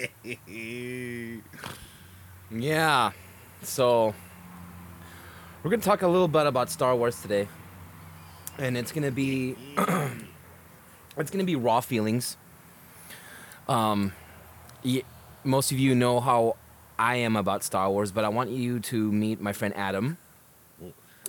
Yeah. 2.50 3.10
So 3.62 4.14
we're 5.62 5.70
gonna 5.70 5.82
talk 5.82 6.02
a 6.02 6.08
little 6.08 6.28
bit 6.28 6.46
about 6.46 6.70
Star 6.70 6.94
Wars 6.94 7.20
today, 7.20 7.48
and 8.58 8.76
it's 8.76 8.92
gonna 8.92 9.10
be 9.10 9.56
it's 11.16 11.30
gonna 11.30 11.44
be 11.44 11.56
raw 11.56 11.80
feelings. 11.80 12.36
Um, 13.68 14.12
y- 14.84 15.02
most 15.42 15.72
of 15.72 15.78
you 15.78 15.94
know 15.94 16.20
how 16.20 16.56
I 16.98 17.16
am 17.16 17.36
about 17.36 17.64
Star 17.64 17.90
Wars, 17.90 18.12
but 18.12 18.24
I 18.24 18.28
want 18.28 18.50
you 18.50 18.78
to 18.80 19.10
meet 19.12 19.40
my 19.40 19.52
friend 19.52 19.74
Adam. 19.76 20.18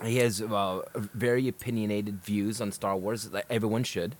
He 0.04 0.18
has 0.18 0.40
uh, 0.40 0.82
very 0.94 1.48
opinionated 1.48 2.22
views 2.22 2.60
on 2.60 2.70
Star 2.70 2.96
Wars, 2.96 3.32
like 3.32 3.46
everyone 3.50 3.82
should, 3.82 4.14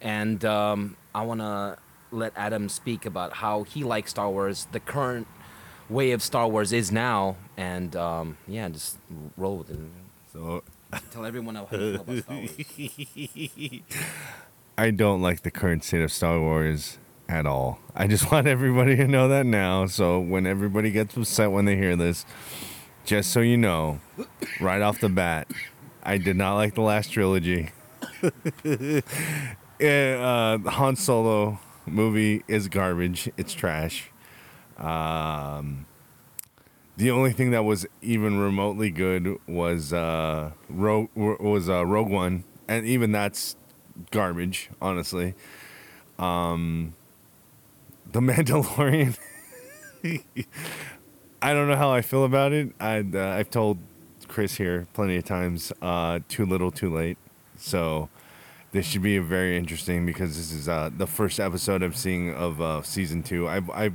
and 0.00 0.42
um, 0.46 0.96
I 1.14 1.22
want 1.22 1.40
to 1.40 1.76
let 2.10 2.32
Adam 2.36 2.68
speak 2.68 3.04
about 3.06 3.34
how 3.34 3.64
he 3.64 3.84
likes 3.84 4.10
Star 4.10 4.30
Wars, 4.30 4.66
the 4.72 4.80
current 4.80 5.26
way 5.88 6.12
of 6.12 6.22
Star 6.22 6.48
Wars 6.48 6.72
is 6.72 6.90
now, 6.90 7.36
and 7.56 7.94
um, 7.96 8.38
yeah, 8.46 8.68
just 8.68 8.98
roll 9.36 9.58
with 9.58 9.70
it. 9.70 9.78
So 10.32 10.62
Tell 11.10 11.24
everyone 11.24 11.54
how 11.56 11.68
you 11.70 11.78
feel 11.78 12.00
about 12.00 12.18
Star 12.22 12.36
Wars. 12.36 13.80
I 14.78 14.90
don't 14.90 15.22
like 15.22 15.42
the 15.42 15.50
current 15.50 15.84
state 15.84 16.02
of 16.02 16.12
Star 16.12 16.38
Wars 16.38 16.98
at 17.28 17.46
all. 17.46 17.78
I 17.94 18.06
just 18.06 18.30
want 18.32 18.46
everybody 18.46 18.96
to 18.96 19.06
know 19.08 19.28
that 19.28 19.46
now. 19.46 19.86
So 19.86 20.20
when 20.20 20.46
everybody 20.46 20.90
gets 20.90 21.16
upset 21.16 21.50
when 21.50 21.64
they 21.64 21.76
hear 21.76 21.96
this, 21.96 22.24
just 23.04 23.30
so 23.32 23.40
you 23.40 23.56
know, 23.56 24.00
right 24.60 24.82
off 24.82 25.00
the 25.00 25.08
bat, 25.08 25.48
I 26.02 26.18
did 26.18 26.36
not 26.36 26.54
like 26.56 26.74
the 26.74 26.82
last 26.82 27.10
trilogy. 27.10 27.70
Eh, 29.78 30.14
uh, 30.14 30.56
Han 30.70 30.96
Solo 30.96 31.58
movie 31.86 32.42
is 32.48 32.68
garbage. 32.68 33.30
It's 33.36 33.54
trash. 33.54 34.10
Um, 34.78 35.86
the 36.96 37.10
only 37.10 37.32
thing 37.32 37.50
that 37.50 37.64
was 37.64 37.86
even 38.02 38.38
remotely 38.38 38.90
good 38.90 39.38
was 39.46 39.92
uh, 39.92 40.52
Rogue 40.68 41.08
was 41.14 41.68
uh, 41.68 41.84
Rogue 41.86 42.10
One, 42.10 42.44
and 42.68 42.86
even 42.86 43.12
that's 43.12 43.56
garbage, 44.10 44.70
honestly. 44.80 45.34
Um, 46.18 46.94
the 48.10 48.20
Mandalorian. 48.22 49.16
I 51.42 51.52
don't 51.52 51.68
know 51.68 51.76
how 51.76 51.90
I 51.90 52.02
feel 52.02 52.24
about 52.24 52.52
it. 52.52 52.72
I 52.80 52.98
uh, 53.00 53.18
I've 53.20 53.50
told 53.50 53.78
Chris 54.28 54.56
here 54.56 54.86
plenty 54.94 55.16
of 55.16 55.24
times. 55.24 55.72
Uh, 55.82 56.20
too 56.28 56.46
little, 56.46 56.70
too 56.70 56.92
late. 56.92 57.18
So 57.56 58.08
this 58.76 58.86
should 58.86 59.02
be 59.02 59.16
very 59.18 59.56
interesting 59.56 60.04
because 60.04 60.36
this 60.36 60.52
is 60.52 60.68
uh, 60.68 60.90
the 60.94 61.06
first 61.06 61.40
episode 61.40 61.82
I'm 61.82 61.94
seeing 61.94 62.34
of 62.34 62.60
uh, 62.60 62.82
season 62.82 63.22
two. 63.22 63.48
I've 63.48 63.70
I've 63.70 63.94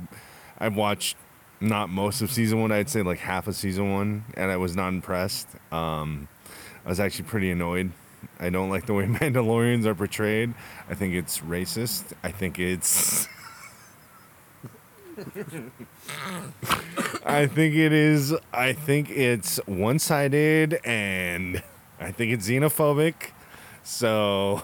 I've 0.58 0.74
watched 0.74 1.16
not 1.60 1.88
most 1.88 2.20
of 2.20 2.32
season 2.32 2.60
one. 2.60 2.72
I'd 2.72 2.90
say 2.90 3.02
like 3.02 3.20
half 3.20 3.46
of 3.46 3.54
season 3.54 3.92
one, 3.92 4.24
and 4.34 4.50
I 4.50 4.56
was 4.56 4.74
not 4.74 4.88
impressed. 4.88 5.46
Um, 5.70 6.26
I 6.84 6.88
was 6.88 6.98
actually 6.98 7.26
pretty 7.26 7.52
annoyed. 7.52 7.92
I 8.40 8.50
don't 8.50 8.70
like 8.70 8.86
the 8.86 8.94
way 8.94 9.04
Mandalorians 9.20 9.84
are 9.86 9.94
portrayed. 9.94 10.52
I 10.90 10.94
think 10.94 11.14
it's 11.14 11.38
racist. 11.38 12.12
I 12.24 12.32
think 12.32 12.58
it's. 12.58 13.28
I 17.24 17.46
think 17.46 17.76
it 17.76 17.92
is. 17.92 18.34
I 18.52 18.72
think 18.72 19.10
it's 19.10 19.58
one 19.66 20.00
sided 20.00 20.80
and 20.84 21.62
I 22.00 22.10
think 22.10 22.32
it's 22.32 22.48
xenophobic. 22.48 23.30
So 23.84 24.62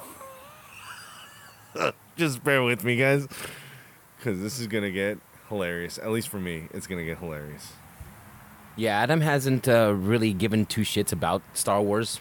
just 2.16 2.42
bear 2.44 2.62
with 2.62 2.84
me, 2.84 2.96
guys. 2.96 3.26
Because 4.16 4.40
this 4.40 4.58
is 4.58 4.66
to 4.82 4.90
get 4.90 5.18
hilarious. 5.48 5.98
At 5.98 6.10
least 6.10 6.28
for 6.28 6.38
me, 6.38 6.68
it's 6.72 6.86
to 6.98 7.04
get 7.04 7.18
hilarious. 7.18 7.72
Yeah, 8.76 8.96
Adam 8.98 9.20
hasn't 9.20 9.68
uh, 9.68 9.92
really 9.96 10.32
given 10.32 10.64
two 10.64 10.82
shits 10.82 11.12
about 11.12 11.42
Star 11.52 11.82
Wars, 11.82 12.20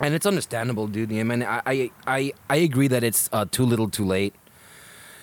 and 0.00 0.14
it's 0.14 0.24
understandable, 0.24 0.86
dude. 0.86 1.12
I 1.12 1.22
mean, 1.22 1.42
I 1.42 1.60
I 1.66 1.90
I, 2.06 2.32
I 2.48 2.56
agree 2.56 2.88
that 2.88 3.04
it's 3.04 3.28
uh, 3.30 3.44
too 3.50 3.64
little, 3.64 3.90
too 3.90 4.04
late. 4.04 4.34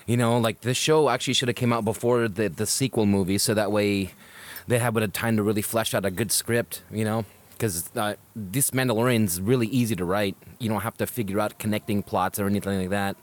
You 0.05 0.17
know, 0.17 0.37
like 0.37 0.61
this 0.61 0.77
show 0.77 1.09
actually 1.09 1.33
should 1.33 1.47
have 1.47 1.55
came 1.55 1.73
out 1.73 1.85
before 1.85 2.27
the 2.27 2.49
the 2.49 2.67
sequel 2.67 3.07
movie, 3.07 3.39
so 3.39 3.55
that 3.55 3.71
way 3.71 4.11
they 4.67 4.77
had 4.77 4.95
a 4.95 5.07
time 5.07 5.37
to 5.37 5.43
really 5.43 5.63
flesh 5.63 5.93
out 5.95 6.05
a 6.05 6.11
good 6.11 6.31
script. 6.31 6.83
You 6.91 7.05
know, 7.05 7.25
because 7.63 7.89
uh, 7.95 8.15
this 8.35 8.71
Mandalorian's 8.71 9.39
really 9.39 9.67
easy 9.67 9.95
to 9.95 10.03
write. 10.03 10.35
You 10.59 10.67
don't 10.67 10.81
have 10.81 10.97
to 10.97 11.07
figure 11.07 11.39
out 11.39 11.57
connecting 11.59 12.03
plots 12.03 12.37
or 12.37 12.45
anything 12.45 12.77
like 12.77 12.89
that. 12.89 13.15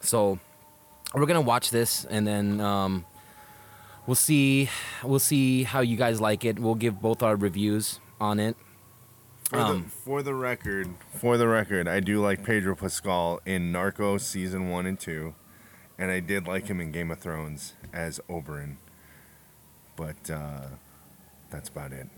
So 0.00 0.38
we're 1.14 1.24
gonna 1.24 1.40
watch 1.40 1.70
this, 1.70 2.04
and 2.04 2.26
then. 2.26 2.60
Um, 2.60 3.06
we'll 4.04 4.16
see 4.16 4.68
we'll 5.04 5.20
see 5.20 5.62
how 5.62 5.80
you 5.80 5.96
guys 5.96 6.20
like 6.20 6.44
it 6.44 6.58
we'll 6.58 6.74
give 6.74 7.00
both 7.00 7.22
our 7.22 7.36
reviews 7.36 8.00
on 8.20 8.40
it 8.40 8.56
For, 9.48 9.58
Um, 9.60 9.82
the, 9.84 9.88
for 9.90 10.22
the 10.24 10.34
record, 10.34 10.88
for 11.14 11.36
the 11.36 11.46
record, 11.46 11.86
I 11.86 12.00
do 12.00 12.20
like 12.20 12.44
Pedro 12.44 12.74
Pascal 12.74 13.40
in 13.46 13.72
Narcos 13.72 14.22
season 14.22 14.70
one 14.70 14.86
and 14.86 14.98
two, 14.98 15.36
and 15.98 16.10
I 16.10 16.18
did 16.18 16.48
like 16.48 16.66
him 16.66 16.80
in 16.80 16.90
Game 16.90 17.12
of 17.12 17.20
Thrones 17.20 17.74
as 17.92 18.20
Oberyn. 18.28 18.78
But 19.94 20.28
uh, 20.28 20.66
that's 21.50 21.68
about 21.68 21.92
it. 21.92 22.08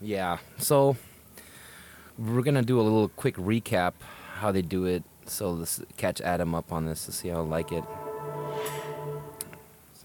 Yeah 0.00 0.38
so 0.58 0.96
we're 2.18 2.42
gonna 2.42 2.62
do 2.62 2.80
a 2.80 2.82
little 2.82 3.08
quick 3.08 3.36
recap 3.36 3.92
how 4.36 4.52
they 4.52 4.62
do 4.62 4.84
it 4.84 5.02
so 5.26 5.50
let's 5.52 5.82
catch 5.96 6.20
adam 6.20 6.54
up 6.54 6.72
on 6.72 6.84
this 6.86 7.06
to 7.06 7.12
see 7.12 7.28
how 7.28 7.38
I 7.38 7.40
like 7.40 7.72
it 7.72 7.84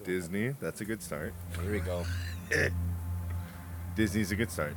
Disney, 0.03 0.55
that's 0.59 0.81
a 0.81 0.85
good 0.85 1.01
start. 1.03 1.31
here 1.61 1.71
we 1.71 1.79
go 1.79 2.03
Disney's 3.95 4.31
a 4.31 4.35
good 4.35 4.49
start. 4.49 4.73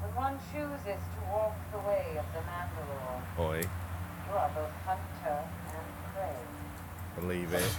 When 0.00 0.14
one 0.14 0.38
chooses 0.52 1.00
to 1.00 1.32
walk 1.32 1.54
the 1.72 1.78
way 1.78 2.18
of 2.18 2.26
the 2.34 2.40
Mandalore, 2.40 3.40
Oi, 3.40 3.58
you 3.60 4.36
are 4.36 4.50
both 4.54 4.70
hunter 4.84 5.44
and 5.66 5.86
prey. 6.14 7.20
believe 7.20 7.52
it. 7.54 7.70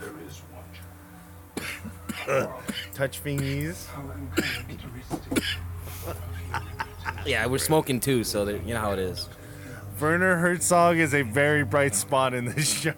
There 0.00 0.14
is 0.26 0.38
one 0.50 0.64
Touch 2.94 3.22
fingies. 3.22 3.86
yeah 7.26 7.46
we're 7.46 7.58
smoking 7.58 8.00
too 8.00 8.24
so 8.24 8.44
that 8.44 8.64
you 8.66 8.74
know 8.74 8.80
how 8.80 8.92
it 8.92 8.98
is 8.98 9.28
Werner 10.00 10.36
Herzog 10.36 10.98
is 10.98 11.14
a 11.14 11.22
very 11.22 11.64
bright 11.64 11.94
spot 11.94 12.34
in 12.34 12.44
this 12.44 12.70
show. 12.80 12.92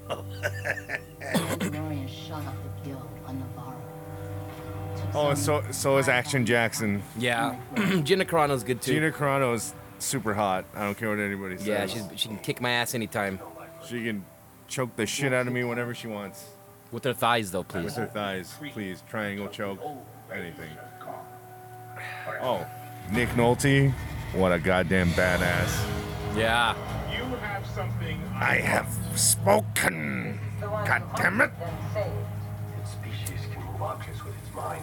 Mandalorian 1.20 2.08
shot 2.08 2.44
up 2.44 2.54
the 2.82 2.88
guild 2.90 3.08
on 3.24 3.40
Nevarro. 3.40 4.96
Took 4.96 5.14
Oh, 5.14 5.34
so 5.34 5.62
so 5.70 5.98
is 5.98 6.08
Action 6.08 6.44
Jackson. 6.44 7.02
yeah 7.18 7.56
gina 8.02 8.24
carano's 8.24 8.64
good 8.64 8.82
too 8.82 8.94
Gina 8.94 9.10
Carano 9.12 9.54
is 9.54 9.74
super 9.98 10.34
hot. 10.34 10.64
I 10.74 10.80
don't 10.84 10.96
care 10.98 11.10
what 11.10 11.20
anybody 11.20 11.56
says. 11.58 11.66
yeah 11.66 11.86
she's, 11.86 12.02
she 12.16 12.28
can 12.28 12.38
kick 12.38 12.60
my 12.60 12.70
ass 12.70 12.94
anytime 12.94 13.38
she 13.86 14.04
can 14.04 14.24
choke 14.66 14.96
the 14.96 15.06
shit 15.06 15.32
out 15.32 15.46
of 15.46 15.52
me 15.52 15.62
whenever 15.64 15.94
she 15.94 16.08
wants. 16.08 16.44
With 16.92 17.02
their 17.02 17.12
thighs 17.14 17.50
though 17.50 17.62
please. 17.62 17.84
With 17.84 17.96
their 17.96 18.06
thighs, 18.06 18.54
please. 18.72 19.02
Triangle 19.08 19.48
choke. 19.48 19.80
Anything. 20.32 20.70
Oh, 22.40 22.66
Nick 23.12 23.28
Nolte. 23.30 23.92
What 24.34 24.52
a 24.52 24.58
goddamn 24.58 25.08
badass. 25.10 25.86
yeah 26.36 26.74
You 27.10 27.24
have 27.36 27.66
something 27.66 28.20
I 28.34 28.56
have 28.56 28.88
spoken. 29.16 30.38
The 30.60 30.66
God 30.66 31.02
damn 31.16 31.40
it. 31.40 31.50
hunted 31.50 31.62
and 31.66 31.92
saved. 31.94 32.80
Its 32.80 32.90
species 32.92 33.46
can 33.52 33.64
move 33.64 33.82
objects 33.82 34.22
with 34.24 34.34
its 34.44 34.54
mind. 34.54 34.82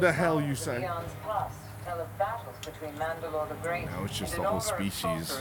The 0.00 0.12
hell 0.12 0.40
you 0.40 0.54
say? 0.54 0.82
eons 0.82 1.10
past 1.24 1.56
tell 1.84 2.00
of 2.00 2.18
battles 2.18 2.54
between 2.64 2.92
Mandalore 2.92 3.48
the 3.48 3.54
Great 3.56 3.86
Now 3.86 4.04
it's 4.04 4.16
just 4.18 4.34
and 4.34 4.44
the 4.44 4.48
whole 4.48 4.60
species, 4.60 5.40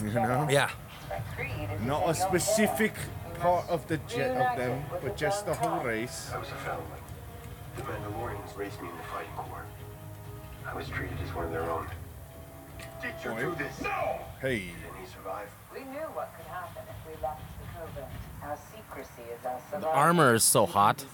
you 0.00 0.12
know? 0.12 0.46
yeah 0.50 0.70
Their 1.10 1.22
creed 1.36 1.68
is 1.74 1.86
Not 1.86 2.08
a 2.08 2.14
specific 2.14 2.94
hair. 2.94 3.04
You 3.27 3.27
part 3.40 3.68
of 3.68 3.86
the 3.88 3.96
jet 4.08 4.36
of 4.36 4.58
them, 4.58 4.82
but 5.02 5.16
just 5.16 5.46
the 5.46 5.54
whole 5.54 5.80
race. 5.84 6.30
I 6.34 6.38
was 6.38 6.48
a 6.48 6.54
foundling. 6.56 7.00
The 7.76 7.82
Mandalorians 7.82 8.56
raised 8.56 8.80
me 8.82 8.88
in 8.88 8.96
the 8.96 9.02
fighting 9.04 9.30
corps. 9.36 9.64
I 10.66 10.74
was 10.74 10.88
treated 10.88 11.16
as 11.24 11.34
one 11.34 11.46
of 11.46 11.50
their 11.52 11.70
own. 11.70 11.86
Did 13.00 13.12
you 13.24 13.30
Boy. 13.30 13.40
do 13.42 13.54
this? 13.56 13.80
No! 13.80 14.18
Hey, 14.40 14.58
Did 14.58 14.72
he 15.00 15.06
survive? 15.06 15.48
We 15.72 15.80
knew 15.80 16.06
what 16.14 16.32
could 16.36 16.46
happen 16.46 16.82
if 16.88 17.06
we 17.16 17.22
left 17.22 17.40
the 17.60 17.78
covert. 17.78 18.10
Our 18.42 18.56
secrecy 18.74 19.22
is 19.38 19.44
our 19.46 19.80
the 19.80 19.88
armor 19.88 20.34
is 20.34 20.44
so 20.44 20.64
hot 20.66 21.04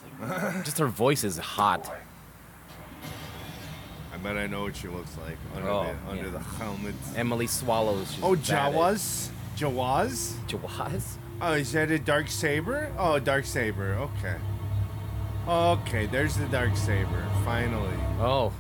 just 0.65 0.79
her 0.79 0.87
voice 0.87 1.25
is 1.25 1.39
hot 1.39 1.91
I 4.13 4.17
bet 4.19 4.37
I 4.37 4.47
know 4.47 4.63
what 4.65 4.77
she 4.77 4.89
looks 4.89 5.17
like 5.27 5.37
under 5.57 5.69
Oh, 5.69 5.83
the 6.05 6.11
under 6.11 6.25
yeah. 6.25 6.31
the 6.31 6.39
helmet. 6.39 6.95
emily 7.17 7.47
swallows 7.47 8.17
Oh, 8.23 8.35
Jawas? 8.37 9.31
Jawas? 9.57 10.35
Jawas? 10.47 11.17
Oh, 11.41 11.53
is 11.53 11.73
that 11.73 11.91
a 11.91 11.99
dark 11.99 12.29
saber? 12.29 12.93
Oh, 12.99 13.19
dark 13.19 13.45
saber. 13.45 13.95
Okay. 13.95 14.37
Okay, 15.47 16.07
there's 16.07 16.37
the 16.37 16.47
dark 16.47 16.77
saber. 16.77 17.25
Finally. 17.45 17.95
Oh, 18.19 18.53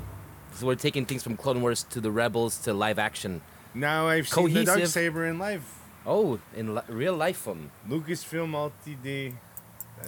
so 0.53 0.67
we're 0.67 0.75
taking 0.75 1.06
things 1.06 1.23
from 1.23 1.37
Clone 1.37 1.62
Wars 1.62 1.85
to 1.91 2.00
the 2.00 2.11
Rebels 2.11 2.59
to 2.59 2.75
live 2.75 2.99
action. 2.99 3.41
Now 3.75 4.06
I've 4.09 4.29
seen 4.29 4.53
the 4.53 4.65
dark 4.65 4.87
saber 4.87 5.26
in 5.26 5.38
life. 5.38 5.81
Oh, 6.06 6.38
in 6.55 6.75
li- 6.75 6.82
real 6.88 7.15
life 7.17 7.38
film. 7.38 7.71
Lucasfilm 7.88 8.53
Ltd. 8.53 9.35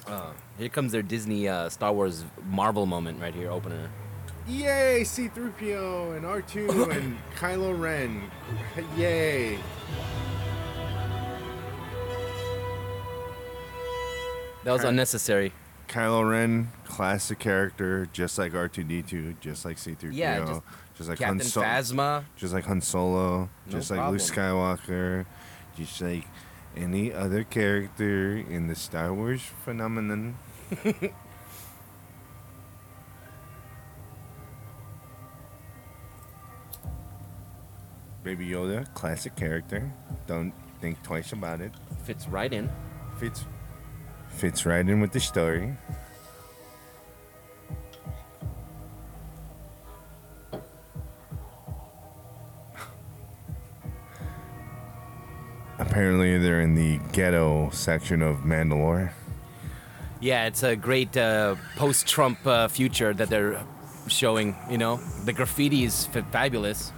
Uh, 0.07 0.33
here 0.59 0.69
comes 0.69 0.93
their 0.93 1.03
Disney 1.03 1.49
uh, 1.49 1.69
Star 1.71 1.93
Wars 1.93 2.25
Marvel 2.45 2.85
moment 2.85 3.21
right 3.21 3.35
here, 3.35 3.51
opener. 3.51 3.89
Yay, 4.47 5.01
C3PO 5.03 6.17
and 6.17 6.25
R2 6.25 6.97
and 6.97 7.17
Kylo 7.37 7.79
Ren. 7.79 8.31
Yay. 8.97 9.59
That 14.67 14.73
was 14.73 14.81
Okay. 14.81 14.89
unnecessary. 14.89 15.53
Kylo 15.87 16.29
Ren, 16.29 16.73
classic 16.85 17.39
character, 17.39 18.09
just 18.13 18.37
like 18.37 18.53
R2D2, 18.53 19.37
just 19.41 19.65
like 19.65 19.77
C3PO, 19.77 20.13
Yeah, 20.13 20.41
just 20.45 20.61
just 20.97 21.09
like 21.09 21.19
Captain 21.21 21.39
Han 21.39 21.47
Solo, 21.47 21.67
Phasma. 21.67 22.25
just 22.35 22.53
like 22.53 22.65
Han 22.65 22.81
Solo, 22.81 23.39
No 23.39 23.49
just 23.71 23.93
like. 23.93 24.11
Luke 24.11 24.19
Skywalker, 24.21 25.25
just 25.77 26.01
like 26.01 26.27
any 26.77 27.13
other 27.13 27.45
character 27.45 28.37
in 28.39 28.67
the 28.67 28.75
Star 28.75 29.15
Wars 29.15 29.41
phenomenon. 29.65 30.37
Baby 38.23 38.49
Yoda, 38.49 38.93
classic 38.95 39.37
character. 39.37 39.93
Don't 40.27 40.53
think 40.81 41.03
twice 41.03 41.33
about 41.33 41.61
it. 41.61 41.73
Fits 42.05 42.27
right 42.29 42.53
in. 42.53 42.69
Fits 43.19 43.45
fits 44.37 44.67
right 44.67 44.87
in 44.87 45.00
with 45.00 45.12
the 45.12 45.21
story. 45.21 45.75
Apparently, 55.79 56.38
they're 56.38 56.61
in 56.61 56.75
the 56.75 56.99
ghetto 57.12 57.71
section 57.71 58.21
of 58.21 58.38
Mandalore. 58.38 59.12
Yeah, 60.21 60.47
it's 60.47 60.62
a 60.62 60.77
great 60.77 61.17
uh, 61.17 61.56
post-Trump 61.77 62.47
uh, 62.47 62.69
future 62.69 63.15
that 63.15 63.29
they're 63.29 63.62
showing. 64.09 64.56
You 64.71 64.79
know, 64.79 65.00
the 65.25 65.33
graffiti 65.33 65.85
is 65.85 66.06
fabulous. 66.31 66.93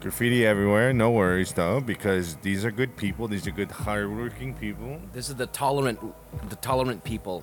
Graffiti 0.00 0.46
everywhere, 0.46 0.92
no 0.92 1.10
worries 1.10 1.52
though, 1.52 1.80
because 1.80 2.36
these 2.36 2.64
are 2.64 2.70
good 2.70 2.96
people. 2.96 3.26
These 3.26 3.46
are 3.48 3.50
good, 3.50 3.70
hardworking 3.70 4.54
people. 4.54 5.00
This 5.12 5.28
is 5.28 5.34
the 5.34 5.46
tolerant, 5.46 5.98
the 6.48 6.56
tolerant 6.56 7.02
people, 7.02 7.42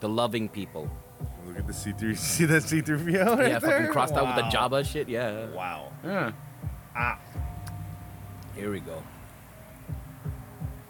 the 0.00 0.08
loving 0.08 0.48
people. 0.48 0.90
Look 1.46 1.58
at 1.58 1.66
the 1.66 1.72
C3. 1.72 2.16
See 2.18 2.44
that 2.44 2.64
C3PO 2.64 3.38
right 3.38 3.48
yeah, 3.50 3.58
there? 3.58 3.60
fucking 3.60 3.92
crossed 3.92 4.14
out 4.14 4.26
with 4.26 4.36
the 4.36 4.42
Wow. 4.58 4.68
Jabba 4.68 4.84
shit. 4.84 5.08
Yeah. 5.08 5.46
Wow. 5.50 5.90
Yeah. 6.04 6.32
Ah. 6.94 7.18
Here 8.54 8.70
we 8.70 8.80
go. 8.80 9.02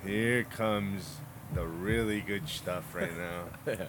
Here 0.05 0.43
comes 0.45 1.19
the 1.55 1.67
really 1.67 2.21
good 2.21 2.49
stuff 2.49 2.95
right 2.95 3.13
now. 3.67 3.77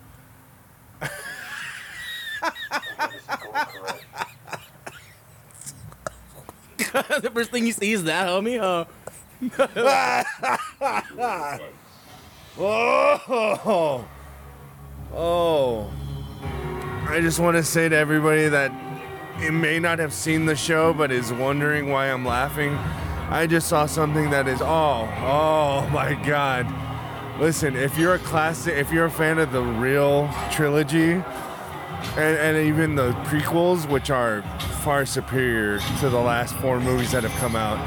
This 2.41 3.21
is 3.21 3.27
going 3.27 3.65
correct. 3.65 4.05
the 7.21 7.31
first 7.33 7.51
thing 7.51 7.65
you 7.65 7.73
see 7.73 7.91
is 7.91 8.03
that, 8.05 8.27
homie. 8.27 8.59
Uh, 8.59 8.85
Oh, 12.59 14.05
oh! 15.13 15.91
I 17.07 17.21
just 17.21 17.39
want 17.39 17.55
to 17.55 17.63
say 17.63 17.87
to 17.87 17.95
everybody 17.95 18.49
that 18.49 18.71
it 19.39 19.51
may 19.51 19.79
not 19.79 19.99
have 19.99 20.11
seen 20.11 20.47
the 20.47 20.55
show, 20.55 20.91
but 20.91 21.11
is 21.11 21.31
wondering 21.31 21.91
why 21.91 22.07
I'm 22.07 22.25
laughing. 22.25 22.73
I 23.29 23.45
just 23.45 23.67
saw 23.67 23.85
something 23.85 24.31
that 24.31 24.47
is 24.47 24.61
oh, 24.61 25.07
oh 25.21 25.87
my 25.93 26.15
god! 26.25 26.65
Listen, 27.39 27.75
if 27.75 27.95
you're 27.97 28.15
a 28.15 28.19
classic, 28.19 28.73
if 28.73 28.91
you're 28.91 29.05
a 29.05 29.11
fan 29.11 29.37
of 29.37 29.51
the 29.51 29.61
real 29.61 30.27
trilogy, 30.51 31.23
and, 32.17 32.37
and 32.37 32.67
even 32.67 32.95
the 32.95 33.11
prequels, 33.25 33.87
which 33.89 34.09
are 34.09 34.41
far 34.83 35.05
superior 35.05 35.79
to 35.99 36.09
the 36.09 36.19
last 36.19 36.55
four 36.57 36.79
movies 36.79 37.11
that 37.11 37.23
have 37.23 37.33
come 37.33 37.55
out, 37.55 37.77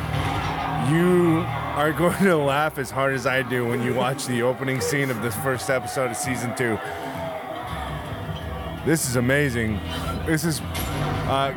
you 0.91 1.45
are 1.77 1.93
going 1.99 2.25
to 2.25 2.37
laugh 2.37 2.79
as 2.79 2.91
hard 2.91 3.15
as 3.15 3.27
I 3.27 3.43
do 3.43 3.67
when 3.67 3.83
you 3.83 3.95
watch 3.95 4.27
the 4.27 4.43
opening 4.43 4.81
scene 4.81 5.11
of 5.11 5.23
this 5.23 5.35
first 5.37 5.71
episode 5.71 6.11
of 6.11 6.17
season 6.17 6.55
two. 6.57 6.79
This 8.85 9.09
is 9.09 9.17
amazing. 9.17 9.79
This 10.27 10.45
is 10.45 10.61
uh, 11.29 11.53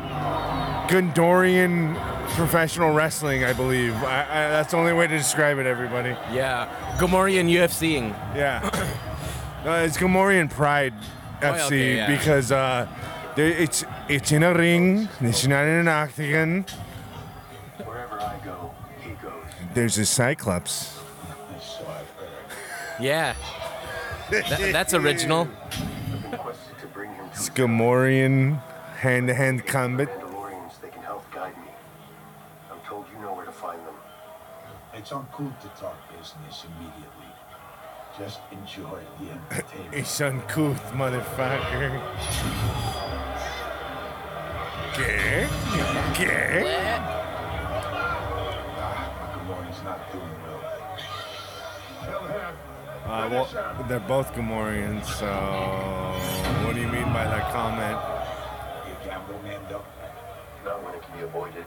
Gamorrean 0.88 1.96
professional 2.34 2.92
wrestling, 2.92 3.44
I 3.44 3.52
believe. 3.52 3.94
I, 3.94 4.22
I, 4.22 4.48
that's 4.50 4.72
the 4.72 4.76
only 4.76 4.92
way 4.92 5.06
to 5.06 5.16
describe 5.16 5.58
it, 5.58 5.66
everybody. 5.66 6.10
yeah. 6.32 6.68
Gamorrean 6.98 7.50
UFCing. 7.50 8.10
Yeah. 8.36 8.60
uh, 9.64 9.84
it's 9.84 9.96
Gamorrean 9.96 10.50
Pride 10.50 10.94
FC 11.40 11.42
yeah, 11.42 11.66
okay, 11.66 11.96
yeah. 11.96 12.16
because 12.16 12.52
uh, 12.52 12.86
there, 13.36 13.48
it's 13.48 13.84
it's 14.08 14.32
in 14.32 14.42
a 14.42 14.54
ring. 14.54 15.08
It's 15.20 15.46
not 15.46 15.64
in 15.64 15.74
an 15.80 15.88
octagon. 15.88 16.64
Wherever 17.84 18.20
I 18.20 18.36
go, 18.44 18.72
he 19.00 19.10
goes. 19.10 19.32
There's 19.74 19.98
a 19.98 20.06
Cyclops. 20.06 20.98
So 21.60 21.86
I've 21.86 22.08
heard. 22.10 22.28
Yeah. 23.00 23.34
That- 24.30 24.70
that's 24.72 24.94
original. 24.94 25.48
I've 25.70 26.22
been 26.30 26.38
quested 26.38 26.78
to 26.80 26.86
bring 26.88 27.10
him 27.14 27.24
to 27.26 27.30
It's 27.32 27.50
Gamorrean 27.50 28.60
hand-to-hand 28.98 29.66
combat. 29.66 30.08
They 30.80 30.88
can 30.88 31.02
help 31.02 31.30
guide 31.30 31.56
me. 31.58 31.68
I'm 32.70 32.78
told 32.88 33.04
you 33.12 33.20
know 33.20 33.34
where 33.34 33.44
to 33.44 33.52
find 33.52 33.78
them. 33.86 33.94
It's 34.94 35.10
uncool 35.10 35.52
to 35.60 35.68
talk 35.80 35.96
business 36.10 36.64
immediately. 36.64 37.13
Just 38.16 38.40
enjoy 38.52 39.00
the 39.18 39.30
entertainment. 39.32 39.94
It's 39.94 40.20
uncouth, 40.20 40.92
motherfucker. 40.92 42.00
Okay. 44.92 45.48
Okay. 46.10 46.62
Gamorrean's 49.34 49.82
not 49.82 50.12
doing 50.12 50.36
well. 50.46 50.60
Uh, 53.04 53.28
well, 53.30 53.84
they're 53.88 53.98
both 54.00 54.32
Gamorreans, 54.32 55.04
so 55.06 55.26
what 56.64 56.74
do 56.76 56.80
you 56.80 56.88
mean 56.88 57.12
by 57.12 57.24
that 57.24 57.50
comment? 57.52 57.98
You 58.88 58.94
gamble, 59.04 59.40
Mando? 59.42 59.84
Not 60.64 60.84
when 60.84 60.94
it 60.94 61.02
can 61.02 61.18
be 61.18 61.24
avoided. 61.24 61.66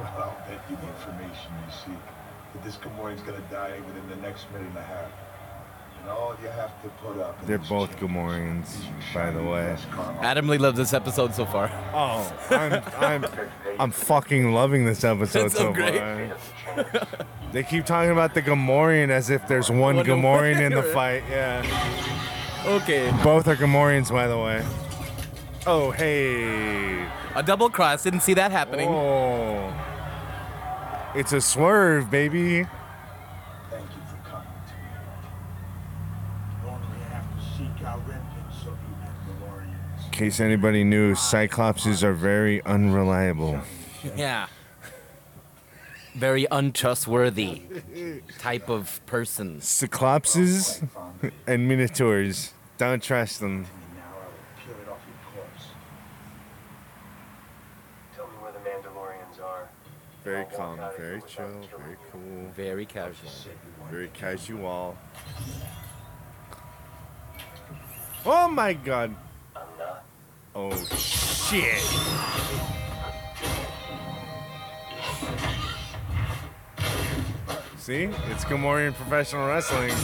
Well, 0.00 0.12
I'll 0.18 0.36
bet 0.46 0.60
you 0.68 0.76
the 0.76 0.86
information 0.86 1.50
you 1.66 1.72
seek. 1.72 2.21
That 2.52 2.64
this 2.64 2.76
Gamorrean's 2.76 3.22
gonna 3.22 3.40
die 3.50 3.78
within 3.86 4.08
the 4.08 4.16
next 4.16 4.50
minute 4.52 4.68
and 4.68 4.76
a 4.78 4.82
half. 4.82 5.10
And 6.00 6.10
all 6.10 6.34
you 6.42 6.48
have 6.48 6.82
to 6.82 6.88
put 6.88 7.20
up 7.20 7.46
They're 7.46 7.58
both 7.58 7.96
chamber 7.98 8.14
Gamorreans, 8.14 8.74
by 9.14 9.30
the 9.30 9.38
way. 9.42 9.76
glass. 9.94 10.16
Adam 10.20 10.48
Lee 10.48 10.58
loves 10.58 10.76
this 10.76 10.92
episode 10.92 11.32
so 11.32 11.46
far. 11.46 11.70
Oh, 11.94 12.36
I'm, 12.50 12.82
I'm, 12.98 13.26
I'm 13.78 13.90
fucking 13.92 14.52
loving 14.52 14.84
this 14.84 15.04
episode 15.04 15.42
That's 15.44 15.54
so 15.54 15.60
so 15.68 15.72
great. 15.72 16.00
far. 16.74 17.06
They 17.52 17.62
keep 17.62 17.84
talking 17.86 18.10
about 18.10 18.34
the 18.34 18.42
Gamorrean 18.42 19.10
as 19.10 19.30
if 19.30 19.46
there's 19.46 19.70
one 19.70 19.94
One 19.96 20.04
Gamorrean 20.04 20.60
in 20.60 20.72
the 20.74 20.82
Gamorrean. 20.82 20.92
fight. 20.92 21.22
Yeah. 21.30 22.64
Okay. 22.64 23.12
Both 23.22 23.46
are 23.46 23.54
Gamorreans, 23.56 24.10
by 24.10 24.26
the 24.26 24.38
way. 24.38 24.64
Oh, 25.66 25.92
hey. 25.92 27.06
A 27.36 27.42
double 27.44 27.70
cross. 27.70 28.02
Didn't 28.02 28.20
see 28.20 28.34
that 28.34 28.50
happening. 28.50 28.88
Oh. 28.88 29.72
It's 31.14 31.32
a 31.34 31.42
swerve, 31.42 32.10
baby. 32.10 32.64
Thank 33.70 33.84
you 33.84 34.02
for 34.08 34.16
coming 34.30 34.48
to 34.66 34.74
me. 34.74 34.88
Normally 36.64 37.00
I 37.02 37.08
have 37.14 37.28
to 37.36 37.40
seek 37.56 37.86
out 37.86 38.00
remnants 38.08 38.62
of 38.62 38.68
you 38.68 38.96
Mandalorians. 39.44 40.06
In 40.06 40.10
case 40.10 40.40
anybody 40.40 40.84
knew, 40.84 41.12
Cyclopses 41.14 42.02
are 42.02 42.14
very 42.14 42.62
unreliable. 42.64 43.60
Yeah. 44.16 44.46
Very 46.14 46.46
untrustworthy 46.50 47.62
type 48.38 48.70
of 48.70 49.04
person. 49.04 49.60
Cyclopses 49.60 50.82
and 51.46 51.68
Minotaurs. 51.68 52.54
Don't 52.78 53.02
trust 53.02 53.40
them. 53.40 53.50
And 53.50 53.64
now 53.96 54.14
I 54.14 54.24
will 54.24 54.32
peel 54.64 54.76
it 54.82 54.88
off 54.90 55.00
your 55.06 55.18
corpse. 55.34 55.66
Tell 58.16 58.26
me 58.28 58.32
where 58.40 58.52
the 58.52 58.60
Mandalorians 58.60 59.42
are. 59.44 59.68
Very 60.24 60.44
calm, 60.56 60.78
very 60.96 61.20
chill, 61.26 61.48
very 61.76 61.96
cool, 62.12 62.50
Very 62.54 62.86
casual. 62.86 63.30
very 63.90 64.08
casual. 64.08 64.96
Oh 68.24 68.46
my 68.48 68.72
god. 68.72 69.16
Oh 70.54 70.76
shit. 70.94 71.82
See? 77.78 78.04
It's 78.30 78.44
Gamorrean 78.44 78.94
professional 78.94 79.48
wrestling. 79.48 79.90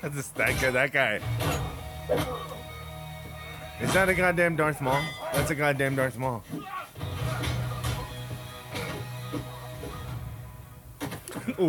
That's 0.00 0.14
just, 0.14 0.34
that 0.36 0.58
guy. 0.58 0.70
That 0.70 0.92
guy. 0.92 1.20
Is 3.80 3.92
that 3.92 4.08
a 4.08 4.14
goddamn 4.14 4.56
Darth 4.56 4.80
Maul? 4.80 5.02
That's 5.34 5.50
a 5.50 5.54
goddamn 5.54 5.96
Darth 5.96 6.16
Maul. 6.16 6.42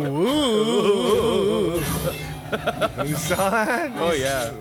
Ooh. 0.02 1.74
you 3.06 3.14
saw 3.16 3.50
that? 3.50 3.92
Oh 3.96 4.12
yeah. 4.12 4.52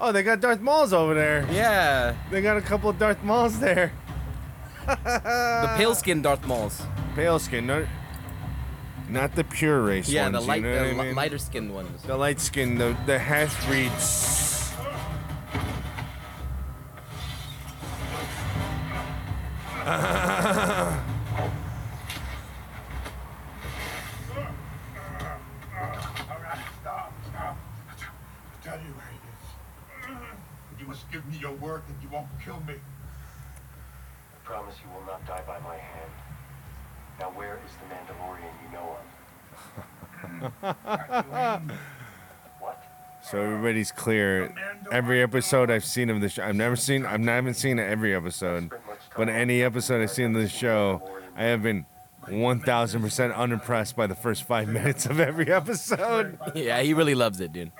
Oh, 0.00 0.12
they 0.12 0.22
got 0.22 0.40
Darth 0.40 0.60
Mauls 0.60 0.92
over 0.92 1.14
there. 1.14 1.46
Yeah. 1.52 2.14
They 2.30 2.42
got 2.42 2.56
a 2.56 2.60
couple 2.60 2.90
of 2.90 2.98
Darth 2.98 3.22
Mauls 3.22 3.58
there. 3.60 3.92
The 4.86 5.74
pale 5.76 5.94
skinned 5.94 6.24
Darth 6.24 6.46
Mauls. 6.46 6.82
Pale 7.14 7.38
skin, 7.38 7.66
no, 7.66 7.86
not 9.08 9.34
the 9.36 9.44
pure 9.44 9.80
race 9.80 10.08
Yeah, 10.08 10.24
ones. 10.24 10.34
the 10.34 10.40
light, 10.40 10.62
you 10.62 10.68
know 10.68 10.74
the 10.74 10.78
what 10.80 10.88
I 10.88 10.90
li- 11.02 11.06
mean? 11.06 11.14
lighter 11.14 11.38
skinned 11.38 11.72
ones. 11.72 12.02
The 12.02 12.16
light 12.16 12.40
skin, 12.40 12.76
the 12.76 12.96
the 13.06 13.18
half 13.18 13.54
breeds. 13.66 14.72
Alright, 26.30 26.58
stop, 26.80 27.12
stop. 27.28 27.56
I 27.88 28.64
tell 28.64 28.76
you 28.78 28.92
where 28.94 29.10
he 29.10 29.18
is. 29.18 30.80
You 30.80 30.86
must 30.86 31.10
give 31.10 31.26
me 31.26 31.38
your 31.38 31.52
word 31.52 31.82
that 31.88 32.02
you 32.02 32.08
won't 32.12 32.28
kill 32.44 32.60
me. 32.66 32.74
I 32.74 34.38
promise 34.44 34.74
you 34.82 34.90
will 34.94 35.04
not 35.06 35.26
die 35.26 35.42
by 35.46 35.58
my 35.60 35.76
hand. 35.76 36.10
Now 37.20 37.30
where 37.30 37.58
is 37.66 37.72
the 37.80 37.86
Mandalorian 37.94 38.52
you 38.64 38.70
know 38.72 38.96
of? 38.96 39.04
what? 42.60 42.82
So 43.34 43.40
everybody's 43.40 43.90
clear. 43.90 44.54
Every 44.92 45.20
episode 45.20 45.68
I've 45.68 45.84
seen 45.84 46.08
of 46.08 46.20
the 46.20 46.28
show, 46.28 46.44
I've 46.44 46.54
never 46.54 46.76
seen. 46.76 47.04
I've 47.04 47.18
not 47.18 47.38
even 47.38 47.52
seen 47.52 47.80
every 47.80 48.14
episode, 48.14 48.70
but 49.16 49.28
any 49.28 49.60
episode 49.60 50.00
I've 50.00 50.12
seen 50.12 50.36
of 50.36 50.40
the 50.40 50.48
show, 50.48 51.02
I 51.36 51.42
have 51.42 51.60
been 51.60 51.84
1,000% 52.28 53.36
unimpressed 53.36 53.96
by 53.96 54.06
the 54.06 54.14
first 54.14 54.44
five 54.44 54.68
minutes 54.68 55.06
of 55.06 55.18
every 55.18 55.50
episode. 55.52 56.38
Yeah, 56.54 56.80
he 56.82 56.94
really 56.94 57.16
loves 57.16 57.40
it, 57.40 57.52
dude. 57.52 57.72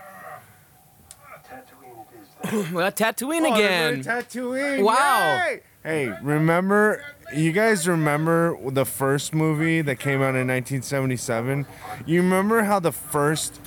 Tatooine 1.49 2.04
it 2.12 2.50
is 2.50 2.50
then. 2.64 2.73
Well, 2.75 2.90
Tatooine 2.90 3.49
Oh, 3.49 3.54
again. 3.54 4.00
they're 4.02 4.23
Tatooine. 4.23 4.82
Wow. 4.82 5.37
Yay! 5.46 5.61
Hey, 5.84 6.12
remember? 6.20 7.00
You 7.32 7.52
guys 7.52 7.87
remember 7.87 8.58
the 8.73 8.84
first 8.84 9.32
movie 9.32 9.82
that 9.82 10.00
came 10.00 10.20
out 10.20 10.34
in 10.34 10.49
1977? 10.49 11.64
You 12.06 12.23
remember 12.23 12.64
how 12.64 12.80
the 12.80 12.90
first 12.90 13.61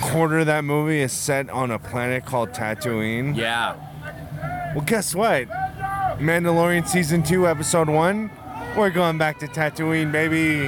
quarter 0.00 0.38
of 0.40 0.46
that 0.46 0.64
movie 0.64 1.00
is 1.00 1.12
set 1.12 1.48
on 1.50 1.70
a 1.70 1.78
planet 1.78 2.24
called 2.24 2.50
Tatooine? 2.50 3.36
yeah. 3.36 3.76
Well, 4.74 4.84
guess 4.84 5.14
what? 5.14 5.48
Mandalorian 6.18 6.86
season 6.88 7.22
two, 7.22 7.46
episode 7.46 7.88
one. 7.88 8.30
We're 8.76 8.90
going 8.90 9.18
back 9.18 9.38
to 9.40 9.46
Tatooine, 9.46 10.10
baby. 10.10 10.64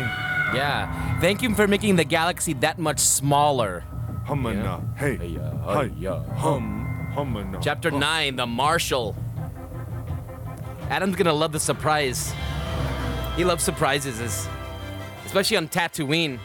Yeah. 0.55 1.19
Thank 1.21 1.43
you 1.43 1.53
for 1.57 1.67
making 1.67 1.97
the 1.97 2.05
galaxy 2.05 2.53
that 2.55 2.79
much 2.79 3.01
smaller. 3.01 3.83
Humana. 4.27 4.81
Hey. 4.97 5.17
Hey, 5.17 5.39
uh, 5.39 5.83
hey, 5.89 6.07
uh, 6.07 6.21
Hum. 6.35 7.09
Humana. 7.15 7.59
Chapter 7.61 7.91
9, 7.91 8.37
The 8.37 8.47
Marshal. 8.47 9.17
Adam's 10.89 11.17
gonna 11.17 11.33
love 11.33 11.51
the 11.53 11.59
surprise. 11.61 12.33
He 13.35 13.45
loves 13.45 13.65
surprises, 13.65 14.21
especially 15.25 15.57
on 15.57 15.67
Tatooine. 15.69 16.39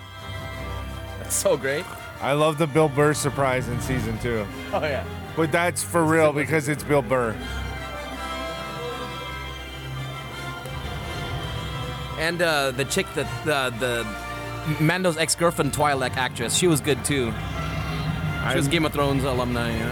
That's 1.19 1.35
so 1.35 1.55
great. 1.57 1.85
I 2.21 2.33
love 2.33 2.57
the 2.57 2.67
Bill 2.67 2.87
Burr 2.89 3.13
surprise 3.13 3.67
in 3.67 3.79
season 3.81 4.17
two. 4.19 4.45
Oh, 4.73 4.81
yeah. 4.83 5.03
But 5.35 5.51
that's 5.51 5.81
for 5.83 6.03
real 6.03 6.31
because 6.33 6.67
it's 6.69 6.83
Bill 6.83 7.01
Burr. 7.01 7.35
And 12.19 12.41
uh, 12.41 12.71
the 12.71 12.85
chick 12.85 13.07
that 13.15 13.27
the 13.45 13.75
the 13.79 14.83
Mando's 14.83 15.17
ex-girlfriend 15.17 15.73
Twi'lek 15.73 16.15
actress, 16.17 16.55
she 16.55 16.67
was 16.67 16.79
good 16.81 17.03
too. 17.03 17.31
She 17.31 18.55
was 18.57 18.65
I'm- 18.65 18.69
Game 18.69 18.85
of 18.85 18.93
Thrones 18.93 19.23
alumni. 19.23 19.71
Yeah. 19.75 19.91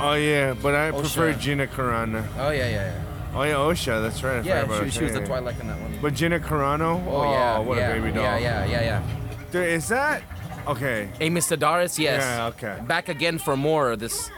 Oh 0.00 0.14
yeah, 0.14 0.54
but 0.54 0.74
I 0.76 0.92
prefer 0.92 1.32
Gina 1.32 1.66
Carano. 1.66 2.24
Oh 2.38 2.50
yeah, 2.50 2.68
yeah, 2.68 2.70
yeah. 2.70 3.04
Oh 3.34 3.42
yeah, 3.42 3.54
Osha. 3.54 4.00
That's 4.00 4.22
right. 4.22 4.34
I 4.34 4.36
yeah. 4.36 4.42
forgot 4.42 4.46
Yeah, 4.70 4.76
about 4.76 4.84
she, 4.84 4.90
she 4.98 5.04
was 5.04 5.12
the 5.14 5.20
Osha, 5.20 5.28
yeah. 5.28 5.40
Twi'lek 5.40 5.60
in 5.60 5.66
that 5.66 5.80
one. 5.80 5.98
But 6.00 6.14
Gina 6.14 6.38
Carano. 6.38 7.04
Oh, 7.08 7.24
yeah, 7.32 7.58
what 7.58 7.78
yeah, 7.78 7.88
a 7.90 8.00
baby 8.00 8.14
doll. 8.14 8.22
Yeah, 8.22 8.38
yeah, 8.38 8.64
yeah, 8.66 8.80
yeah. 8.82 9.02
Dude, 9.50 9.68
is 9.68 9.88
that 9.88 10.22
okay? 10.68 11.10
Amy 11.20 11.40
Sedaris, 11.40 11.98
yes. 11.98 12.22
Yeah, 12.22 12.46
okay. 12.48 12.80
Back 12.86 13.08
again 13.08 13.38
for 13.38 13.56
more 13.56 13.96
this. 13.96 14.30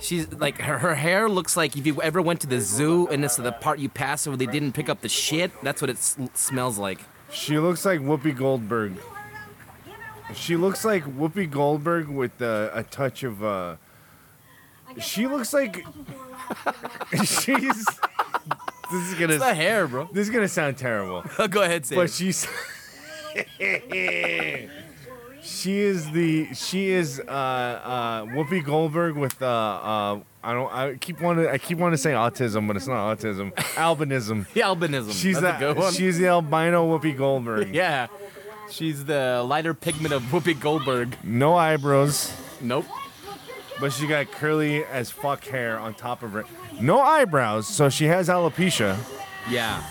She's 0.00 0.32
like 0.32 0.58
her, 0.62 0.78
her 0.78 0.94
hair 0.94 1.28
looks 1.28 1.56
like 1.58 1.76
if 1.76 1.86
you 1.86 2.00
ever 2.00 2.22
went 2.22 2.40
to 2.40 2.46
the 2.46 2.58
zoo 2.60 3.06
and 3.08 3.22
it's 3.24 3.36
the 3.36 3.52
part 3.52 3.78
you 3.78 3.90
pass 3.90 4.26
where 4.26 4.36
they 4.36 4.46
didn't 4.46 4.72
pick 4.72 4.88
up 4.88 5.02
the 5.02 5.10
shit. 5.10 5.50
That's 5.62 5.82
what 5.82 5.90
it 5.90 5.96
s- 5.96 6.16
smells 6.32 6.78
like. 6.78 7.00
She 7.30 7.58
looks 7.58 7.84
like 7.84 8.00
Whoopi 8.00 8.34
Goldberg. 8.34 8.94
She 10.34 10.56
looks 10.56 10.84
like 10.86 11.04
Whoopi 11.04 11.50
Goldberg 11.50 12.08
with 12.08 12.40
uh, 12.40 12.70
a 12.72 12.82
touch 12.82 13.22
of. 13.24 13.44
uh 13.44 13.76
She 15.00 15.26
looks 15.26 15.52
like 15.52 15.84
she's. 17.24 17.84
This 18.90 19.02
is 19.06 19.14
gonna. 19.14 19.34
It's 19.34 19.44
the 19.44 19.54
hair, 19.54 19.86
bro. 19.86 20.08
This 20.12 20.26
is 20.28 20.34
gonna 20.34 20.48
sound 20.48 20.78
terrible, 20.78 21.22
Go 21.50 21.62
ahead, 21.62 21.84
say. 21.84 21.94
but 21.94 22.06
it. 22.06 22.12
she's. 22.12 22.46
she 25.42 25.78
is 25.78 26.10
the 26.12 26.52
she 26.54 26.90
is 26.90 27.20
uh, 27.20 27.22
uh, 27.30 28.24
Whoopi 28.26 28.64
Goldberg 28.64 29.16
with 29.16 29.40
uh, 29.42 29.46
uh, 29.46 30.20
I 30.42 30.52
don't 30.52 30.72
I 30.72 30.94
keep 30.96 31.20
wanting 31.20 31.46
I 31.46 31.58
keep 31.58 31.78
wanting 31.78 31.94
to 31.96 32.02
say 32.02 32.12
autism, 32.12 32.66
but 32.66 32.76
it's 32.76 32.86
not 32.86 33.18
autism. 33.18 33.54
Albinism. 33.54 34.46
The 34.54 34.60
albinism. 34.60 35.12
She's 35.12 35.40
That's 35.40 35.56
a 35.62 35.66
the 35.66 35.72
good 35.74 35.82
one. 35.82 35.92
she's 35.92 36.18
the 36.18 36.26
albino 36.28 36.86
Whoopi 36.98 37.16
Goldberg. 37.16 37.74
yeah. 37.74 38.08
She's 38.70 39.04
the 39.04 39.42
lighter 39.46 39.74
pigment 39.74 40.14
of 40.14 40.22
Whoopi 40.24 40.58
Goldberg. 40.58 41.16
No 41.24 41.56
eyebrows, 41.56 42.32
Nope. 42.60 42.86
but 43.80 43.92
she 43.92 44.06
got 44.06 44.30
curly 44.30 44.84
as 44.84 45.10
fuck 45.10 45.44
hair 45.44 45.76
on 45.78 45.92
top 45.94 46.22
of 46.22 46.32
her. 46.32 46.44
No 46.80 47.00
eyebrows, 47.00 47.66
so 47.66 47.88
she 47.88 48.04
has 48.04 48.28
alopecia, 48.28 48.96
Yeah. 49.50 49.82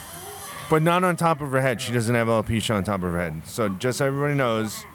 But 0.70 0.82
not 0.84 1.04
on 1.04 1.16
top 1.16 1.42
of 1.42 1.52
her 1.52 1.62
head. 1.62 1.82
She 1.82 1.92
doesn't 1.92 2.14
have 2.14 2.28
alopecia 2.28 2.76
on 2.76 2.84
top 2.84 3.04
of 3.04 3.12
her 3.12 3.20
head. 3.20 3.42
So 3.46 3.70
just 3.70 3.98
so 3.98 4.06
everybody 4.06 4.36
knows, 4.36 4.86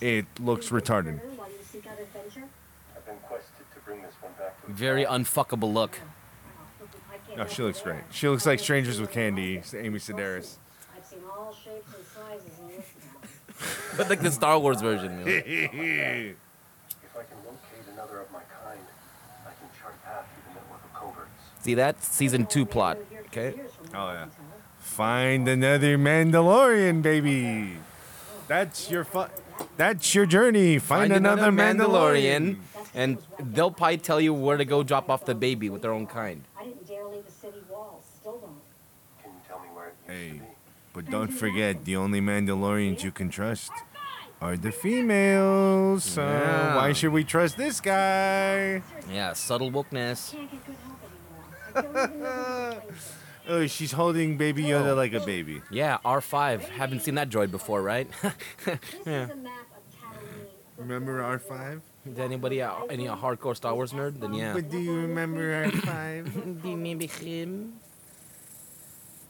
it 0.00 0.26
looks 0.40 0.70
retarded. 0.70 1.20
I've 1.20 3.06
been 3.06 3.16
quested 3.22 3.66
to 3.74 3.80
bring 3.84 4.02
this 4.02 4.14
one 4.20 4.32
back 4.38 4.64
to 4.66 4.72
Very 4.72 5.04
unfuckable 5.04 5.72
look. 5.72 5.98
No, 7.36 7.46
she 7.46 7.62
looks 7.62 7.80
great. 7.80 8.02
She 8.10 8.28
looks 8.28 8.44
like 8.44 8.58
Strangers 8.58 9.00
with 9.00 9.12
Candy, 9.12 9.62
Amy 9.74 9.98
Sedaris. 9.98 10.56
I've 10.96 11.04
seen 11.06 11.20
all 11.30 11.54
shapes 11.54 11.94
and 11.94 12.04
sizes 12.06 12.58
in 12.60 12.68
this 12.76 12.86
now. 13.00 13.96
But 13.96 14.10
like 14.10 14.20
the 14.20 14.30
Star 14.30 14.58
Wars 14.58 14.80
version. 14.80 15.20
you 15.20 15.24
know? 15.24 15.32
If 15.32 15.46
I 17.16 17.22
can 17.22 17.38
locate 17.44 17.86
another 17.92 18.20
of 18.20 18.32
my 18.32 18.40
kind, 18.62 18.80
I 19.46 19.50
can 19.50 19.68
chart 19.80 20.02
path 20.04 20.26
through 20.34 20.54
the 20.54 20.60
network 20.60 20.84
of 20.84 20.92
coverts. 20.94 21.30
See 21.60 21.74
that? 21.74 22.02
Season 22.02 22.46
two 22.46 22.66
plot. 22.66 22.98
Okay. 23.26 23.54
Oh 23.94 24.12
yeah. 24.12 24.26
Find 24.90 25.46
another 25.48 25.96
Mandalorian, 25.96 27.00
baby. 27.00 27.76
That's 28.48 28.90
your 28.90 29.04
fu- 29.04 29.30
That's 29.76 30.14
your 30.16 30.26
journey. 30.26 30.78
Find, 30.80 31.12
another, 31.12 31.50
Mandalorian. 31.52 32.56
And 32.92 33.18
they'll 33.38 33.70
probably 33.70 33.98
tell 33.98 34.20
you 34.20 34.34
where 34.34 34.56
to 34.56 34.64
go 34.64 34.82
drop 34.82 35.08
off 35.08 35.24
the 35.24 35.34
baby 35.36 35.70
with 35.70 35.80
their 35.82 35.92
own 35.92 36.06
kind. 36.08 36.42
I 36.58 36.64
didn't 36.64 36.88
dare 36.88 37.04
leave 37.06 37.24
the 37.24 37.30
city 37.30 37.58
walls. 37.70 38.02
Still 38.20 38.38
don't. 38.38 38.60
Can 39.22 39.30
you 39.30 39.40
tell 39.46 39.60
me 39.60 39.68
where 39.72 39.88
it 39.88 39.94
used 40.08 40.20
Hey, 40.20 40.28
to 40.38 40.44
be? 40.44 40.50
but 40.92 41.08
don't 41.08 41.28
forget, 41.32 41.84
the 41.84 41.94
only 41.96 42.20
Mandalorians 42.20 43.04
you 43.04 43.12
can 43.12 43.30
trust 43.30 43.70
are 44.42 44.56
the 44.56 44.72
females. 44.72 46.02
So 46.02 46.22
Yeah. 46.26 46.74
why 46.76 46.92
should 46.92 47.12
we 47.12 47.22
trust 47.22 47.56
this 47.56 47.80
guy? 47.80 48.82
Yeah, 49.08 49.34
subtle 49.34 49.70
wokeness. 49.70 50.34
Can't 53.50 53.62
get 53.62 53.74
good 53.74 53.90
help 53.90 54.14
anymore. 54.14 54.14
I 54.14 54.14
don't 54.14 54.16
even 54.16 54.30
know 54.30 54.30
where 54.30 54.30
to 54.30 54.30
place 54.30 54.30
it. 54.30 54.30
Oh, 54.30 54.30
she's 54.30 54.32
holding 54.32 54.36
Baby 54.36 54.62
Yoda 54.64 54.92
oh. 54.92 54.94
like 54.94 55.12
a 55.12 55.20
baby. 55.20 55.62
Yeah, 55.70 55.98
R5. 56.04 56.60
Haven't 56.60 57.00
seen 57.02 57.14
that 57.16 57.30
droid 57.30 57.50
before, 57.50 57.82
right? 57.82 58.08
This 58.64 58.78
is 59.06 59.30
a 59.30 59.36
map 59.36 59.66
of 59.76 59.82
Tatooine. 59.92 60.46
Remember 60.78 61.20
R5? 61.20 61.80
Is 62.06 62.18
anybody 62.18 62.60
a, 62.60 62.72
any 62.88 63.06
a 63.06 63.16
hardcore 63.16 63.56
Star 63.56 63.74
Wars 63.74 63.92
nerd? 63.92 64.20
Then 64.20 64.32
yeah. 64.32 64.54
But 64.54 64.70
do 64.70 64.78
you 64.78 64.94
remember 64.94 65.66
R5? 65.66 66.32
Do 66.62 66.68
you 66.68 66.74
remember 66.76 67.06
him? 67.06 67.74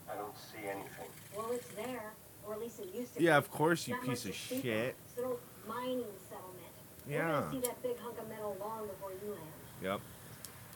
I 0.09 0.15
don't 0.17 0.37
see 0.37 0.69
anything. 0.69 1.11
Well, 1.37 1.51
it's 1.53 1.69
there, 1.69 2.13
or 2.47 2.55
at 2.55 2.61
least 2.61 2.81
it 2.81 2.95
used 2.95 3.15
to. 3.15 3.19
Be. 3.19 3.25
Yeah, 3.25 3.37
of 3.39 3.51
course, 3.51 3.89
you 3.89 3.97
piece 3.97 4.25
of 4.25 4.35
shit. 4.35 4.63
It's 4.63 5.19
an 5.19 5.25
old 5.25 5.41
mining 5.69 6.05
settlement. 6.29 6.75
You're 7.09 7.19
Yeah. 7.19 7.41
gonna 7.41 7.51
see 7.51 7.61
that 7.61 7.83
big 7.83 7.99
hunk 7.99 8.19
of 8.19 8.29
metal 8.29 8.57
long 8.61 8.87
before 8.87 9.11
you 9.11 9.33
land. 9.33 9.41
Yep. 9.83 10.01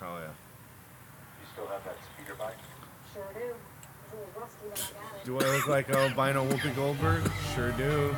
Oh 0.03 0.19
yeah. 0.19 0.27
You 0.27 1.47
still 1.53 1.67
have 1.69 1.85
that 1.85 1.97
speeder 2.17 2.35
bike? 2.35 2.59
Sure 3.15 3.23
do. 3.33 3.41
It's 3.41 4.13
a 4.13 4.17
little 4.17 4.41
rusty, 4.41 4.67
but 4.69 4.81
I 4.81 5.07
got 5.07 5.15
it. 5.15 5.25
Do 5.25 5.39
I 5.39 5.57
look 5.57 5.69
like 5.69 5.89
an 5.89 5.95
albino 5.95 6.49
Whoopi 6.49 6.75
Goldberg? 6.75 7.31
Sure 7.55 7.71
do. 7.73 8.17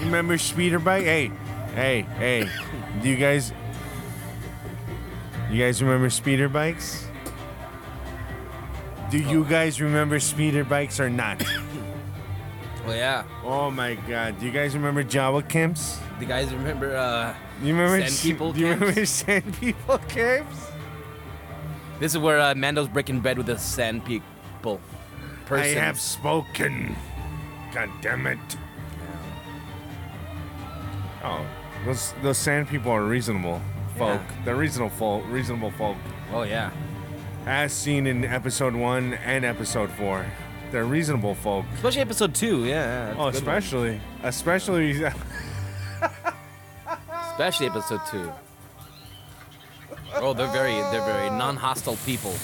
Remember 0.06 0.38
speeder 0.38 0.78
bike? 0.78 1.04
Hey, 1.04 1.30
hey, 1.74 2.00
hey. 2.16 2.48
Do 3.02 3.10
you 3.10 3.16
guys? 3.16 3.52
You 5.50 5.62
guys 5.62 5.82
remember 5.82 6.08
speeder 6.08 6.48
bikes? 6.48 7.06
Do 9.10 9.18
you 9.18 9.44
guys 9.44 9.78
remember 9.82 10.18
speeder 10.20 10.64
bikes 10.64 10.98
or 10.98 11.10
not? 11.10 11.44
Oh 12.86 12.92
yeah. 12.92 13.24
oh 13.44 13.70
my 13.70 13.96
god. 14.08 14.40
Do 14.40 14.46
you 14.46 14.52
guys 14.52 14.74
remember 14.74 15.04
Jawa 15.04 15.46
camps? 15.46 15.98
Do 16.18 16.24
you 16.24 16.28
guys 16.28 16.50
remember? 16.54 16.96
Uh, 16.96 17.34
You 17.62 17.74
remember 17.74 18.06
Sand 18.06 18.20
people 18.22 18.52
Do 18.52 18.60
you 18.60 18.66
camps? 18.66 18.80
remember 18.80 19.06
sand 19.06 19.54
people 19.60 19.98
camps? 20.08 20.66
this 22.00 22.12
is 22.12 22.18
where 22.18 22.38
uh, 22.38 22.54
Mando's 22.54 22.88
breaking 22.88 23.20
bread 23.20 23.38
with 23.38 23.46
the 23.46 23.58
sand 23.58 24.04
people. 24.04 24.80
I 25.44 25.48
Persons. 25.48 25.74
have 25.78 26.00
spoken. 26.00 26.96
God 27.72 27.88
damn 28.02 28.26
it. 28.26 28.38
Oh, 31.24 31.44
those 31.84 32.12
those 32.22 32.38
sand 32.38 32.68
people 32.68 32.90
are 32.92 33.04
reasonable 33.04 33.60
folk. 33.96 34.20
Yeah. 34.20 34.44
They're 34.44 34.56
reasonable 34.56 34.90
folk. 34.96 35.24
Reasonable 35.28 35.70
folk, 35.72 35.96
Oh 36.32 36.42
yeah. 36.42 36.70
as 37.46 37.72
seen 37.72 38.06
in 38.06 38.24
episode 38.24 38.74
one 38.74 39.14
and 39.14 39.44
episode 39.44 39.90
four. 39.92 40.26
They're 40.72 40.84
reasonable 40.84 41.34
folk. 41.36 41.64
Especially 41.74 42.00
episode 42.00 42.34
two. 42.34 42.64
Yeah. 42.64 42.74
yeah 42.74 43.04
that's 43.06 43.12
Oh, 43.12 43.16
good 43.16 43.24
one. 43.24 43.34
especially, 43.34 44.00
especially. 44.22 45.04
Especially 47.36 47.66
episode 47.66 48.00
two. 48.10 48.32
Oh, 50.14 50.32
they're 50.32 50.50
very, 50.52 50.72
they're 50.72 51.04
very 51.04 51.28
non-hostile 51.28 51.98
people. 52.06 52.34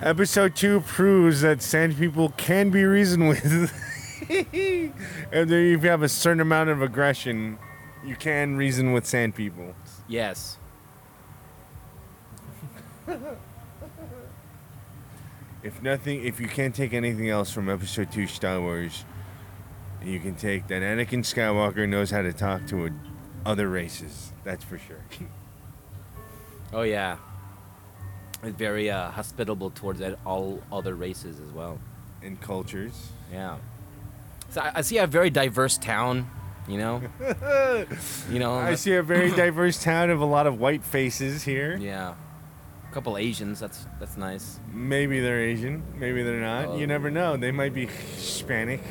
Episode 0.00 0.54
two 0.54 0.82
proves 0.82 1.40
that 1.40 1.60
sand 1.60 1.98
people 1.98 2.28
can 2.36 2.70
be 2.70 2.84
reasoned 2.84 3.28
with. 3.28 3.42
and 4.30 5.50
then 5.50 5.74
if 5.74 5.82
you 5.82 5.90
have 5.90 6.04
a 6.04 6.08
certain 6.08 6.38
amount 6.38 6.70
of 6.70 6.80
aggression, 6.80 7.58
you 8.04 8.14
can 8.14 8.56
reason 8.56 8.92
with 8.92 9.04
sand 9.04 9.34
people. 9.34 9.74
Yes. 10.06 10.58
If 15.64 15.82
nothing, 15.82 16.24
if 16.24 16.38
you 16.38 16.46
can't 16.46 16.72
take 16.72 16.92
anything 16.94 17.30
else 17.30 17.50
from 17.50 17.68
episode 17.68 18.12
two 18.12 18.28
Star 18.28 18.60
Wars, 18.60 19.04
you 20.04 20.20
can 20.20 20.36
take 20.36 20.68
that 20.68 20.82
Anakin 20.82 21.24
Skywalker 21.24 21.88
knows 21.88 22.12
how 22.12 22.22
to 22.22 22.32
talk 22.32 22.64
to 22.68 22.86
a, 22.86 22.90
other 23.44 23.68
races. 23.68 24.32
That's 24.44 24.64
for 24.64 24.78
sure. 24.78 25.02
Oh 26.72 26.82
yeah. 26.82 27.18
It's 28.42 28.56
very 28.56 28.90
uh, 28.90 29.10
hospitable 29.10 29.70
towards 29.70 30.02
all 30.26 30.60
other 30.72 30.96
races 30.96 31.38
as 31.38 31.52
well. 31.52 31.78
And 32.20 32.40
cultures. 32.40 33.10
Yeah. 33.32 33.58
So 34.50 34.60
I, 34.60 34.72
I 34.76 34.80
see 34.80 34.98
a 34.98 35.06
very 35.06 35.30
diverse 35.30 35.78
town. 35.78 36.28
You 36.66 36.78
know. 36.78 37.02
you 38.30 38.38
know. 38.40 38.54
I 38.54 38.74
see 38.74 38.94
a 38.94 39.02
very 39.04 39.30
diverse 39.36 39.82
town 39.82 40.10
of 40.10 40.20
a 40.20 40.24
lot 40.24 40.48
of 40.48 40.58
white 40.58 40.82
faces 40.82 41.44
here. 41.44 41.76
Yeah. 41.76 42.14
A 42.90 42.92
couple 42.92 43.16
Asians. 43.16 43.60
That's 43.60 43.86
that's 44.00 44.16
nice. 44.16 44.58
Maybe 44.72 45.20
they're 45.20 45.40
Asian, 45.40 45.82
maybe 45.94 46.22
they're 46.24 46.40
not. 46.40 46.66
Oh. 46.66 46.76
You 46.76 46.88
never 46.88 47.10
know. 47.10 47.36
They 47.36 47.52
might 47.52 47.72
be 47.72 47.86
Hispanic. 47.86 48.82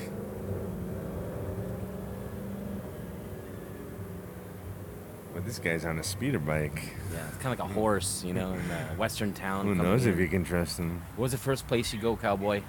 But 5.33 5.45
this 5.45 5.57
guy's 5.57 5.83
on 5.83 5.97
a 5.97 6.03
speeder 6.03 6.39
bike. 6.39 6.95
Yeah. 7.11 7.27
It's 7.29 7.37
kind 7.37 7.53
of 7.53 7.59
like 7.59 7.69
a 7.71 7.73
horse. 7.73 8.23
You 8.23 8.33
know, 8.33 8.53
in 8.53 8.59
a 8.59 8.95
western 8.97 9.33
town. 9.33 9.65
Who 9.65 9.75
coming 9.75 9.91
knows 9.91 10.05
if 10.05 10.19
you 10.19 10.27
can 10.27 10.43
trust 10.43 10.77
him? 10.77 11.01
What 11.15 11.23
was 11.23 11.31
the 11.31 11.37
first 11.39 11.67
place 11.67 11.91
you 11.93 11.99
go, 11.99 12.15
cowboy? 12.15 12.61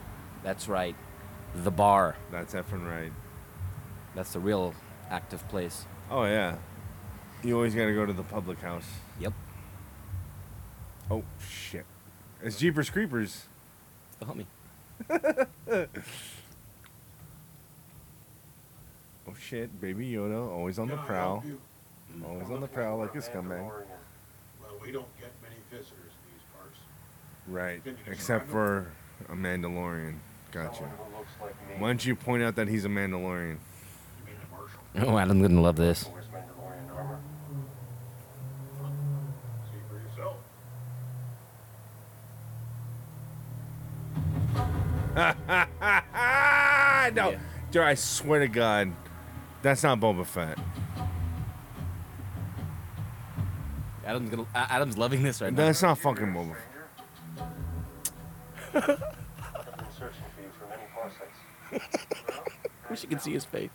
That's 0.42 0.66
right. 0.68 0.96
The 1.54 1.70
bar. 1.70 2.16
That's 2.30 2.54
effing 2.54 2.88
right. 2.88 3.12
That's 4.14 4.32
the 4.32 4.40
real 4.40 4.74
active 5.10 5.46
place. 5.48 5.84
Oh 6.10 6.24
yeah. 6.24 6.56
You 7.42 7.54
always 7.56 7.74
gotta 7.74 7.92
go 7.92 8.06
to 8.06 8.12
the 8.12 8.22
public 8.22 8.60
house. 8.60 8.88
Yep. 9.20 9.34
Oh 11.10 11.22
shit. 11.38 11.84
It's 12.42 12.58
Jeepers 12.58 12.88
Creepers. 12.90 13.46
Still 14.12 14.26
help 14.26 14.38
me. 14.38 14.46
Oh 19.26 19.34
shit, 19.38 19.80
baby 19.80 20.10
Yoda, 20.12 20.50
always 20.50 20.78
on 20.78 20.88
the 20.88 20.94
Can 20.94 21.04
I 21.04 21.06
prowl. 21.06 21.44
Help 22.20 22.32
you? 22.32 22.38
Always 22.40 22.50
on 22.50 22.60
the 22.60 22.68
prowl 22.68 22.98
like 22.98 23.14
a 23.14 23.18
scumbag. 23.18 23.62
Well, 23.62 23.82
we 24.82 24.90
don't 24.92 25.06
get 25.20 25.30
many 25.42 25.56
visitors 25.70 26.12
to 26.12 26.32
these 26.32 26.42
parts. 26.56 26.78
Right. 27.46 27.82
Except 28.06 28.48
for 28.48 28.86
a 29.28 29.34
Mandalorian. 29.34 30.16
Gotcha. 30.52 30.76
Someone 30.76 30.92
who 31.12 31.18
looks 31.18 31.32
like. 31.40 31.80
Why 31.80 31.88
don't 31.88 32.04
you 32.04 32.14
point 32.14 32.42
out 32.42 32.54
that 32.56 32.68
he's 32.68 32.84
a 32.84 32.88
Mandalorian? 32.88 33.58
You 33.58 34.26
mean 34.26 34.36
the 34.40 34.56
Marshal? 34.56 34.80
Oh, 35.14 35.18
Adam's 35.18 35.42
gonna 35.48 35.60
love 35.60 35.76
this. 35.76 36.04
Where's 36.04 36.26
Mandalorian 36.26 36.96
armor? 36.96 37.18
See 39.72 39.78
for 39.88 39.96
yourself. 40.00 40.36
no, 47.14 47.30
Yeah. 47.30 47.38
dude, 47.70 47.82
I 47.82 47.94
swear 47.94 48.40
to 48.40 48.48
God, 48.48 48.92
that's 49.62 49.82
not 49.82 50.00
Boba 50.00 50.26
Fett. 50.26 50.58
Adam's 54.06 54.30
gonna. 54.30 54.46
A- 54.54 54.72
Adam's 54.72 54.98
loving 54.98 55.22
this 55.22 55.40
right 55.40 55.52
now. 55.52 55.64
That's 55.66 55.82
not 55.82 55.98
fucking 55.98 56.26
Boba. 56.26 56.56
Fett. 58.72 58.74
I've 58.74 58.86
been 58.86 58.96
searching 59.98 60.24
for 60.34 60.42
you 60.42 60.50
for 60.58 60.66
many 60.68 60.82
parsecs. 60.94 61.96
Wish 62.90 63.02
you 63.02 63.08
could 63.08 63.20
see 63.22 63.32
his 63.32 63.44
face. 63.44 63.70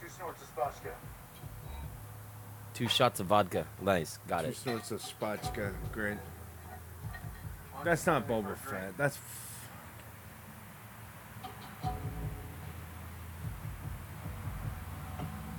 Two 0.00 0.08
snorts 0.08 0.42
of 0.42 0.48
Spotchka. 0.56 0.90
Two 2.74 2.88
shots 2.88 3.18
of 3.20 3.26
vodka. 3.26 3.66
Nice. 3.82 4.18
Got 4.28 4.42
Two 4.44 4.50
it. 4.50 4.56
sorts 4.56 4.90
of 4.92 5.00
spotchka, 5.02 5.72
great. 5.92 6.16
That's 7.84 8.06
not 8.06 8.28
Boba 8.28 8.56
Fett. 8.56 8.96
That's. 8.96 9.16
f- 9.16 9.68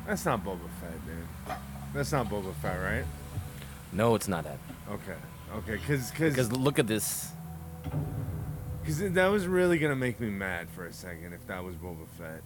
That's 0.08 0.26
not 0.26 0.44
Boba 0.44 0.68
Fett, 0.82 1.06
dude. 1.06 1.56
That's 1.94 2.12
not 2.12 2.28
Boba 2.30 2.54
Fett, 2.56 2.78
right? 2.82 3.06
No, 3.92 4.16
it's 4.16 4.28
not 4.28 4.44
that. 4.44 4.58
Okay, 4.92 5.16
okay, 5.58 5.78
cause, 5.88 6.12
Because 6.12 6.36
cause, 6.36 6.52
look 6.52 6.78
at 6.80 6.88
this. 6.88 7.32
cause 8.86 9.00
that 9.00 9.28
was 9.28 9.48
really 9.48 9.78
gonna 9.80 9.96
make 9.96 10.20
me 10.20 10.30
mad 10.30 10.70
for 10.70 10.86
a 10.86 10.94
second 10.94 11.34
if 11.34 11.46
that 11.48 11.64
was 11.64 11.76
Boba 11.76 12.08
Fett. 12.18 12.42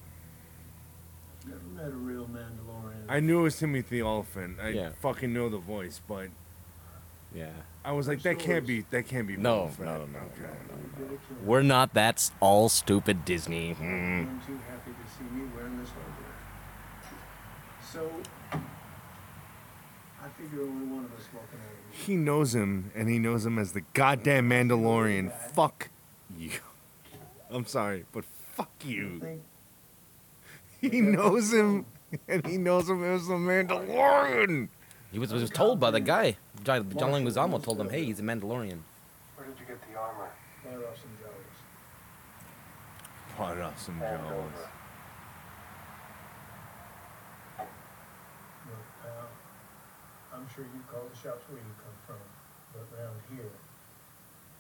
Never 1.46 1.60
met 1.76 1.88
a 1.88 1.96
real 1.98 2.26
Mandalorian. 2.28 3.04
I 3.10 3.20
knew 3.20 3.40
it 3.42 3.44
was 3.44 3.58
Timothy 3.60 4.02
Olyphant. 4.02 4.60
I 4.62 4.70
Yeah. 4.70 4.90
fucking 5.02 5.34
know 5.34 5.50
the 5.50 5.58
voice, 5.58 6.02
but 6.08 6.30
Yeah. 7.34 7.52
I 7.84 7.92
was 7.92 8.08
like, 8.08 8.22
that 8.22 8.40
can't 8.40 8.66
be, 8.66 8.86
that 8.92 9.08
can't 9.08 9.28
be. 9.28 9.36
No, 9.36 9.64
Boba 9.66 9.72
Fett. 9.72 9.86
no, 9.86 9.98
no, 9.98 10.06
no, 10.06 10.20
Okay. 10.20 10.54
Ridiculous. 10.98 11.20
We're 11.44 11.62
not 11.64 11.94
that 11.96 12.16
s- 12.16 12.32
all 12.40 12.70
stupid 12.70 13.26
Disney. 13.26 13.76
Mm. 13.76 13.82
I'm 13.82 14.42
too 14.48 14.58
happy 14.70 14.92
to 14.92 15.12
see 15.18 15.24
me 15.36 15.50
wearing 15.54 15.78
this 15.80 15.90
hardware. 15.90 16.30
So, 17.82 18.10
I 20.24 20.30
figure 20.42 20.62
only 20.62 20.86
one 20.86 21.04
of 21.04 21.12
us 21.14 21.28
walking 21.34 21.60
out 21.60 21.66
of 21.66 21.96
here. 21.98 22.06
He 22.06 22.16
knows 22.16 22.56
him, 22.56 22.92
and 22.96 23.10
he 23.10 23.20
knows 23.20 23.46
him 23.46 23.60
as 23.60 23.74
the 23.74 23.82
goddamn 23.94 24.50
Mandalorian. 24.50 25.34
Fuck 25.54 25.90
you. 26.38 26.52
I'm 27.52 27.66
sorry, 27.66 28.06
but 28.14 28.24
fuck 28.56 28.72
you. 28.86 29.42
He 30.80 31.02
knows 31.02 31.54
him, 31.54 31.86
and 32.28 32.46
he 32.48 32.58
knows 32.58 32.90
him 32.90 33.04
as 33.04 33.28
the 33.28 33.34
Mandalorian. 33.34 34.70
He 35.12 35.20
was, 35.20 35.34
was 35.34 35.50
told 35.50 35.80
by 35.80 35.92
the 35.92 36.00
guy. 36.00 36.38
John, 36.64 36.90
John 36.98 37.12
Leguizamo 37.12 37.62
told 37.62 37.80
him, 37.80 37.90
"Hey, 37.90 38.06
he's 38.06 38.20
a 38.20 38.24
Mandalorian." 38.24 38.80
Where 39.36 39.48
did 39.48 39.60
you 39.60 39.66
get 39.68 39.80
the 39.92 40.00
armor? 40.00 40.30
right 40.66 40.76
off 40.76 40.98
some 40.98 41.12
Jawas. 41.22 41.60
Pot 43.36 43.58
off 43.60 43.80
some 43.80 43.98
Hand 44.00 44.22
Jawas. 44.24 44.32
over. 44.32 44.70
Look, 48.66 48.86
pal, 49.04 49.30
I'm 50.44 50.50
sure 50.54 50.66
you 50.74 50.82
call 50.92 51.04
the 51.10 51.16
shots 51.16 51.42
where 51.48 51.58
you 51.58 51.74
come 51.80 51.96
from, 52.06 52.16
but 52.74 53.00
round 53.00 53.16
here, 53.34 53.50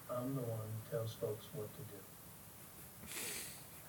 I'm 0.09 0.33
the 0.33 0.41
one 0.41 0.59
who 0.59 0.97
tells 0.97 1.11
folks 1.11 1.47
what 1.53 1.67
to 1.73 1.79
do. 1.81 3.19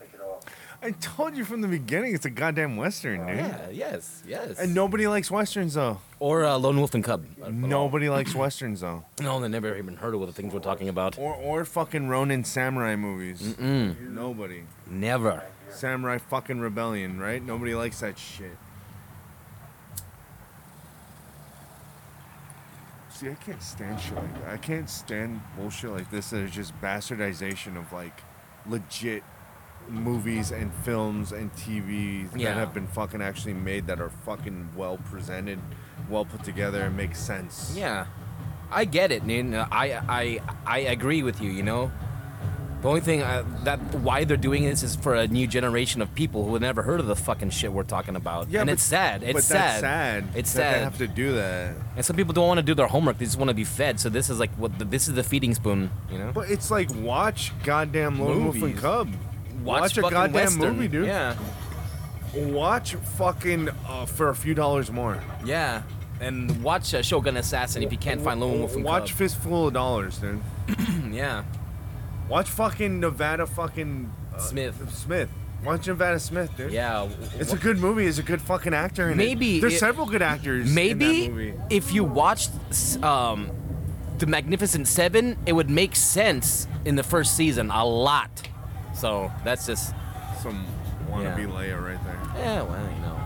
Take 0.00 0.14
it 0.14 0.20
off. 0.20 0.42
I 0.82 0.90
told 0.90 1.36
you 1.36 1.44
from 1.44 1.60
the 1.60 1.68
beginning, 1.68 2.12
it's 2.12 2.24
a 2.26 2.30
goddamn 2.30 2.76
western, 2.76 3.24
dude. 3.28 3.36
Yeah. 3.36 3.70
Yes. 3.70 4.24
Yes. 4.26 4.58
And 4.58 4.74
nobody 4.74 5.06
likes 5.06 5.30
westerns 5.30 5.74
though. 5.74 6.00
Or 6.18 6.44
uh, 6.44 6.58
Lone 6.58 6.78
Wolf 6.78 6.94
and 6.94 7.04
Cub. 7.04 7.24
Nobody 7.48 8.08
likes 8.08 8.34
westerns 8.34 8.80
though. 8.80 9.04
No, 9.20 9.38
they 9.40 9.46
never 9.46 9.76
even 9.76 9.94
heard 9.94 10.14
of 10.14 10.20
what 10.20 10.26
the 10.26 10.32
things 10.32 10.52
we're 10.52 10.58
talking 10.58 10.88
about. 10.88 11.16
Or 11.16 11.34
or 11.36 11.64
fucking 11.64 12.08
Ronin 12.08 12.42
samurai 12.42 12.96
movies. 12.96 13.40
Mm. 13.40 14.10
Nobody. 14.10 14.64
Never. 14.88 15.44
Samurai 15.70 16.18
fucking 16.18 16.58
rebellion, 16.58 17.20
right? 17.20 17.40
Nobody 17.40 17.76
likes 17.76 18.00
that 18.00 18.18
shit. 18.18 18.56
See, 23.14 23.30
I 23.30 23.34
can't 23.34 23.62
stand 23.62 24.00
shit 24.00 24.16
like 24.16 24.34
that. 24.42 24.50
I 24.52 24.56
can't 24.56 24.90
stand 24.90 25.40
bullshit 25.56 25.90
like 25.92 26.10
this 26.10 26.30
that 26.30 26.38
is 26.40 26.50
just 26.50 26.78
bastardization 26.80 27.76
of 27.78 27.92
like 27.92 28.20
legit 28.66 29.22
movies 29.88 30.50
and 30.50 30.74
films 30.84 31.30
and 31.30 31.52
TV 31.54 32.28
Yeah. 32.34 32.48
that 32.54 32.58
have 32.58 32.74
been 32.74 32.88
fucking 32.88 33.22
actually 33.22 33.54
made 33.54 33.86
that 33.86 34.00
are 34.00 34.10
fucking 34.24 34.70
well 34.76 34.96
presented, 34.96 35.60
well 36.10 36.24
put 36.24 36.42
together, 36.42 36.82
and 36.82 36.96
make 36.96 37.14
sense. 37.14 37.72
Yeah, 37.76 38.06
I 38.72 38.84
get 38.84 39.12
it, 39.12 39.24
man. 39.24 39.54
I 39.54 40.00
I 40.08 40.40
I 40.66 40.78
agree 40.80 41.22
with 41.22 41.40
you. 41.40 41.50
You 41.52 41.62
know, 41.62 41.92
The 42.84 42.90
only 42.90 43.00
thing 43.00 43.22
uh, 43.22 43.46
that 43.62 43.78
why 43.94 44.24
they're 44.24 44.36
doing 44.36 44.64
this 44.64 44.82
is 44.82 44.94
for 44.94 45.14
a 45.14 45.26
new 45.26 45.46
generation 45.46 46.02
of 46.02 46.14
people 46.14 46.44
who 46.44 46.52
have 46.52 46.60
never 46.60 46.82
heard 46.82 47.00
of 47.00 47.06
the 47.06 47.16
fucking 47.16 47.48
shit 47.48 47.72
we're 47.72 47.82
talking 47.82 48.14
about. 48.14 48.50
Yeah, 48.50 48.60
and 48.60 48.66
but- 48.68 48.74
it's 48.74 48.82
sad. 48.82 49.22
It's 49.22 49.32
but 49.32 49.42
sad. 49.42 49.58
that's 49.58 49.80
sad. 49.80 50.24
It's 50.34 50.52
that 50.52 50.72
They 50.74 50.80
have 50.80 50.98
to 50.98 51.08
do 51.08 51.32
that. 51.32 51.76
And 51.96 52.04
some 52.04 52.14
people 52.14 52.34
don't 52.34 52.46
want 52.46 52.58
to 52.58 52.62
do 52.62 52.74
their 52.74 52.86
homework. 52.86 53.16
They 53.16 53.24
just 53.24 53.38
want 53.38 53.48
to 53.48 53.54
be 53.54 53.64
fed. 53.64 54.00
So 54.00 54.10
this 54.10 54.28
is 54.28 54.38
like 54.38 54.50
what 54.58 54.78
the, 54.78 54.84
this 54.84 55.08
is 55.08 55.14
the 55.14 55.22
feeding 55.22 55.54
spoon. 55.54 55.90
You 56.12 56.18
know. 56.18 56.32
But 56.34 56.50
it's 56.50 56.70
like 56.70 56.90
watch 56.96 57.52
goddamn 57.64 58.20
Lone 58.20 58.44
Wolf 58.44 58.56
and. 58.56 58.76
Cub. 58.76 59.08
Watch, 59.62 59.96
a 59.96 60.02
goddamn 60.02 60.32
Western. 60.34 60.76
movie, 60.76 60.88
dude. 60.88 61.06
Yeah. 61.06 61.36
Watch 62.34 62.96
fucking 62.96 63.70
uh, 63.88 64.04
for 64.04 64.28
a 64.28 64.34
few 64.34 64.52
dollars 64.52 64.90
more. 64.92 65.22
Yeah. 65.46 65.84
And 66.20 66.62
watch 66.62 66.92
uh, 66.92 67.00
Shogun 67.00 67.38
Assassin 67.38 67.82
if 67.82 67.90
you 67.92 67.96
can't 67.98 68.20
find 68.20 68.40
Lone 68.40 68.58
Wolf 68.58 68.76
and 68.76 68.84
Watch 68.84 69.12
Fistful 69.12 69.68
of 69.68 69.72
Dollars, 69.72 70.18
dude. 70.18 70.42
Yeah. 71.10 71.44
Watch 72.28 72.48
fucking 72.50 73.00
Nevada 73.00 73.46
fucking 73.46 74.10
uh, 74.34 74.38
Smith. 74.38 74.90
Smith. 74.92 75.28
Watch 75.64 75.86
Nevada 75.86 76.18
Smith, 76.20 76.54
dude. 76.56 76.72
Yeah. 76.72 77.08
It's 77.38 77.52
a 77.52 77.56
good 77.56 77.78
movie. 77.78 78.06
It's 78.06 78.18
a 78.18 78.22
good 78.22 78.40
fucking 78.42 78.74
actor 78.74 79.10
in 79.10 79.16
Maybe 79.16 79.58
it. 79.58 79.60
There's 79.60 79.74
it- 79.74 79.78
several 79.78 80.06
good 80.06 80.22
actors. 80.22 80.68
in 80.68 80.74
Maybe 80.74 81.22
that 81.26 81.30
movie. 81.32 81.54
if 81.70 81.92
you 81.92 82.04
watched 82.04 82.50
um, 83.02 83.50
the 84.18 84.26
Magnificent 84.26 84.86
Seven, 84.88 85.38
it 85.46 85.52
would 85.54 85.70
make 85.70 85.96
sense 85.96 86.66
in 86.84 86.96
the 86.96 87.02
first 87.02 87.36
season 87.36 87.70
a 87.70 87.84
lot. 87.84 88.30
So 88.94 89.32
that's 89.44 89.66
just 89.66 89.94
some 90.42 90.66
wannabe 91.10 91.38
Yeah. 91.38 91.44
Leia 91.46 91.82
right 91.82 92.04
there. 92.04 92.18
yeah, 92.36 92.62
well, 92.62 92.90
you 92.94 93.00
know. 93.02 93.20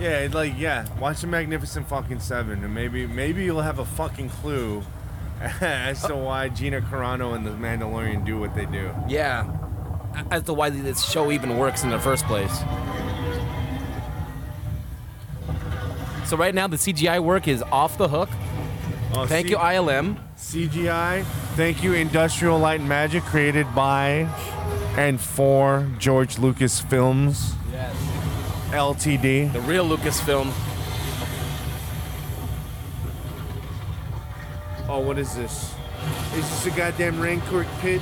Yeah, 0.00 0.28
like 0.32 0.54
yeah, 0.56 0.86
watch 1.00 1.20
the 1.22 1.26
Magnificent 1.26 1.88
fucking 1.88 2.20
Seven, 2.20 2.62
and 2.64 2.72
maybe 2.72 3.06
maybe 3.06 3.44
you'll 3.44 3.62
have 3.62 3.78
a 3.80 3.84
fucking 3.84 4.28
clue 4.30 4.82
as 5.60 6.02
to 6.02 6.16
why 6.16 6.48
Gina 6.48 6.80
Carano 6.80 7.34
and 7.34 7.46
the 7.46 7.50
Mandalorian 7.50 8.24
do 8.24 8.38
what 8.38 8.54
they 8.54 8.66
do. 8.66 8.90
Yeah, 9.08 9.46
as 10.30 10.42
to 10.44 10.52
why 10.54 10.70
this 10.70 11.04
show 11.08 11.30
even 11.30 11.58
works 11.58 11.84
in 11.84 11.90
the 11.90 11.98
first 12.00 12.24
place. 12.26 12.62
So 16.26 16.36
right 16.36 16.54
now 16.54 16.66
the 16.66 16.76
CGI 16.76 17.22
work 17.22 17.48
is 17.48 17.62
off 17.62 17.96
the 17.96 18.08
hook. 18.08 18.28
Oh, 19.14 19.26
Thank 19.26 19.46
C- 19.46 19.52
you 19.52 19.58
ILM. 19.58 20.18
CGI. 20.36 21.24
Thank 21.56 21.82
you, 21.82 21.94
Industrial 21.94 22.58
Light 22.58 22.80
and 22.80 22.88
Magic, 22.88 23.22
created 23.24 23.66
by 23.74 24.28
and 24.98 25.18
for 25.20 25.88
George 25.98 26.38
Lucas 26.38 26.80
Films 26.80 27.54
Yes. 27.72 27.94
Ltd. 28.70 29.52
The 29.52 29.60
real 29.62 29.88
Lucasfilm. 29.88 30.52
Oh, 34.88 35.00
what 35.00 35.18
is 35.18 35.36
this? 35.36 35.74
Is 36.34 36.48
this 36.48 36.66
a 36.66 36.70
goddamn 36.70 37.20
rancor 37.20 37.66
pit? 37.80 38.00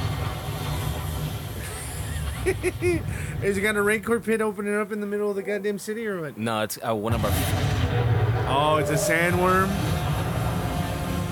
is 3.43 3.59
it 3.59 3.61
got 3.61 3.75
a 3.75 3.83
rancor 3.83 4.21
pit 4.21 4.41
opening 4.41 4.77
up 4.77 4.93
in 4.93 5.01
the 5.01 5.07
middle 5.07 5.29
of 5.29 5.35
the 5.35 5.43
goddamn 5.43 5.81
city 5.81 6.07
or 6.07 6.21
what? 6.21 6.39
No, 6.39 6.63
it's 6.63 6.79
uh, 6.87 6.95
one 6.95 7.13
of 7.13 7.25
our. 7.25 7.33
Oh, 8.49 8.77
it's 8.77 8.91
a 8.91 8.95
sandworm. 8.95 9.67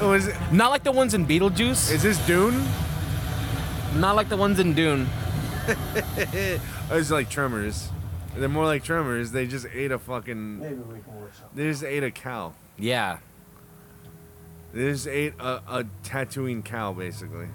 Oh, 0.01 0.13
is 0.13 0.27
it? 0.27 0.37
Not 0.51 0.71
like 0.73 0.83
the 0.83 0.91
ones 0.91 1.15
in 1.15 1.25
Beetlejuice. 1.25 1.93
Is 1.93 2.03
this 2.03 2.19
Dune? 2.27 2.67
Not 3.95 4.17
like 4.17 4.29
the 4.29 4.37
ones 4.37 4.59
in 4.59 4.75
Dune. 4.75 5.07
Oh, 6.91 6.99
it's 6.99 7.11
like 7.11 7.31
Tremors. 7.31 7.89
They're 8.37 8.49
more 8.51 8.67
like 8.67 8.85
Tremors. 8.85 9.31
They 9.31 9.47
just 9.47 9.67
ate 9.73 9.91
a 9.91 9.99
fucking. 9.99 10.59
Maybe 10.59 10.75
we 10.75 11.01
can 11.01 11.19
work 11.19 11.33
something. 11.33 11.57
They 11.57 11.71
just 11.71 11.83
ate 11.83 12.03
a 12.03 12.11
cow. 12.11 12.53
Yeah. 12.77 13.19
They 14.75 14.91
just 14.91 15.07
ate 15.07 15.35
a, 15.39 15.63
a 15.69 15.85
Tatooine 16.03 16.65
cow, 16.65 16.93
basically. 16.93 17.47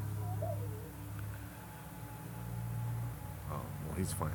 Oh, 3.52 3.60
well, 3.86 3.98
he's 3.98 4.14
fine. 4.14 4.32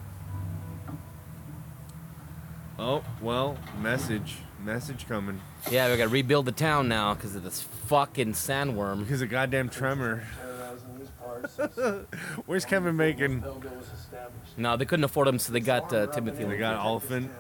Oh, 2.79 3.03
well, 3.23 3.57
message. 3.81 4.37
Message 4.63 5.09
coming. 5.09 5.41
Yeah, 5.71 5.91
we 5.91 5.97
gotta 5.97 6.11
rebuild 6.11 6.45
the 6.45 6.53
town 6.53 6.89
now 6.89 7.15
because 7.15 7.35
of 7.35 7.43
this 7.43 7.63
fucking 7.63 8.33
sandworm. 8.33 9.01
Because 9.01 9.23
a 9.23 9.27
goddamn 9.27 9.71
tremor. 9.71 10.23
Terrorizing 10.37 10.99
these 10.99 11.09
parts 11.09 11.55
since 11.77 12.07
Where's 12.45 12.67
Kevin 12.67 12.99
Bacon? 12.99 13.41
Pelgo 13.41 13.77
was 13.79 13.87
established. 13.99 14.59
No, 14.59 14.77
they 14.77 14.85
couldn't 14.85 15.05
afford 15.05 15.29
him, 15.29 15.39
so 15.39 15.55
they 15.55 15.61
got 15.61 15.91
uh, 15.91 16.09
Timothy. 16.09 16.45
They 16.45 16.59
got 16.59 16.85
Olyphant. 16.85 17.31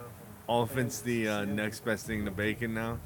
Olyphant's 0.48 1.00
the 1.00 1.28
uh, 1.28 1.44
next 1.44 1.84
best 1.84 2.06
thing 2.06 2.24
to 2.24 2.30
bacon 2.30 2.72
now. 2.72 2.98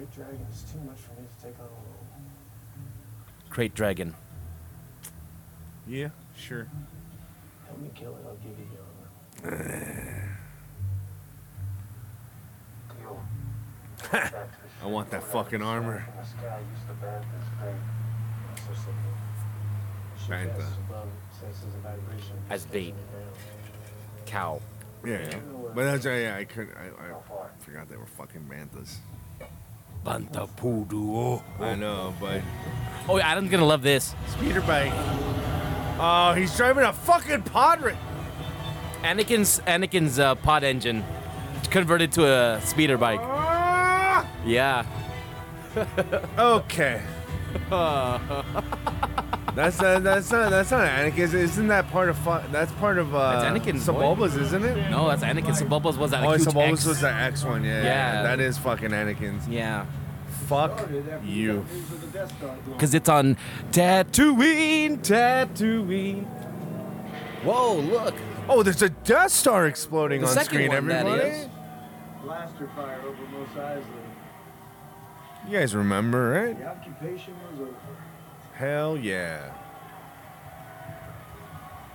Protect 0.00 0.16
them. 0.16 0.24
The 0.24 0.24
Krayt 0.24 0.26
Dragon 0.26 0.46
is 0.52 0.62
too 0.72 0.80
much 0.80 0.98
for 0.98 1.12
me 1.20 1.26
to 1.26 1.44
take 1.44 1.58
on 1.58 1.66
alone. 1.66 2.08
Krayt 3.50 3.74
Dragon. 3.74 4.14
Yeah, 5.86 6.08
sure. 6.36 6.68
Help 7.66 7.80
me 7.80 7.90
kill 7.94 8.16
it, 8.16 8.24
I'll 8.26 8.36
give 8.36 8.58
you 8.58 8.66
the 8.70 9.50
armor. 9.50 10.38
Deal. 13.00 13.20
I 14.82 14.86
want 14.86 15.10
that 15.10 15.22
fucking 15.22 15.62
armor. 15.62 16.04
From 16.04 16.16
the 16.16 16.28
sky, 16.28 16.58
use 16.70 16.84
the 16.88 16.94
Bantha's 17.06 17.48
crate. 17.60 17.74
So 18.56 18.74
simple. 18.74 19.12
Ship 20.18 20.30
Bantha. 20.30 20.56
passes 20.56 20.76
above, 20.88 21.08
senses 21.38 21.74
a 21.74 21.78
vibration. 21.78 22.36
As 22.48 22.66
bait. 22.66 22.94
Cow. 24.26 24.60
Yeah, 25.04 25.22
yeah. 25.22 25.38
but 25.74 25.84
that's 25.84 26.06
uh, 26.06 26.10
yeah. 26.10 26.36
I 26.36 26.44
couldn't. 26.44 26.76
I, 26.76 26.88
I 26.88 27.14
forgot 27.58 27.88
they 27.88 27.96
were 27.96 28.06
fucking 28.06 28.48
banthas. 28.50 28.96
I 31.60 31.74
know, 31.74 32.14
but 32.20 32.40
Oh, 33.08 33.16
yeah, 33.16 33.28
Adam's 33.28 33.50
gonna 33.50 33.64
love 33.64 33.82
this. 33.82 34.14
speeder 34.28 34.60
bike. 34.62 34.92
Oh, 35.98 36.32
he's 36.34 36.56
driving 36.56 36.84
a 36.84 36.92
fucking 36.92 37.42
pod. 37.42 37.82
Ra- 37.82 37.92
Anakin's 39.02 39.60
Anakin's 39.66 40.18
uh, 40.18 40.34
pod 40.36 40.64
engine 40.64 41.04
converted 41.70 42.12
to 42.12 42.26
a 42.26 42.60
speeder 42.64 42.96
bike. 42.98 43.20
Ah! 43.22 44.26
Yeah. 44.44 44.84
Okay. 46.38 47.00
that's 49.54 49.80
uh, 49.80 49.98
that's 50.00 50.30
not 50.30 50.50
that's 50.50 50.70
not 50.70 50.86
Anakin. 50.88 51.34
Isn't 51.34 51.68
that 51.68 51.88
part 51.90 52.08
of 52.08 52.18
fu- 52.18 52.40
that's 52.52 52.72
part 52.72 52.98
of 52.98 53.14
uh, 53.14 53.40
That's 53.40 53.58
Anakin's 53.58 53.86
boy. 53.86 53.92
Sebulba's, 54.02 54.36
isn't 54.36 54.64
it? 54.64 54.90
No, 54.90 55.08
that's 55.08 55.22
Anakin. 55.22 55.56
Sebulba's 55.56 55.96
was 55.98 56.10
that 56.12 56.22
a 56.22 56.26
Oh, 56.26 56.32
huge 56.32 56.42
Sebulba's 56.48 56.80
X. 56.80 56.86
was 56.86 57.00
the 57.00 57.10
X 57.12 57.44
one. 57.44 57.64
Yeah, 57.64 57.78
yeah. 57.78 57.84
Yeah. 57.84 58.22
That 58.22 58.40
is 58.40 58.58
fucking 58.58 58.90
Anakin's. 58.90 59.48
Yeah. 59.48 59.86
Fuck 60.46 60.88
you. 61.24 61.64
Because 62.66 62.92
it's 62.94 63.08
on 63.08 63.36
Tatooine, 63.70 64.98
Tatooine. 64.98 66.24
Whoa, 67.44 67.76
look. 67.76 68.14
Oh, 68.48 68.62
there's 68.62 68.82
a 68.82 68.88
Death 68.90 69.30
Star 69.30 69.66
exploding 69.66 70.22
The 70.22 70.26
on 70.26 70.32
second 70.34 70.48
screen, 70.54 70.68
one, 70.72 70.88
that 70.88 71.06
everybody. 71.06 71.30
is. 71.30 71.48
Blaster 72.24 72.68
fire 72.74 73.00
over 73.06 73.22
Mos 73.32 73.48
Eisley. 73.56 73.84
You 75.48 75.58
guys 75.58 75.74
remember, 75.74 76.30
right? 76.30 76.58
The 76.58 76.66
occupation 76.66 77.34
was 77.52 77.60
over. 77.60 77.74
Hell 78.60 78.98
yeah. 78.98 79.40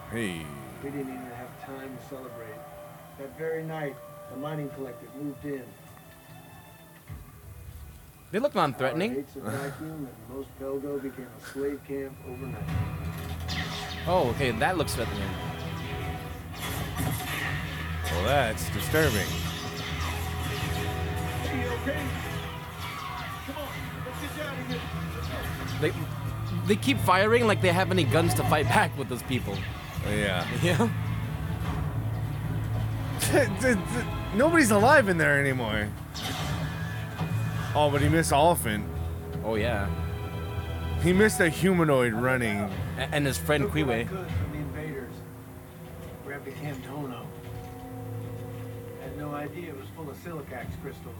Hey. 0.09 0.41
We 0.83 0.89
didn't 0.89 1.01
even 1.01 1.15
have 1.37 1.63
time 1.63 1.95
to 1.95 2.03
celebrate. 2.09 2.57
That 3.19 3.37
very 3.37 3.63
night, 3.63 3.95
the 4.31 4.37
mining 4.37 4.69
collective 4.69 5.13
moved 5.13 5.45
in. 5.45 5.61
They 8.31 8.39
look 8.39 8.55
Our 8.55 8.63
non-threatening. 8.63 9.13
gates 9.13 9.35
of 9.35 9.43
vacuum 9.43 10.07
and 10.09 10.35
Mos 10.35 10.47
Pelgo 10.59 10.99
became 10.99 11.27
a 11.27 11.45
slave 11.45 11.79
camp 11.87 12.17
overnight. 12.27 12.63
Oh, 14.07 14.29
okay, 14.31 14.49
that 14.49 14.75
looks 14.75 14.95
threatening. 14.95 15.29
Well, 18.11 18.23
that's 18.23 18.71
disturbing. 18.71 19.27
Hey, 21.43 21.69
okay? 21.69 22.01
Come 23.45 23.55
on, 23.55 23.69
let's 24.07 24.35
get 24.35 24.47
out 24.47 24.59
of 24.59 24.67
here. 24.67 24.81
They, 25.79 25.91
they 26.65 26.75
keep 26.75 26.97
firing 26.99 27.45
like 27.47 27.61
they 27.61 27.71
have 27.71 27.91
any 27.91 28.03
guns 28.03 28.33
to 28.35 28.43
fight 28.43 28.65
back 28.67 28.97
with 28.97 29.09
those 29.09 29.23
people. 29.23 29.55
Yeah. 30.09 30.45
Yeah. 30.63 30.89
Nobody's 34.35 34.71
alive 34.71 35.09
in 35.09 35.17
there 35.17 35.39
anymore. 35.39 35.87
Oh, 37.73 37.89
but 37.91 38.01
he 38.01 38.09
missed 38.09 38.31
Olyphant. 38.31 38.85
Oh 39.43 39.55
yeah. 39.55 39.87
He 41.01 41.13
missed 41.13 41.39
a 41.39 41.49
humanoid 41.49 42.13
running. 42.13 42.69
And 42.97 43.25
his 43.25 43.37
friend 43.37 43.63
Took 43.65 43.73
I 43.73 43.75
Quiwe. 43.75 44.09
the 44.09 44.57
invaders. 44.57 45.11
Grabbed 46.25 46.47
a 46.47 46.51
Camtono. 46.51 47.25
Had 49.01 49.17
no 49.17 49.33
idea 49.33 49.69
it 49.69 49.77
was 49.77 49.87
full 49.95 50.09
of 50.09 50.15
silicax 50.17 50.67
crystals. 50.81 51.15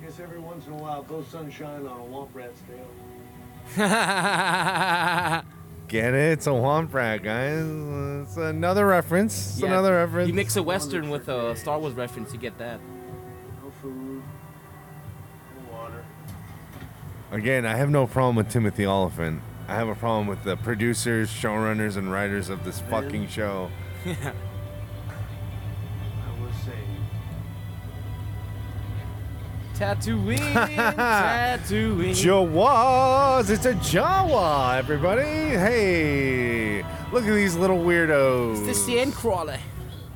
I 0.00 0.04
guess 0.06 0.18
every 0.20 0.38
once 0.38 0.66
in 0.66 0.72
a 0.72 0.76
while, 0.76 1.02
blow 1.02 1.22
sunshine 1.30 1.86
on 1.86 2.00
a 2.00 2.04
womp 2.04 2.28
rat's 2.32 2.60
tail. 2.62 2.86
Get 5.88 6.14
it? 6.14 6.32
It's 6.32 6.46
a 6.46 6.50
Womp 6.50 6.92
Rat, 6.94 7.22
guys. 7.22 7.64
It's 8.26 8.36
another 8.36 8.86
reference. 8.86 9.50
It's 9.52 9.60
Yeah, 9.60 9.68
another 9.68 9.96
reference. 9.96 10.28
You 10.28 10.34
mix 10.34 10.56
a 10.56 10.62
western 10.62 11.10
with 11.10 11.28
a 11.28 11.54
Star 11.56 11.78
Wars 11.78 11.94
reference, 11.94 12.32
you 12.32 12.38
get 12.38 12.56
that. 12.58 12.80
No 13.62 13.70
food. 13.82 14.22
No 15.56 15.72
water. 15.76 16.04
Again, 17.32 17.66
I 17.66 17.74
have 17.76 17.90
no 17.90 18.06
problem 18.06 18.36
with 18.36 18.48
Timothy 18.48 18.86
Olyphant. 18.86 19.42
I 19.68 19.74
have 19.74 19.88
a 19.88 19.94
problem 19.94 20.26
with 20.28 20.44
the 20.44 20.56
producers, 20.56 21.28
showrunners, 21.28 21.96
and 21.96 22.10
writers 22.10 22.48
of 22.48 22.64
this 22.64 22.80
fucking 22.80 23.28
show. 23.28 23.70
Tatooine, 29.80 30.36
Tatooine. 30.94 32.10
Jawas! 32.10 33.48
It's 33.48 33.64
a 33.64 33.72
Jawa, 33.72 34.76
everybody! 34.76 35.22
Hey! 35.22 36.84
Look 37.10 37.24
at 37.24 37.32
these 37.32 37.56
little 37.56 37.78
weirdos. 37.78 38.68
It's 38.68 38.84
the 38.84 38.92
Sandcrawler. 38.92 39.58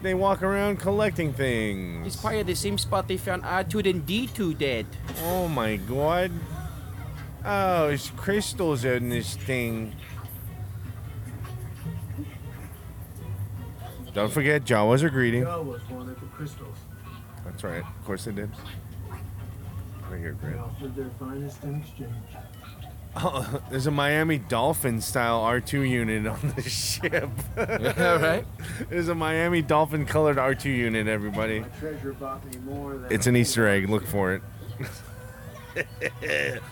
They 0.03 0.13
walk 0.13 0.43
around 0.43 0.81
collecting 0.81 1.33
things. 1.33 2.07
It's 2.07 2.17
probably 2.17 2.43
the 2.43 2.55
same 2.55 2.77
spot 2.77 3.09
they 3.09 3.17
found 3.17 3.43
R2 3.43 3.89
and 3.89 4.07
D2 4.07 4.59
dead. 4.59 4.85
Oh 5.23 5.49
my 5.49 5.77
god. 5.77 6.31
Oh, 7.43 7.89
it's 7.89 8.11
crystals 8.11 8.85
in 8.85 9.09
this 9.09 9.35
thing. 9.35 9.95
Don't 14.13 14.31
forget, 14.31 14.65
Jawas 14.67 15.03
are 15.03 15.09
greedy. 15.09 15.41
Jawas 15.41 15.89
wanted 15.89 16.21
the 16.21 16.27
crystals. 16.27 16.77
That's 17.47 17.65
right. 17.65 17.81
Of 17.83 18.05
course 18.05 18.27
they 18.27 18.33
did. 18.33 18.51
Right 20.11 20.19
here, 20.21 20.37
They 20.43 20.49
Grant. 20.49 20.61
offered 20.61 20.95
their 20.97 21.11
finest 21.19 21.63
in 21.65 21.77
exchange. 21.77 22.13
Oh, 23.17 23.61
there's 23.71 23.87
a 23.87 23.91
Miami 23.93 24.39
Dolphin 24.39 25.01
style 25.01 25.41
R2 25.43 25.89
unit 25.89 26.27
on 26.27 26.53
the 26.57 26.63
ship. 26.69 27.31
Yeah, 27.57 28.17
right? 28.21 28.45
There's 28.91 29.07
a 29.09 29.15
Miami 29.15 29.63
Dolphin 29.63 30.05
colored 30.05 30.37
R2 30.37 30.65
unit, 30.65 31.07
everybody. 31.07 31.61
My 31.61 31.69
treasure 31.79 32.13
bought 32.13 32.45
me 32.45 32.59
more 32.65 32.95
than 32.97 33.13
It's 33.13 33.29
an 33.29 33.37
Easter 33.37 33.69
egg. 33.69 33.89
Look 33.89 34.05
for 34.05 34.33
it. 34.35 34.43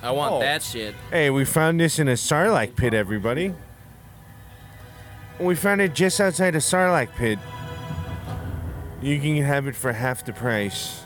I 0.02 0.10
want 0.10 0.32
Oh. 0.34 0.40
that 0.40 0.62
shit. 0.62 0.94
Hey, 1.10 1.30
we 1.30 1.44
found 1.44 1.78
this 1.80 1.98
in 2.00 2.08
a 2.08 2.12
Sarlacc 2.14 2.74
pit, 2.76 2.92
everybody. 2.92 3.54
We 5.38 5.54
found 5.54 5.80
it 5.80 5.94
just 5.94 6.20
outside 6.20 6.54
a 6.56 6.58
Sarlacc 6.58 7.14
pit. 7.16 7.38
You 9.00 9.18
can 9.20 9.36
have 9.42 9.66
it 9.68 9.74
for 9.76 9.92
half 9.92 10.24
the 10.24 10.32
price. 10.32 11.01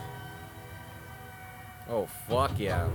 Oh, 1.89 2.07
fuck 2.27 2.59
yeah. 2.59 2.89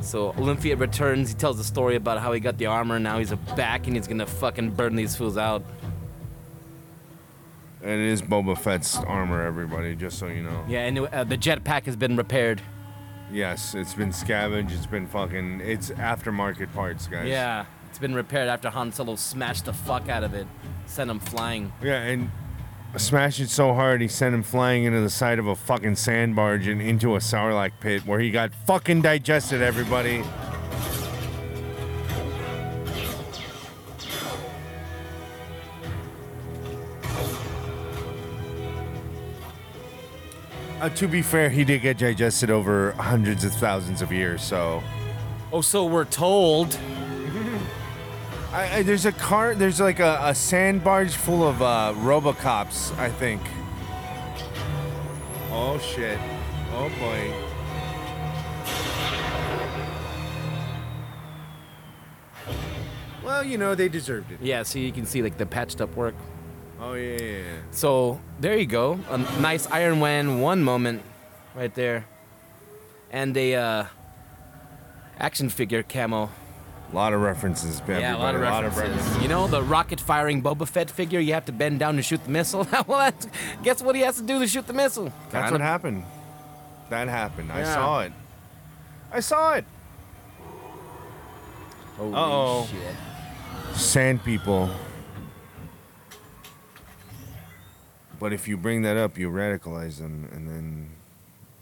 So 0.00 0.30
Olympia 0.38 0.76
returns. 0.76 1.28
He 1.28 1.34
tells 1.34 1.58
the 1.58 1.64
story 1.64 1.96
about 1.96 2.20
how 2.20 2.32
he 2.32 2.40
got 2.40 2.56
the 2.56 2.66
armor. 2.66 2.98
Now 2.98 3.18
he's 3.18 3.32
back 3.54 3.86
and 3.86 3.96
he's 3.96 4.08
gonna 4.08 4.26
fucking 4.26 4.70
burn 4.70 4.96
these 4.96 5.14
fools 5.14 5.36
out. 5.36 5.62
And 7.82 7.92
it 7.92 8.08
is 8.08 8.22
Boba 8.22 8.58
Fett's 8.58 8.96
armor, 8.96 9.42
everybody, 9.42 9.96
just 9.96 10.18
so 10.18 10.26
you 10.26 10.42
know. 10.42 10.64
Yeah, 10.68 10.80
and 10.80 10.98
uh, 10.98 11.24
the 11.24 11.38
jetpack 11.38 11.86
has 11.86 11.96
been 11.96 12.16
repaired. 12.16 12.60
Yes, 13.32 13.74
it's 13.74 13.94
been 13.94 14.12
scavenged. 14.12 14.74
It's 14.74 14.86
been 14.86 15.06
fucking. 15.06 15.60
It's 15.60 15.90
aftermarket 15.90 16.72
parts, 16.74 17.06
guys. 17.06 17.28
Yeah, 17.28 17.64
it's 17.88 17.98
been 17.98 18.14
repaired 18.14 18.48
after 18.48 18.70
Han 18.70 18.92
Solo 18.92 19.16
smashed 19.16 19.66
the 19.66 19.72
fuck 19.72 20.08
out 20.08 20.24
of 20.24 20.34
it, 20.34 20.46
sent 20.86 21.10
him 21.10 21.20
flying. 21.20 21.72
Yeah, 21.82 22.02
and 22.02 22.30
smashed 22.98 23.40
it 23.40 23.48
so 23.48 23.72
hard 23.72 24.00
he 24.00 24.08
sent 24.08 24.34
him 24.34 24.42
flying 24.42 24.84
into 24.84 25.00
the 25.00 25.10
side 25.10 25.38
of 25.38 25.46
a 25.46 25.54
fucking 25.54 25.96
sand 25.96 26.34
barge 26.34 26.66
and 26.66 26.82
into 26.82 27.14
a 27.14 27.18
Sarlacc 27.18 27.72
pit 27.80 28.04
where 28.04 28.18
he 28.18 28.30
got 28.30 28.52
fucking 28.66 29.02
digested, 29.02 29.62
everybody. 29.62 30.24
Uh, 40.80 40.88
to 40.88 41.06
be 41.06 41.20
fair, 41.20 41.50
he 41.50 41.62
did 41.62 41.82
get 41.82 41.98
digested 41.98 42.50
over 42.50 42.92
hundreds 42.92 43.44
of 43.44 43.52
thousands 43.52 44.00
of 44.00 44.10
years, 44.10 44.42
so. 44.42 44.82
Oh, 45.52 45.60
so 45.60 45.84
we're 45.84 46.06
told. 46.06 46.78
I, 48.52 48.78
I, 48.78 48.82
there's 48.82 49.06
a 49.06 49.12
car. 49.12 49.54
There's 49.54 49.80
like 49.80 50.00
a, 50.00 50.18
a 50.22 50.34
sand 50.34 50.82
barge 50.82 51.14
full 51.14 51.46
of 51.46 51.62
uh, 51.62 51.94
RoboCops. 51.98 52.98
I 52.98 53.08
think. 53.08 53.40
Oh 55.52 55.78
shit! 55.78 56.18
Oh 56.72 56.88
boy! 56.98 57.32
Well, 63.24 63.44
you 63.44 63.56
know 63.56 63.76
they 63.76 63.88
deserved 63.88 64.32
it. 64.32 64.40
Yeah, 64.42 64.64
so 64.64 64.80
you 64.80 64.90
can 64.90 65.06
see 65.06 65.22
like 65.22 65.38
the 65.38 65.46
patched 65.46 65.80
up 65.80 65.94
work. 65.94 66.16
Oh 66.80 66.94
yeah. 66.94 67.16
yeah, 67.20 67.28
yeah. 67.28 67.42
So 67.70 68.20
there 68.40 68.58
you 68.58 68.66
go, 68.66 68.98
a 69.10 69.18
nice 69.40 69.68
Iron 69.70 70.00
Man 70.00 70.40
one 70.40 70.64
moment, 70.64 71.02
right 71.54 71.72
there, 71.72 72.06
and 73.12 73.36
a 73.36 73.54
uh, 73.54 73.84
action 75.20 75.50
figure 75.50 75.84
camo. 75.84 76.30
A 76.90 76.94
lot 76.96 77.12
of 77.12 77.20
references, 77.20 77.80
Yeah, 77.86 78.16
a 78.16 78.18
lot 78.18 78.34
of 78.34 78.42
everybody, 78.42 78.66
references. 78.66 79.22
You 79.22 79.28
know 79.28 79.46
the 79.46 79.62
rocket 79.62 80.00
firing 80.00 80.42
Boba 80.42 80.66
Fett 80.66 80.90
figure? 80.90 81.20
You 81.20 81.34
have 81.34 81.44
to 81.44 81.52
bend 81.52 81.78
down 81.78 81.94
to 81.96 82.02
shoot 82.02 82.22
the 82.24 82.30
missile. 82.30 82.66
well, 82.88 82.98
that's, 82.98 83.28
guess 83.62 83.80
what 83.80 83.94
he 83.94 84.00
has 84.02 84.16
to 84.16 84.22
do 84.22 84.40
to 84.40 84.46
shoot 84.48 84.66
the 84.66 84.72
missile? 84.72 85.12
That's 85.30 85.44
Kinda- 85.44 85.52
what 85.52 85.60
happened. 85.60 86.02
That 86.88 87.06
happened. 87.06 87.52
I 87.52 87.62
saw 87.62 88.00
it. 88.00 88.12
I 89.12 89.20
saw 89.20 89.54
it. 89.54 89.64
Holy 91.96 92.12
Uh-oh. 92.14 92.68
shit. 92.68 93.76
Sand 93.76 94.24
people. 94.24 94.68
But 98.18 98.32
if 98.32 98.48
you 98.48 98.56
bring 98.56 98.82
that 98.82 98.96
up, 98.96 99.16
you 99.16 99.30
radicalize 99.30 99.98
them, 99.98 100.28
and 100.32 100.48
then, 100.48 100.90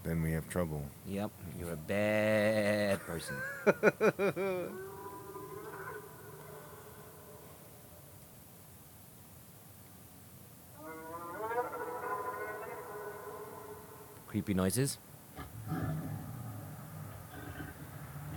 then 0.05 0.23
we 0.23 0.33
have 0.33 0.49
trouble. 0.49 0.83
Yep, 1.07 1.31
you're 1.61 1.73
a 1.73 1.77
bad 1.77 3.01
person. 3.01 3.37
Creepy 14.29 14.53
noises. 14.53 14.99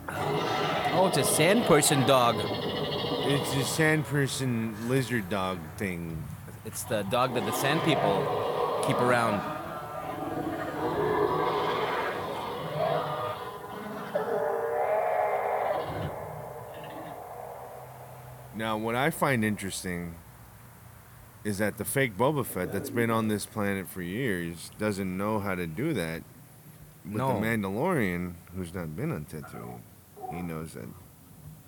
Oh, 0.08 1.08
it's 1.08 1.17
a 1.17 1.23
sand 1.25 1.65
person 1.65 2.08
dog. 2.08 2.38
It's 2.39 3.54
a 3.56 3.65
sand 3.65 4.06
person 4.06 4.73
lizard 4.88 5.30
dog 5.30 5.60
thing. 5.75 6.23
It's 6.63 6.84
the 6.84 7.04
dog 7.04 7.34
that 7.34 7.45
the 7.45 7.51
sand 7.51 7.82
people 7.84 8.82
keep 8.88 9.01
around. 9.01 9.41
Now, 18.56 18.77
what 18.77 18.95
I 18.95 19.10
find 19.10 19.43
interesting 19.43 20.15
is 21.43 21.58
that 21.58 21.77
the 21.77 21.86
fake 21.86 22.17
Boba 22.17 22.45
Fett 22.45 22.71
that's 22.71 22.89
been 22.89 23.10
on 23.10 23.27
this 23.27 23.45
planet 23.45 23.88
for 23.89 24.01
years 24.01 24.71
doesn't 24.77 25.17
know 25.17 25.39
how 25.39 25.56
to 25.56 25.65
do 25.67 25.93
that. 25.93 26.23
With 27.04 27.15
No. 27.15 27.34
the 27.39 27.45
Mandalorian, 27.45 28.34
who's 28.56 28.73
not 28.73 28.95
been 28.95 29.12
on 29.12 29.25
Tatooine, 29.25 29.80
he 30.32 30.41
knows 30.43 30.73
that. 30.73 30.88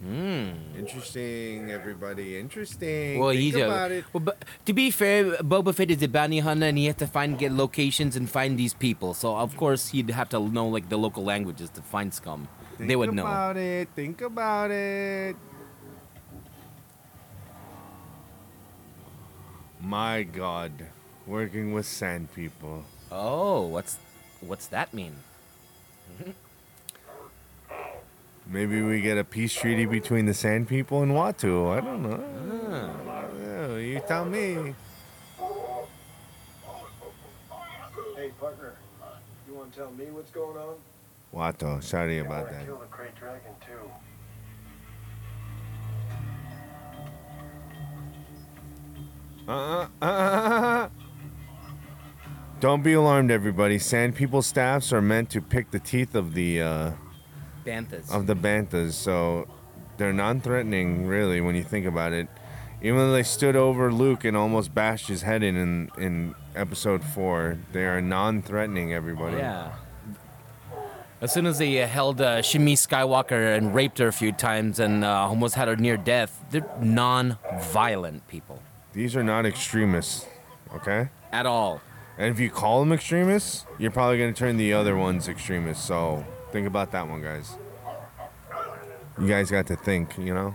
Hmm. 0.03 0.77
Interesting, 0.77 1.71
everybody. 1.71 2.37
Interesting. 2.37 3.19
Well, 3.19 3.29
Think 3.29 3.41
he's 3.41 3.55
a, 3.55 3.61
about 3.65 3.91
it. 3.91 4.03
well, 4.11 4.19
but 4.21 4.43
to 4.65 4.73
be 4.73 4.91
fair, 4.91 5.23
Boba 5.37 5.73
Fett 5.73 5.89
is 5.91 6.03
a 6.03 6.07
bounty 6.09 6.39
hunter, 6.39 6.65
and 6.67 6.77
he 6.77 6.85
has 6.87 6.95
to 6.97 7.07
find 7.07 7.39
get 7.39 7.51
locations 7.53 8.15
and 8.17 8.29
find 8.29 8.59
these 8.59 8.73
people. 8.73 9.13
So 9.13 9.37
of 9.37 9.55
course 9.55 9.89
he'd 9.89 10.09
have 10.11 10.29
to 10.29 10.39
know 10.49 10.67
like 10.67 10.89
the 10.89 10.97
local 10.97 11.23
languages 11.23 11.69
to 11.71 11.81
find 11.81 12.13
scum. 12.13 12.47
they 12.77 12.95
would 12.97 13.13
know. 13.13 13.23
Think 13.23 13.31
about 13.31 13.57
it. 13.57 13.87
Think 13.95 14.21
about 14.21 14.71
it. 14.71 15.35
My 19.83 20.23
God, 20.23 20.71
working 21.27 21.73
with 21.73 21.85
sand 21.85 22.33
people. 22.33 22.85
Oh, 23.11 23.63
what's 23.67 23.97
what's 24.39 24.67
that 24.67 24.93
mean? 24.93 25.15
Maybe 28.47 28.81
we 28.81 29.01
get 29.01 29.17
a 29.17 29.25
peace 29.25 29.53
treaty 29.53 29.85
between 29.85 30.25
the 30.25 30.33
sand 30.33 30.69
people 30.69 31.01
and 31.01 31.11
Watu. 31.11 31.77
I 31.77 31.81
don't 31.81 32.01
know. 32.01 32.23
Ah. 32.71 33.25
Yeah, 33.41 33.77
you 33.77 34.01
tell 34.07 34.23
me. 34.23 34.73
Hey, 38.15 38.29
partner, 38.39 38.75
you 39.47 39.53
want 39.53 39.73
to 39.73 39.79
tell 39.79 39.91
me 39.91 40.05
what's 40.11 40.31
going 40.31 40.57
on? 40.57 40.75
Watu, 41.33 41.83
sorry 41.83 42.19
about 42.19 42.49
that. 42.51 42.65
kill 42.65 42.77
the 42.77 42.85
Krayt 42.85 43.15
Dragon 43.19 43.51
too. 43.65 43.91
Uh, 49.47 49.87
uh, 50.01 50.05
uh, 50.05 50.89
Don't 52.59 52.81
be 52.83 52.93
alarmed, 52.93 53.29
everybody. 53.31 53.77
Sand 53.77 54.15
people 54.15 54.41
staffs 54.41 54.93
are 54.93 55.01
meant 55.01 55.29
to 55.31 55.41
pick 55.41 55.71
the 55.71 55.79
teeth 55.79 56.15
of 56.15 56.33
the 56.33 56.61
uh, 56.61 56.91
Banthas. 57.65 58.09
of 58.11 58.27
the 58.27 58.35
banthas, 58.35 58.93
so 58.93 59.47
they're 59.97 60.13
non-threatening, 60.13 61.07
really, 61.07 61.41
when 61.41 61.55
you 61.55 61.63
think 61.63 61.85
about 61.85 62.13
it. 62.13 62.27
Even 62.81 62.97
though 62.97 63.11
they 63.13 63.23
stood 63.23 63.55
over 63.55 63.91
Luke 63.91 64.23
and 64.25 64.35
almost 64.35 64.73
bashed 64.73 65.07
his 65.07 65.21
head 65.21 65.43
in 65.43 65.55
in, 65.55 65.89
in 65.97 66.35
episode 66.55 67.03
four, 67.03 67.57
they 67.71 67.85
are 67.85 68.01
non-threatening. 68.01 68.93
Everybody. 68.93 69.37
yeah. 69.37 69.73
As 71.21 71.33
soon 71.33 71.45
as 71.45 71.57
they 71.57 71.81
uh, 71.81 71.87
held 71.87 72.19
uh, 72.19 72.39
Shmi 72.41 72.73
Skywalker 72.73 73.57
and 73.57 73.73
raped 73.73 73.99
her 73.99 74.09
a 74.09 74.13
few 74.13 74.33
times 74.33 74.79
and 74.79 75.05
uh, 75.05 75.09
almost 75.09 75.55
had 75.55 75.69
her 75.69 75.77
near 75.77 75.95
death, 75.95 76.43
they're 76.51 76.69
non-violent 76.81 78.27
people 78.27 78.61
These 78.93 79.15
are 79.15 79.23
not 79.23 79.45
extremists, 79.45 80.27
okay? 80.75 81.09
at 81.31 81.45
all. 81.47 81.81
And 82.17 82.27
if 82.27 82.39
you 82.39 82.51
call 82.51 82.79
them 82.79 82.93
extremists, 82.93 83.65
you're 83.79 83.89
probably 83.89 84.19
going 84.19 84.31
to 84.31 84.37
turn 84.37 84.55
the 84.57 84.71
other 84.73 84.95
ones 84.95 85.27
extremists. 85.27 85.83
So 85.83 86.23
think 86.51 86.67
about 86.67 86.91
that 86.91 87.07
one, 87.07 87.23
guys. 87.23 87.57
You 89.19 89.27
guys 89.27 89.49
got 89.49 89.65
to 89.67 89.75
think, 89.75 90.15
you 90.19 90.33
know? 90.33 90.53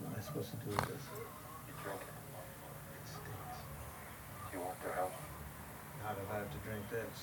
What 0.00 0.12
am 0.12 0.16
I 0.18 0.22
supposed 0.22 0.50
to 0.50 0.56
do 0.56 0.70
with 0.70 0.86
this? 0.86 1.02
You 1.66 1.74
drink 1.82 2.00
it. 2.00 2.12
It 2.12 3.04
stinks. 3.08 3.58
Do 4.50 4.58
you 4.58 4.62
want 4.64 4.76
their 4.82 4.92
help? 4.92 5.12
Not 6.04 6.16
if 6.20 6.28
I 6.30 6.36
have 6.44 6.50
to 6.52 6.60
drink 6.66 6.84
this. 6.90 7.16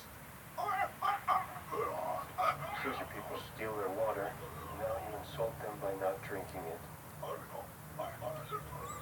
Because 1.70 2.98
your 2.98 3.08
people 3.14 3.36
steal 3.54 3.72
their 3.78 3.92
water. 3.94 4.30
Now 4.78 4.98
you 4.98 5.10
insult 5.22 5.54
them 5.62 5.74
by 5.80 5.94
not 6.02 6.20
drinking 6.26 6.64
it. 6.68 6.80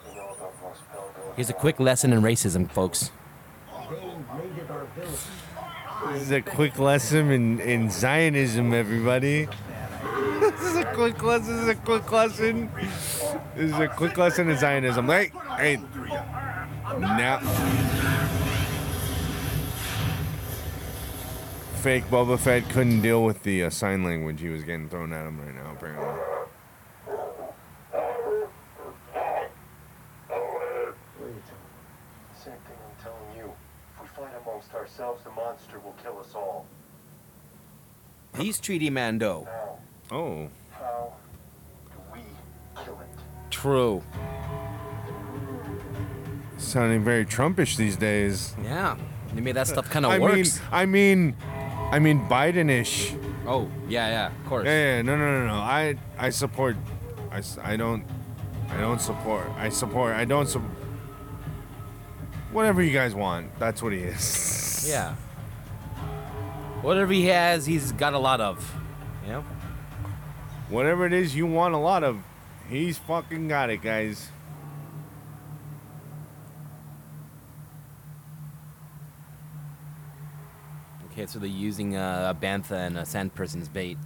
You 0.09 0.15
know 0.15 0.35
about 0.37 0.53
Mos 0.63 0.79
Pelgo? 0.93 1.35
Here's 1.37 1.51
a 1.51 1.52
quick 1.63 1.79
lesson 1.79 2.13
in 2.13 2.21
racism, 2.23 2.69
folks. 2.69 3.13
This 6.09 6.23
is 6.23 6.33
a 6.33 6.43
quick 6.43 6.77
lesson 6.81 7.31
in, 7.31 7.61
in 7.61 7.89
Zionism, 7.89 8.75
everybody. 8.75 9.45
this 10.41 10.61
is 10.61 10.77
a 10.79 10.93
quick 10.93 11.23
lesson. 11.23 11.55
This 11.55 11.63
is 11.63 11.69
a 11.69 11.75
quick 11.77 12.11
lesson. 12.11 12.69
This 13.55 13.71
is 13.71 13.79
a 13.79 13.87
quick 13.87 14.19
lesson 14.19 14.51
in 14.51 14.59
Zionism. 14.59 15.07
Hey, 15.07 15.31
hey. 15.57 15.77
Now. 16.99 17.39
Fake 21.77 22.05
Boba 22.07 22.41
Fett 22.41 22.69
couldn't 22.71 23.03
deal 23.03 23.23
with 23.23 23.45
the 23.45 23.63
uh, 23.63 23.71
sign 23.71 24.03
language 24.03 24.41
he 24.41 24.49
was 24.49 24.65
getting 24.65 24.89
thrown 24.89 25.13
at 25.13 25.29
him 25.29 25.41
right 25.41 25.55
now, 25.55 25.71
apparently. 25.71 26.33
What 31.23 31.31
are 31.31 31.35
you 31.35 31.43
telling 31.47 31.63
me? 31.63 31.87
Same 32.35 32.59
thing 32.67 32.79
I'm 32.83 32.99
telling 32.99 33.37
you. 33.37 33.53
If 34.03 34.19
we 34.19 34.27
fight 34.73 34.79
amongst 34.79 34.99
ourselves, 34.99 35.25
the 35.25 35.31
monster 35.31 35.79
will 35.81 35.95
kill 36.03 36.19
us 36.21 36.35
all. 36.35 36.67
He's 38.37 38.59
Treaty 38.61 38.91
Mando. 38.91 39.45
Now, 40.11 40.17
Oh. 40.17 40.49
how 40.73 41.13
do 41.95 42.01
we 42.15 42.21
kill 42.85 42.95
it? 43.01 43.09
True. 43.51 44.03
Sounding 46.59 47.05
very 47.05 47.25
Trumpish 47.25 47.77
these 47.77 47.97
days. 47.97 48.55
Yeah. 48.63 48.97
Maybe 49.35 49.53
that 49.53 49.67
stuff 49.67 49.91
kind 49.91 50.05
of 50.07 50.13
I 50.13 50.19
works. 50.19 50.61
mean, 50.61 50.69
I 50.73 50.87
mean, 50.87 51.37
I 51.91 51.99
mean 51.99 52.27
Biden-ish. 52.29 53.15
oh, 53.47 53.69
yeah, 53.89 54.09
yeah, 54.09 54.27
of 54.29 54.47
course. 54.49 54.67
Yeah, 54.67 54.97
yeah, 54.97 55.03
no, 55.03 55.17
no, 55.17 55.41
no, 55.41 55.47
no. 55.49 55.55
I, 55.55 55.97
I 56.19 56.31
support. 56.31 56.77
I, 57.31 57.43
I 57.63 57.77
don't, 57.77 58.05
I 58.71 58.77
don't 58.79 59.01
support. 59.01 59.47
I 59.57 59.71
support. 59.71 60.15
I 60.15 60.25
don't 60.27 60.47
support. 60.47 60.71
Whatever 62.53 62.83
you 62.83 62.93
guys 62.93 63.15
want, 63.15 63.59
that's 63.59 63.83
what 63.83 63.93
he 63.93 64.01
is. 64.01 64.87
Yeah. 64.87 65.15
Whatever 66.83 67.13
he 67.13 67.27
has, 67.27 67.65
he's 67.65 67.93
got 67.93 68.13
a 68.13 68.19
lot 68.19 68.41
of. 68.41 68.75
You 69.25 69.33
know? 69.33 69.45
Whatever 70.69 71.07
it 71.07 71.13
is 71.13 71.35
you 71.35 71.47
want 71.47 71.75
a 71.75 71.79
lot 71.79 72.05
of, 72.05 72.19
he's 72.69 72.99
fucking 72.99 73.49
got 73.49 73.71
it, 73.71 73.83
guys. 73.83 74.29
Okay, 81.13 81.27
so 81.27 81.39
they're 81.39 81.49
using 81.49 81.97
uh, 81.97 82.35
a 82.35 82.45
bantha 82.47 82.87
and 82.87 82.97
a 82.99 83.05
sand 83.05 83.35
person's 83.35 83.69
bait. 83.69 83.99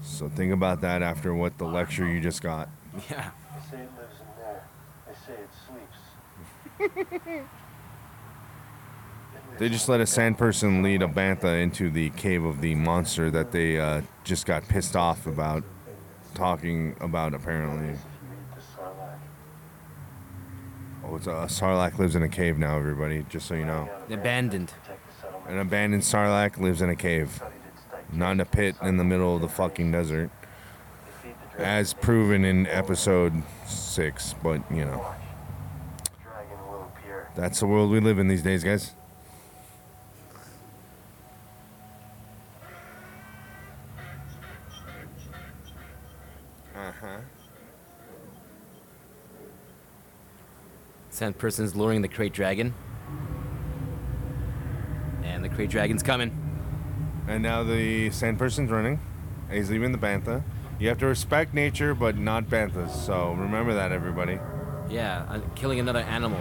So 0.00 0.28
think 0.28 0.52
about 0.52 0.80
that 0.82 1.02
after 1.02 1.34
what 1.34 1.58
the 1.58 1.64
lecture 1.64 2.06
you 2.06 2.20
just 2.20 2.42
got. 2.42 2.68
Yeah. 3.10 3.30
They 3.52 3.76
say 3.76 3.82
it 3.82 3.90
lives 3.98 4.20
in 4.20 4.26
there. 4.38 4.64
They 5.08 5.14
say 5.26 5.32
it. 5.32 5.40
It 5.40 5.50
They 9.56 9.68
just 9.68 9.88
let 9.88 10.00
a 10.00 10.06
sand 10.06 10.36
person 10.36 10.82
lead 10.82 11.00
a 11.00 11.06
bantha 11.06 11.62
into 11.62 11.88
the 11.88 12.10
cave 12.10 12.44
of 12.44 12.60
the 12.60 12.74
monster 12.74 13.30
that 13.30 13.52
they 13.52 13.78
uh, 13.78 14.02
just 14.24 14.46
got 14.46 14.66
pissed 14.66 14.96
off 14.96 15.28
about 15.28 15.62
talking 16.34 16.96
about 17.00 17.34
apparently. 17.34 17.90
If 17.90 17.94
you 17.94 18.32
eat 18.32 18.54
the 18.56 18.82
sarlacc, 18.82 19.18
Oh, 21.06 21.14
it's 21.16 21.26
a 21.28 21.30
Sarlacc 21.62 21.98
lives 22.00 22.16
in 22.16 22.22
a 22.24 22.28
cave 22.28 22.58
now, 22.58 22.76
everybody. 22.76 23.24
Just 23.28 23.46
so 23.46 23.54
you 23.54 23.64
know, 23.64 23.88
Abandoned. 24.10 24.72
protect 24.82 25.06
the 25.06 25.20
settlement. 25.22 25.50
an 25.52 25.58
abandoned 25.60 26.02
Sarlacc 26.02 26.58
lives 26.58 26.82
in 26.82 26.90
a 26.90 26.96
cave, 26.96 27.30
Studied 27.36 27.52
its 27.72 27.82
digestion. 27.92 28.18
not 28.18 28.30
in 28.32 28.40
a 28.40 28.44
pit 28.44 28.74
in 28.82 28.96
the 28.96 29.04
middle 29.04 29.36
of 29.36 29.40
the 29.42 29.48
fucking 29.48 29.92
desert, 29.92 30.30
They 31.22 31.28
feed 31.28 31.34
the 31.52 31.56
dragon 31.58 31.78
as 31.78 31.94
proven 31.94 32.44
in 32.44 32.66
episode 32.66 33.40
six. 33.68 34.34
But 34.42 34.68
you 34.68 34.84
know, 34.84 34.98
Watch. 34.98 35.18
The 36.06 36.10
dragon 36.24 36.66
will 36.66 36.90
appear. 36.96 37.23
That's 37.34 37.58
the 37.60 37.66
world 37.66 37.90
we 37.90 37.98
live 38.00 38.18
in 38.18 38.28
these 38.28 38.42
days, 38.42 38.62
guys. 38.62 38.92
Uh 46.76 46.92
huh. 47.00 47.18
Sand 51.10 51.38
person's 51.38 51.74
luring 51.74 52.02
the 52.02 52.08
Krayt 52.08 52.32
dragon. 52.32 52.72
And 55.22 55.44
the 55.44 55.48
Krayt 55.48 55.70
dragon's 55.70 56.02
coming. 56.02 56.40
And 57.26 57.42
now 57.42 57.62
the 57.62 58.10
sand 58.10 58.38
person's 58.38 58.70
running. 58.70 59.00
and 59.48 59.56
He's 59.56 59.70
leaving 59.70 59.90
the 59.92 59.98
bantha. 59.98 60.44
You 60.78 60.88
have 60.88 60.98
to 60.98 61.06
respect 61.06 61.54
nature, 61.54 61.94
but 61.94 62.16
not 62.16 62.44
banthas. 62.44 62.90
So 62.90 63.32
remember 63.32 63.74
that, 63.74 63.90
everybody. 63.92 64.38
Yeah, 64.88 65.24
uh, 65.28 65.40
killing 65.54 65.80
another 65.80 66.00
animal. 66.00 66.40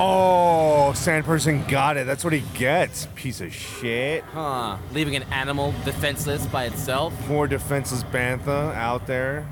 Oh, 0.00 0.92
sand 0.94 1.24
person 1.24 1.64
got 1.66 1.96
it. 1.96 2.06
That's 2.06 2.22
what 2.22 2.32
he 2.32 2.42
gets. 2.54 3.08
Piece 3.16 3.40
of 3.40 3.52
shit. 3.52 4.22
Huh. 4.24 4.76
Leaving 4.92 5.16
an 5.16 5.24
animal 5.24 5.72
defenseless 5.84 6.46
by 6.46 6.64
itself. 6.66 7.12
Poor 7.26 7.48
defenseless 7.48 8.04
bantha 8.04 8.72
out 8.76 9.06
there, 9.08 9.46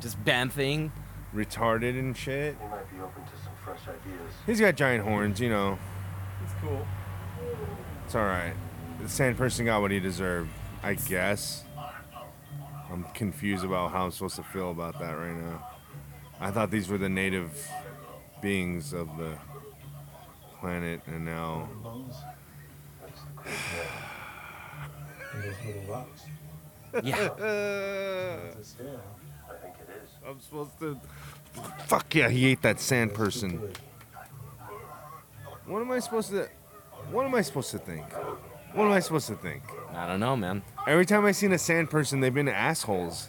Just 0.00 0.22
banthing. 0.24 0.90
retarded 1.34 1.98
and 1.98 2.14
shit. 2.14 2.56
He 2.60 2.68
might 2.68 2.90
be 2.90 3.00
open 3.00 3.22
to 3.24 3.30
some 3.42 3.52
fresh 3.64 3.80
ideas. 3.88 4.34
He's 4.44 4.60
got 4.60 4.76
giant 4.76 5.04
horns, 5.04 5.40
you 5.40 5.48
know. 5.48 5.78
It's 6.44 6.52
cool. 6.60 6.86
It's 8.04 8.14
all 8.14 8.24
right. 8.26 8.52
The 9.00 9.08
sand 9.08 9.38
person 9.38 9.64
got 9.64 9.80
what 9.80 9.90
he 9.90 10.00
deserved, 10.00 10.50
I 10.82 10.94
guess. 10.94 11.64
I'm 12.92 13.04
confused 13.14 13.64
about 13.64 13.90
how 13.92 14.04
I'm 14.04 14.10
supposed 14.10 14.36
to 14.36 14.42
feel 14.42 14.70
about 14.70 14.98
that 15.00 15.12
right 15.12 15.34
now. 15.34 15.66
I 16.42 16.50
thought 16.50 16.70
these 16.72 16.88
were 16.88 16.98
the 16.98 17.08
native 17.08 17.68
beings 18.40 18.92
of 18.92 19.16
the 19.16 19.36
planet, 20.60 21.00
and 21.06 21.24
now 21.24 21.68
Bones 21.82 22.16
That's 23.00 23.20
the 23.20 23.30
Krayt 23.42 23.54
dragon. 23.72 24.88
and 25.34 25.42
those 25.44 25.54
little 25.64 25.82
rocks. 25.92 26.22
Yeah. 27.04 27.14
It's 28.48 28.58
a 28.58 28.64
stair. 28.64 29.00
I 29.48 29.54
think 29.62 29.74
it 29.88 30.02
is. 30.02 30.10
I'm 30.28 30.40
supposed 30.40 30.78
to. 30.80 31.00
Fuck 31.86 32.14
yeah, 32.14 32.28
he 32.28 32.46
ate 32.46 32.62
that 32.62 32.80
sand 32.80 33.14
person. 33.14 33.70
What 35.66 35.80
am 35.80 35.90
I 35.92 36.00
supposed 36.00 36.30
to? 36.30 36.48
What 37.12 37.24
am 37.24 37.34
I 37.36 37.42
supposed 37.42 37.70
to 37.70 37.78
think? 37.78 38.04
What 38.74 38.86
am 38.86 38.92
I 38.92 39.00
supposed 39.00 39.28
to 39.28 39.36
think? 39.36 39.62
I 39.94 40.06
don't 40.08 40.20
know, 40.20 40.36
man. 40.36 40.62
Every 40.86 41.06
time 41.06 41.24
I've 41.24 41.36
seen 41.36 41.52
a 41.52 41.58
sand 41.58 41.88
person, 41.90 42.20
they've 42.20 42.34
been 42.34 42.48
assholes. 42.48 43.28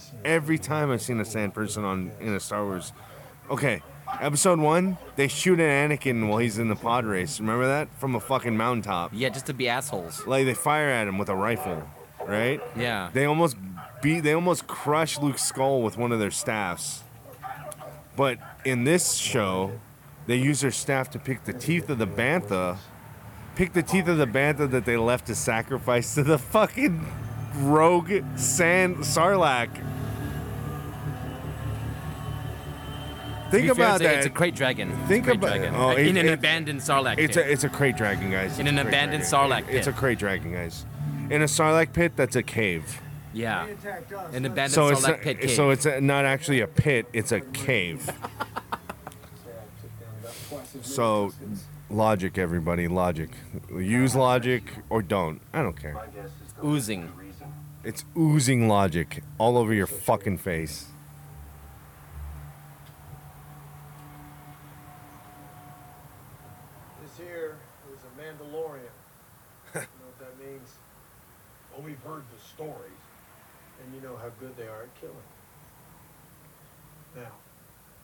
I've 0.00 0.04
always 0.04 0.04
seen 0.04 0.20
Every 0.24 0.58
time 0.58 0.90
I've 0.90 1.02
seen 1.02 1.20
a 1.20 1.24
sand 1.24 1.54
person 1.54 1.84
on 1.84 2.12
in 2.20 2.34
a 2.34 2.40
Star 2.40 2.64
Wars. 2.64 2.92
Okay, 3.50 3.82
episode 4.20 4.58
one, 4.58 4.96
they 5.16 5.28
shoot 5.28 5.58
at 5.60 5.90
Anakin 5.90 6.28
while 6.28 6.38
he's 6.38 6.58
in 6.58 6.68
the 6.68 6.76
pod 6.76 7.04
race. 7.04 7.40
Remember 7.40 7.66
that 7.66 7.88
from 7.98 8.14
a 8.14 8.20
fucking 8.20 8.56
mountaintop? 8.56 9.10
Yeah, 9.12 9.28
just 9.28 9.46
to 9.46 9.54
be 9.54 9.68
assholes. 9.68 10.26
Like 10.26 10.46
they 10.46 10.54
fire 10.54 10.88
at 10.88 11.08
him 11.08 11.18
with 11.18 11.28
a 11.28 11.34
rifle, 11.34 11.88
right? 12.26 12.60
Yeah. 12.76 13.10
They 13.12 13.24
almost 13.24 13.56
beat. 14.02 14.20
They 14.20 14.32
almost 14.32 14.66
crush 14.66 15.18
Luke's 15.18 15.42
skull 15.42 15.82
with 15.82 15.96
one 15.96 16.12
of 16.12 16.18
their 16.20 16.30
staffs. 16.30 17.02
But 18.16 18.38
in 18.64 18.84
this 18.84 19.14
show, 19.14 19.80
they 20.26 20.36
use 20.36 20.60
their 20.60 20.70
staff 20.70 21.10
to 21.10 21.18
pick 21.18 21.44
the 21.44 21.52
teeth 21.52 21.88
of 21.90 21.98
the 21.98 22.06
bantha. 22.06 22.76
Pick 23.56 23.72
the 23.72 23.82
teeth 23.82 24.06
of 24.08 24.16
the 24.16 24.26
bantha 24.26 24.70
that 24.70 24.84
they 24.84 24.96
left 24.96 25.26
to 25.26 25.34
sacrifice 25.34 26.14
to 26.14 26.22
the 26.22 26.38
fucking 26.38 27.06
rogue 27.56 28.12
sand 28.36 28.96
sarlacc. 28.98 29.70
Think 33.50 33.66
To 33.66 33.74
be 33.74 33.78
fair, 33.80 33.86
about 33.86 33.94
it's 33.96 34.00
a- 34.00 34.04
that. 34.04 34.16
It's 34.18 34.26
a 34.26 34.30
Krayt 34.30 34.54
dragon. 34.54 34.92
Think 35.08 35.26
Krayt 35.26 35.34
about- 35.34 35.46
dragon. 35.56 35.74
oh, 35.74 35.90
in 35.90 36.16
it- 36.16 36.20
an 36.20 36.26
it- 36.28 36.32
abandoned 36.34 36.80
sarlacc 36.80 37.18
It's 37.18 37.36
pit. 37.36 37.46
a 37.46 37.50
it's 37.52 37.64
a 37.64 37.68
Krayt 37.68 37.96
dragon, 37.96 38.30
guys. 38.30 38.58
In 38.58 38.66
an 38.68 38.78
abandoned 38.78 39.22
dragon. 39.24 39.50
sarlacc 39.50 39.66
Pit. 39.66 39.74
It's 39.76 39.86
a 39.88 39.92
pit. 39.92 40.00
Krayt 40.00 40.18
dragon, 40.18 40.52
guys. 40.52 40.86
In 41.30 41.42
a 41.42 41.46
sarlacc 41.46 41.92
pit, 41.92 42.12
that's 42.16 42.36
a 42.36 42.42
cave. 42.42 43.00
yeah. 43.32 43.66
An 44.32 44.44
abandoned 44.44 44.70
So 44.72 44.88
it's 44.88 45.00
sarlacc 45.04 45.20
pit 45.22 45.40
cave. 45.40 45.50
so 45.50 45.70
it's 45.70 45.84
a, 45.86 46.00
not 46.00 46.24
actually 46.24 46.60
a 46.60 46.66
pit; 46.68 47.06
it's 47.12 47.32
a 47.32 47.40
cave. 47.40 48.08
So, 50.82 51.32
logic, 51.90 52.38
everybody, 52.38 52.86
logic. 52.88 53.30
Use 53.74 54.14
logic 54.14 54.62
or 54.88 55.02
don't. 55.02 55.40
I 55.52 55.62
don't 55.62 55.76
care. 55.78 55.94
My 55.94 56.06
guess 56.06 56.26
is 56.46 56.52
the 56.52 56.64
Oozing. 56.66 57.12
It's 57.84 58.04
oozing 58.16 58.68
logic 58.68 59.22
all 59.38 59.58
over 59.58 59.74
your 59.74 59.86
fucking 59.86 60.38
face. 60.38 60.86
This 67.02 67.16
here 67.26 67.56
is 67.92 68.00
a 68.04 68.20
Mandalorian. 68.20 68.80
you 69.74 69.80
know 69.80 69.86
what 70.06 70.18
that 70.18 70.38
means? 70.44 70.74
Well, 71.72 71.82
we've 71.82 72.00
heard 72.02 72.22
the 72.34 72.40
stories. 72.44 72.90
And 73.82 73.94
you 73.94 74.00
know 74.06 74.16
how 74.16 74.28
good 74.38 74.56
they 74.56 74.64
are 74.68 74.82
at 74.82 75.00
killing. 75.00 75.16
Now, 77.16 77.32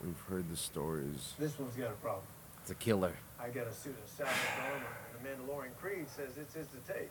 We've 0.07 0.21
heard 0.29 0.49
the 0.49 0.57
stories. 0.57 1.35
this 1.37 1.59
one's 1.59 1.75
got 1.75 1.89
a 1.89 1.95
problem. 1.95 2.23
It's 2.63 2.71
a 2.71 2.77
killer. 2.77 3.13
I 3.41 3.49
got 3.49 3.67
a 3.67 3.73
suit 3.73 3.97
of 4.03 4.09
salvage 4.09 4.35
armor, 4.63 4.87
and 5.13 5.37
the 5.37 5.53
Mandalorian 5.53 5.77
Creed 5.81 6.07
says 6.09 6.39
it's 6.41 6.55
his 6.55 6.69
to 6.69 6.93
take. 6.93 7.11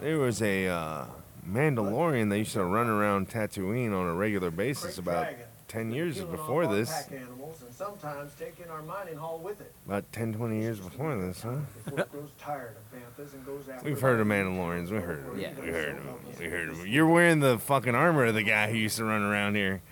There 0.00 0.18
was 0.18 0.40
a 0.40 0.68
uh, 0.68 1.04
Mandalorian 1.48 2.30
that 2.30 2.38
used 2.38 2.52
to 2.52 2.64
run 2.64 2.88
around 2.88 3.28
Tatooine 3.28 3.92
on 3.92 4.06
a 4.06 4.14
regular 4.14 4.52
basis 4.52 4.96
Great 4.96 4.98
about 4.98 5.22
dragon. 5.24 5.46
10 5.66 5.90
years 5.90 6.16
Killing 6.16 6.30
before 6.30 6.64
our 6.64 6.74
this. 6.74 6.90
Pack 6.90 7.12
animals, 7.12 7.62
and 7.62 7.74
sometimes 7.74 8.34
taking 8.38 8.68
our 8.68 8.82
mining 8.82 9.16
haul 9.16 9.38
with 9.38 9.60
it. 9.60 9.72
About 9.86 10.04
10, 10.12 10.34
20 10.34 10.60
years 10.60 10.78
before 10.78 11.16
this, 11.16 11.42
huh? 11.42 11.56
Before 11.84 12.00
it 12.00 12.12
grows 12.12 12.30
tired 12.38 12.76
of 12.76 12.98
banthas 12.98 13.32
and 13.32 13.44
goes 13.46 13.68
after 13.68 13.88
We've 13.88 14.00
heard 14.00 14.20
of. 14.20 14.26
Mandalorians. 14.26 14.90
We 14.90 14.98
heard 14.98 15.20
of 15.20 15.26
them. 15.26 15.40
Yeah. 15.40 15.50
We 15.60 15.68
heard 15.68 15.96
of 15.96 16.04
them. 16.04 16.16
We 16.38 16.44
heard 16.46 16.68
of 16.68 16.78
them. 16.78 16.86
You're 16.86 17.08
wearing 17.08 17.40
the 17.40 17.58
fucking 17.58 17.94
armor 17.94 18.26
of 18.26 18.34
the 18.34 18.42
guy 18.42 18.70
who 18.70 18.76
used 18.76 18.98
to 18.98 19.04
run 19.04 19.22
around 19.22 19.54
here 19.54 19.72
As 19.72 19.80
much 19.80 19.80
as 19.80 19.91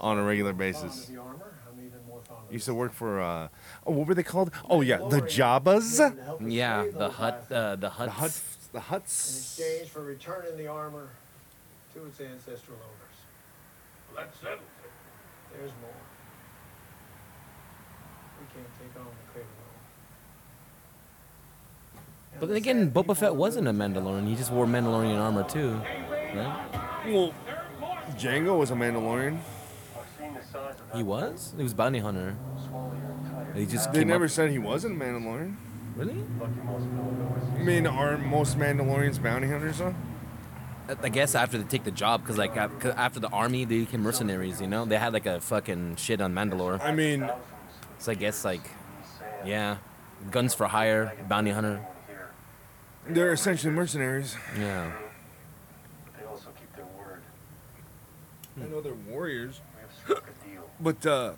on 0.00 0.18
a 0.18 0.20
I'm 0.20 0.26
regular 0.26 0.52
basis. 0.52 1.04
of 1.08 1.14
the 1.14 1.20
armor, 1.20 1.54
I'm 1.70 1.84
even 1.86 1.98
more 2.08 2.20
fond 2.22 2.46
of 2.46 2.52
Used 2.52 2.66
to 2.66 2.74
work 2.74 2.92
for, 2.92 3.20
uh, 3.20 3.48
oh, 3.86 3.92
what 3.92 4.06
were 4.08 4.14
they 4.14 4.22
called? 4.22 4.50
Oh, 4.68 4.80
yeah, 4.80 4.96
the 4.98 5.04
Mandalorian 5.22 5.28
Jabbas? 5.30 5.98
came 5.98 6.16
to 6.16 6.22
help 6.24 6.42
us 6.42 6.48
Yeah, 6.48 6.86
the 6.92 7.08
Hutt. 7.10 7.34
lives 7.34 7.52
Uh, 7.52 7.70
the 7.76 7.80
The 7.80 7.88
Hutts. 7.90 8.08
Hutts. 8.10 8.42
The 8.72 8.78
In 8.78 8.84
Hutts. 8.84 9.38
exchange 9.58 9.88
for 9.90 10.02
returning 10.02 10.56
the 10.56 10.66
armor 10.66 11.08
to 11.94 12.04
its 12.06 12.20
ancestral 12.20 12.76
owners. 12.76 13.16
Well, 14.14 14.24
that 14.24 14.34
settles 14.40 14.60
it. 14.84 14.90
There's 15.58 15.70
more. 15.80 15.90
We 18.40 18.46
can't 18.54 18.68
take 18.78 19.00
on 19.00 19.06
the 19.06 19.32
Krayt 19.32 19.44
alone. 19.44 19.72
But 22.38 22.48
then 22.48 22.56
again, 22.58 22.90
Boba 22.90 23.16
Fett 23.16 23.34
wasn't 23.34 23.66
a 23.68 23.72
Mandalorian. 23.72 24.26
He 24.28 24.34
just 24.36 24.50
wore 24.52 24.66
Mandalorian 24.66 25.18
armor 25.18 25.44
too. 25.44 25.80
Right? 26.34 27.06
Well, 27.06 27.32
Django 28.18 28.58
was 28.58 28.70
a 28.70 28.74
Mandalorian. 28.74 29.38
I've 29.38 30.04
seen 30.18 30.34
the 30.34 30.40
size 30.40 30.44
of 30.44 30.44
that 30.44 30.45
He 30.94 31.02
was. 31.02 31.54
He 31.56 31.62
was 31.62 31.74
bounty 31.74 31.98
hunter. 31.98 32.36
swallow 32.68 32.92
your 32.94 33.12
entire 33.44 33.52
He 33.54 33.66
just 33.66 33.92
They 33.92 34.04
never 34.04 34.24
up. 34.26 34.30
said 34.30 34.50
he 34.50 34.58
wasn't 34.58 35.00
a 35.00 35.04
Mandalorian. 35.04 35.56
Really? 35.96 36.22
I 37.56 37.62
mean, 37.62 37.86
are 37.86 38.18
most 38.18 38.58
Mandalorians 38.58 39.22
bounty 39.22 39.48
hunters, 39.48 39.78
though? 39.78 39.94
I- 41.02 41.08
guess 41.08 41.34
after 41.34 41.58
they 41.58 41.64
take 41.64 41.84
the 41.84 41.90
job, 41.90 42.24
cause 42.24 42.38
like 42.38 42.56
after 42.56 43.18
the 43.18 43.28
army, 43.30 43.64
they 43.64 43.80
became 43.80 44.02
mercenaries. 44.02 44.60
You 44.60 44.68
know, 44.68 44.84
they 44.84 44.98
had 44.98 45.12
like 45.12 45.26
a 45.26 45.40
fucking 45.40 45.96
shit 45.96 46.20
on 46.20 46.32
Mandalore. 46.34 46.80
I 46.80 46.92
mean, 46.92 47.28
So 47.98 48.12
I 48.12 48.14
guess 48.14 48.44
like, 48.44 48.60
yeah, 49.44 49.78
guns 50.30 50.54
for 50.54 50.66
hire, 50.68 51.12
bounty 51.28 51.50
hunter. 51.50 51.80
They're 53.08 53.32
essentially 53.32 53.72
mercenaries. 53.72 54.36
Yeah. 54.58 54.92
they 56.18 56.24
also 56.26 56.48
keep 56.58 56.72
their 56.76 56.84
word. 56.98 57.22
I 58.60 58.66
know 58.68 58.80
they're 58.80 58.94
warriors, 58.94 59.60
We 59.74 59.80
have 59.80 60.20
struck 60.20 60.28
a 60.28 60.48
deal. 60.48 60.65
But 60.80 61.04
uh, 61.06 61.32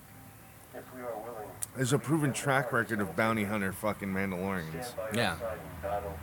If 0.74 0.82
we 0.95 1.01
are 1.03 1.07
willing, 1.16 1.49
there's 1.76 1.93
a 1.93 1.99
proven 1.99 2.32
track 2.32 2.72
record 2.72 3.01
of 3.01 3.14
bounty 3.16 3.45
hunter 3.45 3.72
fucking 3.72 4.09
Mandalorians. 4.09 4.93
Yeah. 5.14 5.32
our 5.32 5.39
side 5.39 5.59
in 5.59 5.82
battle, 5.82 6.18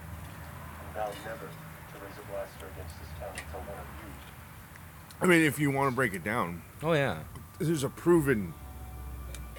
and 0.85 0.95
vow 0.95 1.11
never 1.25 1.39
to 1.39 2.05
raise 2.05 2.17
a 2.17 2.31
blaster 2.31 2.65
against 2.75 2.95
this 2.99 3.09
town 3.19 3.29
until 3.31 3.59
one 3.61 3.79
of 3.79 3.85
you 4.01 5.21
I 5.21 5.25
mean, 5.27 5.41
if 5.45 5.59
you 5.59 5.71
want 5.71 5.89
to 5.91 5.95
break 5.95 6.13
it 6.13 6.23
down, 6.23 6.61
Oh 6.83 6.93
yeah. 6.93 7.19
there's 7.59 7.83
a 7.83 7.89
proven 7.89 8.53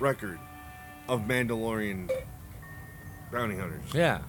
record 0.01 0.39
of 1.09 1.23
Mandalorian 1.23 2.11
bounty 3.33 3.57
hunters. 3.57 3.83
Yeah. 3.95 4.21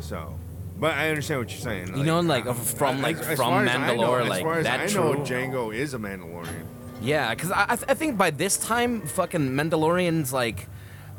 So, 0.00 0.38
but 0.78 0.94
I 0.94 1.08
understand 1.10 1.40
what 1.40 1.50
you're 1.50 1.60
saying. 1.60 1.96
You 1.96 2.04
know, 2.04 2.20
like, 2.20 2.44
from, 2.54 3.02
like, 3.02 3.16
from 3.18 3.36
far 3.36 3.64
as 3.64 3.70
I 3.70 3.96
know- 3.96 4.02
Mandalore, 4.02 4.22
as 4.22 4.28
like, 4.28 4.42
far 4.42 4.58
as 4.58 4.64
that 4.64 4.80
I 4.80 4.86
know, 4.86 5.14
true. 5.14 5.24
Django 5.24 5.74
is 5.74 5.92
a 5.94 5.98
Mandalorian. 5.98 6.64
Yeah, 7.00 7.34
because 7.34 7.50
I, 7.50 7.66
I 7.70 7.76
th- 7.76 7.88
I 7.88 7.94
think 7.94 8.18
by 8.18 8.30
this 8.30 8.56
time, 8.56 9.02
fucking 9.02 9.50
Mandalorians, 9.50 10.32
like, 10.32 10.66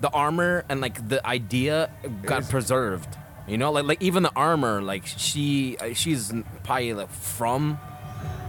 the 0.02 0.10
armor 0.10 0.66
and, 0.70 0.82
like, 0.82 1.08
the 1.08 1.26
idea 1.26 1.90
got 2.24 2.42
is- 2.44 2.50
preserved. 2.50 3.18
You 3.48 3.58
know, 3.58 3.72
like, 3.72 3.86
like 3.86 4.02
even 4.02 4.22
the 4.24 4.32
armor, 4.36 4.80
like, 4.82 5.06
she 5.08 5.76
uh, 5.80 5.94
she's 5.94 6.32
probably, 6.64 6.94
like, 6.94 7.10
from 7.10 7.80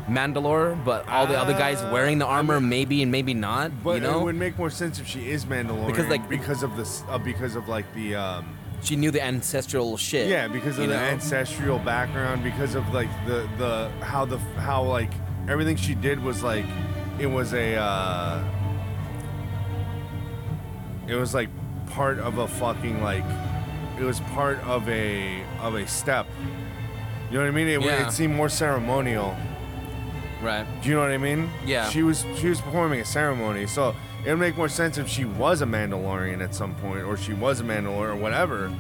Mandalore, 0.08 0.82
but 0.84 1.08
all 1.08 1.26
the 1.26 1.38
other 1.38 1.52
guys 1.54 1.80
Uh, 1.80 1.90
wearing 1.92 2.18
the 2.18 2.26
armor, 2.26 2.60
maybe 2.60 3.02
and 3.02 3.10
maybe 3.12 3.32
not, 3.32 3.70
But 3.82 3.94
you 3.94 4.00
know? 4.00 4.20
it 4.20 4.24
would 4.24 4.34
make 4.34 4.58
more 4.58 4.68
sense 4.70 4.98
if 4.98 5.06
she 5.06 5.30
is 5.30 5.46
Mandalorian 5.46 5.86
Because, 5.86 6.08
like- 6.08 6.28
because 6.28 6.62
of 6.62 6.76
this 6.76 7.02
uh, 7.08 7.16
because 7.18 7.54
of 7.56 7.68
like 7.68 7.86
the 7.94 8.16
um, 8.16 8.56
she 8.82 8.96
knew 8.96 9.10
the 9.10 9.22
ancestral 9.22 9.96
shit. 9.96 10.26
yeah 10.28 10.48
because 10.48 10.76
of 10.78 10.84
you 10.84 10.90
the 10.90 10.96
know? 10.96 11.02
ancestral 11.02 11.78
background 11.78 12.42
because 12.42 12.74
of 12.74 12.86
like 12.94 13.08
the 13.26 13.46
the 13.58 13.88
how 14.04 14.24
the 14.24 14.38
how 14.58 14.82
like 14.82 15.12
everything 15.48 15.76
she 15.76 15.94
did 15.94 16.22
was 16.22 16.42
like 16.42 16.64
it 17.20 17.26
was 17.26 17.52
a 17.52 17.76
uh, 17.76 18.42
it 21.06 21.14
was 21.14 21.34
like 21.34 21.48
part 21.90 22.18
of 22.18 22.38
a 22.38 22.48
fucking 22.48 23.02
like 23.02 23.24
it 23.98 24.04
was 24.04 24.20
part 24.32 24.58
of 24.60 24.88
a 24.88 25.42
of 25.60 25.74
a 25.74 25.86
step. 25.86 26.26
You 27.30 27.38
know 27.38 27.44
what 27.44 27.48
I 27.48 27.50
mean? 27.52 27.68
It, 27.68 27.82
Yeah. 27.82 28.08
it 28.08 28.12
seemed 28.12 28.34
more 28.34 28.48
ceremonial. 28.48 29.36
Right. 30.42 30.66
Do 30.82 30.88
you 30.88 30.94
know 30.96 31.02
what 31.02 31.10
I 31.12 31.18
mean? 31.18 31.50
Yeah. 31.64 31.88
She 31.90 32.02
was 32.02 32.24
she 32.38 32.48
was 32.48 32.60
performing 32.60 33.00
a 33.00 33.04
ceremony, 33.04 33.66
so 33.66 33.94
it 34.24 34.30
would 34.30 34.38
make 34.38 34.56
more 34.56 34.68
sense 34.68 34.96
if 34.98 35.06
she 35.08 35.24
was 35.24 35.60
a 35.62 35.66
Mandalorian 35.66 36.42
at 36.42 36.54
some 36.54 36.74
point, 36.76 37.02
or 37.04 37.16
she 37.16 37.34
was 37.34 37.60
a 37.60 37.64
Mandalorian, 37.64 38.14
or 38.14 38.16
whatever. 38.16 38.72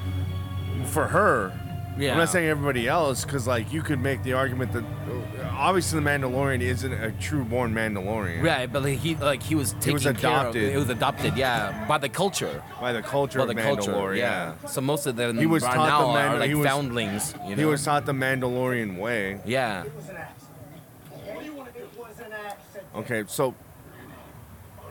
For 0.86 1.06
her, 1.08 1.52
Yeah. 2.00 2.12
I'm 2.12 2.18
not 2.18 2.30
saying 2.30 2.48
everybody 2.48 2.88
else, 2.88 3.24
because 3.24 3.46
like 3.46 3.72
you 3.72 3.82
could 3.82 4.00
make 4.00 4.22
the 4.22 4.32
argument 4.32 4.72
that 4.72 4.84
uh, 4.84 5.50
obviously 5.52 6.00
the 6.00 6.06
Mandalorian 6.08 6.60
isn't 6.62 6.92
a 6.92 7.12
true-born 7.12 7.74
Mandalorian 7.74 8.42
Right, 8.42 8.72
but 8.72 8.82
like, 8.82 8.98
he 8.98 9.14
like 9.16 9.42
he 9.42 9.54
was 9.54 9.72
taken 9.74 9.92
was 9.94 10.02
care 10.04 10.12
of. 10.14 10.16
adopted. 10.24 10.72
It 10.72 10.76
was 10.78 10.88
adopted, 10.88 11.36
yeah, 11.36 11.84
by 11.86 11.98
the 11.98 12.08
culture. 12.08 12.62
by 12.80 12.92
the 12.94 13.02
culture 13.02 13.38
By 13.40 13.42
of 13.44 13.48
the 13.48 13.54
Mandalore. 13.54 13.84
culture, 13.84 14.14
yeah. 14.16 14.54
So 14.66 14.80
most 14.80 15.06
of 15.06 15.16
them 15.16 15.36
He 15.38 15.44
was 15.46 15.62
right 15.62 15.74
taught 15.74 15.88
now 15.88 16.00
the 16.12 16.18
Mandal- 16.18 16.30
are 16.34 16.38
like 16.38 16.48
he 16.48 16.54
was- 16.54 16.66
foundlings. 16.66 17.34
You 17.44 17.50
know? 17.50 17.56
He 17.56 17.64
was 17.66 17.84
taught 17.84 18.06
the 18.06 18.12
Mandalorian 18.12 18.98
way. 18.98 19.40
Yeah. 19.44 19.84
It 19.84 19.94
was 19.94 20.08
an 20.08 20.16
accident. 20.16 21.76
It 21.76 21.98
was 21.98 22.18
an 22.18 22.32
accident. 22.32 22.86
Okay, 22.96 23.24
so 23.26 23.54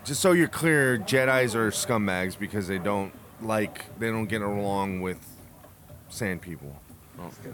just 0.04 0.22
so 0.22 0.32
you're 0.34 0.48
clear, 0.48 0.98
Jedi's 1.00 1.56
are 1.56 1.72
scumbags 1.72 2.38
because 2.38 2.68
they 2.68 2.78
don't 2.78 3.12
like 3.42 3.86
they 4.00 4.10
don't 4.10 4.26
get 4.28 4.42
along 4.42 5.02
with 5.02 5.18
sand 6.10 6.42
people. 6.42 6.76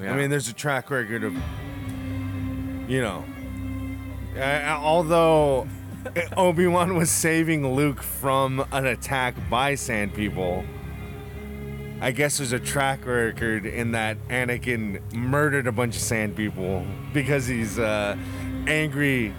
Yeah. 0.01 0.13
I 0.13 0.17
mean, 0.17 0.29
there's 0.29 0.47
a 0.47 0.53
track 0.53 0.89
record 0.89 1.23
of, 1.23 1.33
you 2.87 3.01
know, 3.01 3.25
uh, 4.37 4.77
although 4.79 5.67
Obi 6.37 6.67
Wan 6.67 6.95
was 6.95 7.09
saving 7.09 7.73
Luke 7.73 8.01
from 8.01 8.65
an 8.71 8.85
attack 8.85 9.35
by 9.49 9.75
sand 9.75 10.13
people. 10.13 10.63
I 12.01 12.11
guess 12.11 12.37
there's 12.37 12.51
a 12.51 12.59
track 12.59 13.05
record 13.05 13.65
in 13.65 13.93
that 13.93 14.17
Anakin 14.27 15.01
murdered 15.13 15.65
a 15.65 15.71
bunch 15.71 15.95
of 15.95 16.01
sand 16.01 16.35
people 16.35 16.85
because 17.13 17.47
he's 17.47 17.79
uh, 17.79 18.17
angry, 18.67 19.33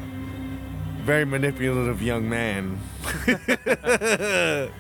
very 1.03 1.27
manipulative 1.27 2.01
young 2.01 2.29
man. 2.29 2.81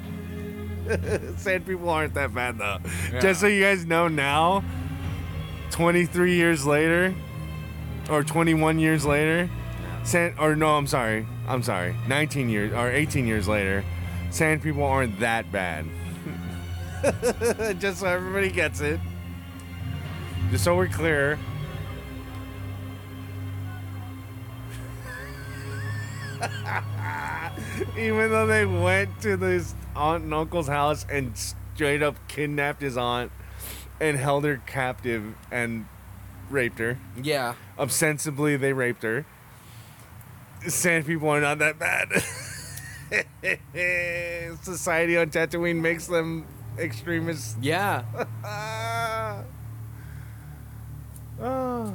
Sand 1.36 1.66
people 1.66 1.88
aren't 1.88 2.14
that 2.14 2.34
bad 2.34 2.58
though. 2.58 2.78
Just 3.20 3.40
so 3.40 3.46
you 3.46 3.62
guys 3.62 3.84
know 3.86 4.08
now, 4.08 4.64
23 5.70 6.34
years 6.34 6.66
later, 6.66 7.14
or 8.10 8.24
21 8.24 8.78
years 8.78 9.04
later, 9.04 9.48
sand 10.04 10.34
or 10.38 10.56
no, 10.56 10.76
I'm 10.76 10.86
sorry, 10.86 11.26
I'm 11.46 11.62
sorry, 11.62 11.96
19 12.08 12.48
years 12.48 12.72
or 12.72 12.90
18 12.90 13.26
years 13.26 13.46
later, 13.48 13.84
sand 14.30 14.62
people 14.62 14.84
aren't 14.84 15.20
that 15.20 15.50
bad. 15.52 15.86
Just 17.78 18.00
so 18.00 18.06
everybody 18.06 18.50
gets 18.50 18.80
it. 18.80 19.00
Just 20.50 20.64
so 20.64 20.76
we're 20.76 20.88
clear. 20.88 21.38
Even 27.98 28.30
though 28.30 28.46
they 28.46 28.64
went 28.66 29.20
to 29.22 29.36
this 29.36 29.74
aunt 29.96 30.24
and 30.24 30.34
uncle's 30.34 30.68
house 30.68 31.06
and 31.10 31.36
straight 31.36 32.02
up 32.02 32.16
kidnapped 32.28 32.82
his 32.82 32.96
aunt 32.96 33.32
and 34.00 34.16
held 34.16 34.44
her 34.44 34.62
captive 34.66 35.34
and 35.50 35.86
raped 36.48 36.78
her. 36.78 36.98
Yeah. 37.20 37.54
Ostensibly, 37.78 38.56
they 38.56 38.72
raped 38.72 39.02
her. 39.02 39.26
Sand 40.66 41.06
people 41.06 41.28
are 41.28 41.40
not 41.40 41.58
that 41.58 41.78
bad. 41.78 42.08
Society 44.62 45.16
on 45.16 45.30
Tatooine 45.30 45.80
makes 45.80 46.06
them 46.06 46.46
extremists. 46.78 47.56
Yeah. 47.60 48.04
Ah. 51.42 51.42
Oh. 51.42 51.94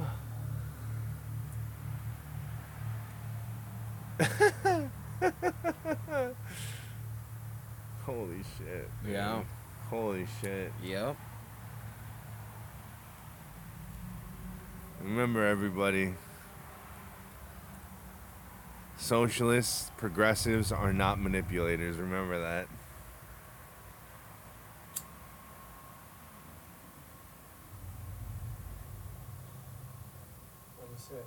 Holy 8.05 8.43
shit. 8.57 8.87
dude. 9.03 9.13
Yeah. 9.13 9.41
Holy 9.89 10.27
shit. 10.39 10.71
Yep. 10.83 11.15
Remember, 15.01 15.45
everybody. 15.45 16.13
Socialists, 18.97 19.91
progressives 19.97 20.71
are 20.71 20.93
not 20.93 21.19
manipulators. 21.19 21.97
Remember 21.97 22.39
that. 22.39 22.67
What 30.77 30.91
was 30.91 31.09
it? 31.11 31.25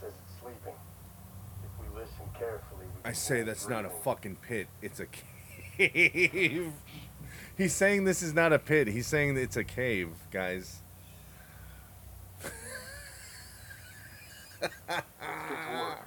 says 0.00 0.12
it's 0.22 0.40
sleeping. 0.40 0.78
If 1.64 1.70
we 1.80 1.86
listen 1.98 2.24
carefully, 2.38 2.86
we 2.93 2.93
I 3.04 3.12
say 3.12 3.42
that's 3.42 3.68
not 3.68 3.84
a 3.84 3.90
fucking 3.90 4.36
pit. 4.36 4.66
It's 4.80 4.98
a 4.98 5.06
cave. 5.06 6.72
He's 7.58 7.74
saying 7.74 8.04
this 8.04 8.22
is 8.22 8.32
not 8.32 8.54
a 8.54 8.58
pit. 8.58 8.88
He's 8.88 9.06
saying 9.06 9.36
it's 9.36 9.58
a 9.58 9.64
cave, 9.64 10.08
guys. 10.30 10.80
Let's 14.62 14.74
get 14.82 15.04
to 15.08 16.06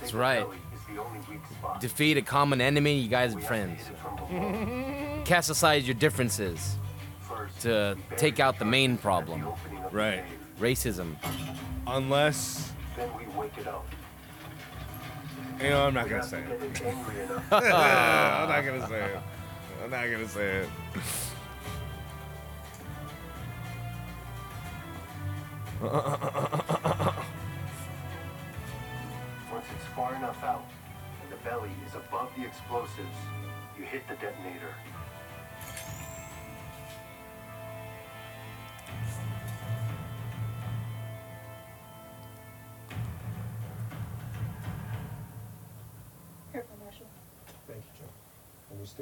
That's 0.00 0.14
right. 0.14 0.44
Belly 0.44 0.58
is 0.74 0.94
the 0.94 1.02
only 1.02 1.18
weak 1.28 1.40
spot. 1.50 1.80
Defeat 1.80 2.16
a 2.18 2.22
common 2.22 2.60
enemy, 2.60 2.98
you 2.98 3.08
guys 3.08 3.34
are 3.34 3.40
friends. 3.40 3.80
activated 3.80 3.98
from 3.98 4.16
below. 4.16 5.22
Cast 5.24 5.50
aside 5.50 5.82
your 5.84 5.94
differences 5.94 6.58
First, 6.58 6.83
to 7.60 7.96
take 8.16 8.40
out 8.40 8.58
the 8.58 8.64
main 8.64 8.96
problem. 8.98 9.40
the 9.42 9.46
opening 9.48 9.84
of 9.84 9.90
the 9.92 9.96
Right. 9.96 10.24
racism. 10.60 11.16
Unless, 11.86 12.72
Then 12.96 13.08
we 13.18 13.26
wake 13.38 13.56
it 13.58 13.66
up. 13.66 13.84
you 15.60 15.68
know, 15.70 15.86
I'm 15.86 15.94
not 15.94 16.08
gonna 16.08 16.22
say 16.22 16.38
it. 16.40 16.48
get 16.48 16.62
it 16.62 16.82
angry 16.96 17.22
enough. 17.22 17.52
I'm 17.52 18.48
not 18.48 18.64
gonna 18.64 18.86
say 18.88 19.00
it. 19.00 19.18
I'm 19.84 19.90
not 19.90 20.10
gonna 20.10 20.28
say 20.28 20.46
it. 20.62 20.68
Once 29.52 29.66
it's 29.74 29.84
far 29.94 30.14
enough 30.16 30.42
out 30.42 30.64
and 31.22 31.30
the 31.32 31.36
belly 31.44 31.70
is 31.86 31.94
above 31.94 32.30
the 32.36 32.44
explosives, 32.44 33.16
you 33.78 33.84
hit 33.84 34.06
the 34.08 34.14
detonator. 34.14 34.74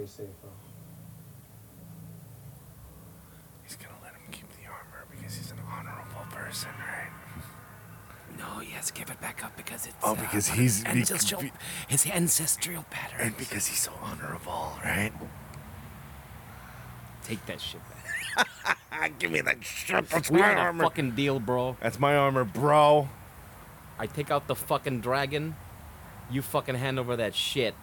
Stay 0.07 0.23
safe, 0.25 0.35
huh? 0.43 0.49
He's 3.65 3.77
gonna 3.77 3.95
let 4.03 4.13
him 4.13 4.23
keep 4.31 4.47
the 4.61 4.67
armor 4.67 5.07
because 5.11 5.35
he's 5.37 5.51
an 5.51 5.59
honorable 5.71 6.27
person, 6.31 6.71
right? 6.79 7.11
No, 8.39 8.59
he 8.61 8.73
has 8.73 8.87
to 8.89 8.93
give 8.93 9.11
it 9.11 9.21
back 9.21 9.45
up 9.45 9.57
because 9.57 9.87
it's. 9.87 9.97
Oh, 10.03 10.13
uh, 10.13 10.15
because 10.21 10.49
he's- 10.49 10.85
ancestral, 10.85 11.43
be- 11.43 11.53
his 11.89 12.07
ancestral 12.07 12.85
pattern. 12.91 13.21
And 13.21 13.37
because 13.37 13.67
he's 13.67 13.79
so 13.81 13.93
honorable, 14.03 14.73
right? 14.85 15.13
Take 17.25 17.45
that 17.47 17.61
shit 17.61 17.81
back. 17.89 17.99
Give 19.19 19.31
me 19.31 19.41
that 19.43 19.63
shit. 19.65 20.09
That's 20.09 20.31
We 20.31 20.41
my 20.41 20.47
had 20.47 20.57
a 20.57 20.61
armor. 20.61 20.85
fucking 20.85 21.13
deal, 21.13 21.39
bro. 21.41 21.77
That's 21.81 21.99
my 21.99 22.17
armor, 22.17 22.45
bro. 22.45 23.09
I 23.99 24.07
take 24.07 24.31
out 24.31 24.47
the 24.49 24.55
fucking 24.57 25.01
dragon. 25.01 25.55
You 26.31 26.43
fucking 26.43 26.75
hand 26.77 26.99
over 26.99 27.17
that 27.17 27.35
shit. 27.35 27.75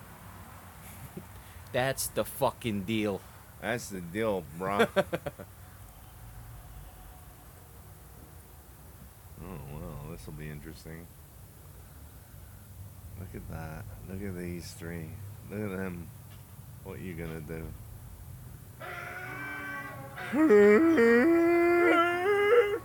That's 1.71 2.07
the 2.07 2.25
fucking 2.25 2.83
deal. 2.83 3.21
That's 3.61 3.89
the 3.89 4.01
deal, 4.01 4.43
bro. 4.57 4.87
oh 4.97 5.05
well, 9.41 10.07
this 10.11 10.25
will 10.25 10.33
be 10.33 10.49
interesting. 10.49 11.05
Look 13.19 13.29
at 13.35 13.49
that. 13.51 13.83
Look 14.09 14.23
at 14.23 14.37
these 14.37 14.71
three. 14.71 15.09
Look 15.51 15.71
at 15.71 15.77
them. 15.77 16.07
What 16.83 16.99
you 16.99 17.13
gonna 17.13 17.41
do? 17.41 17.67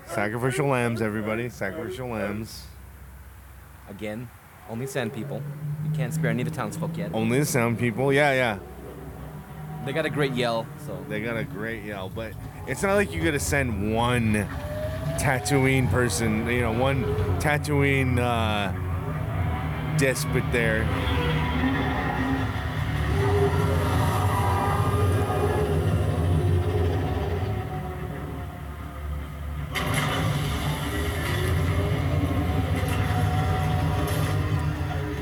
Sacrificial 0.06 0.66
lambs, 0.66 1.00
everybody. 1.00 1.48
Sacrificial 1.48 2.08
lambs. 2.08 2.66
Again, 3.88 4.28
only 4.68 4.86
sand 4.86 5.12
people. 5.12 5.42
You 5.84 5.90
can't 5.90 6.12
spare 6.12 6.30
any 6.30 6.42
of 6.42 6.48
the 6.48 6.54
townsfolk 6.54 6.96
yet. 6.96 7.10
Only 7.14 7.38
the 7.38 7.44
sound 7.46 7.78
people. 7.78 8.12
Yeah, 8.12 8.32
yeah. 8.32 8.58
They 9.84 9.92
got 9.92 10.06
a 10.06 10.10
great 10.10 10.32
yell, 10.32 10.66
so. 10.86 11.04
They 11.08 11.20
got 11.20 11.36
a 11.36 11.44
great 11.44 11.84
yell, 11.84 12.08
but 12.08 12.32
it's 12.66 12.82
not 12.82 12.94
like 12.94 13.12
you 13.12 13.22
gotta 13.22 13.38
send 13.38 13.94
one 13.94 14.48
Tatooine 15.18 15.90
person, 15.90 16.46
you 16.48 16.62
know, 16.62 16.72
one 16.72 17.04
Tatooine 17.38 18.18
uh, 18.18 18.72
despot 19.98 20.42
there. 20.52 20.88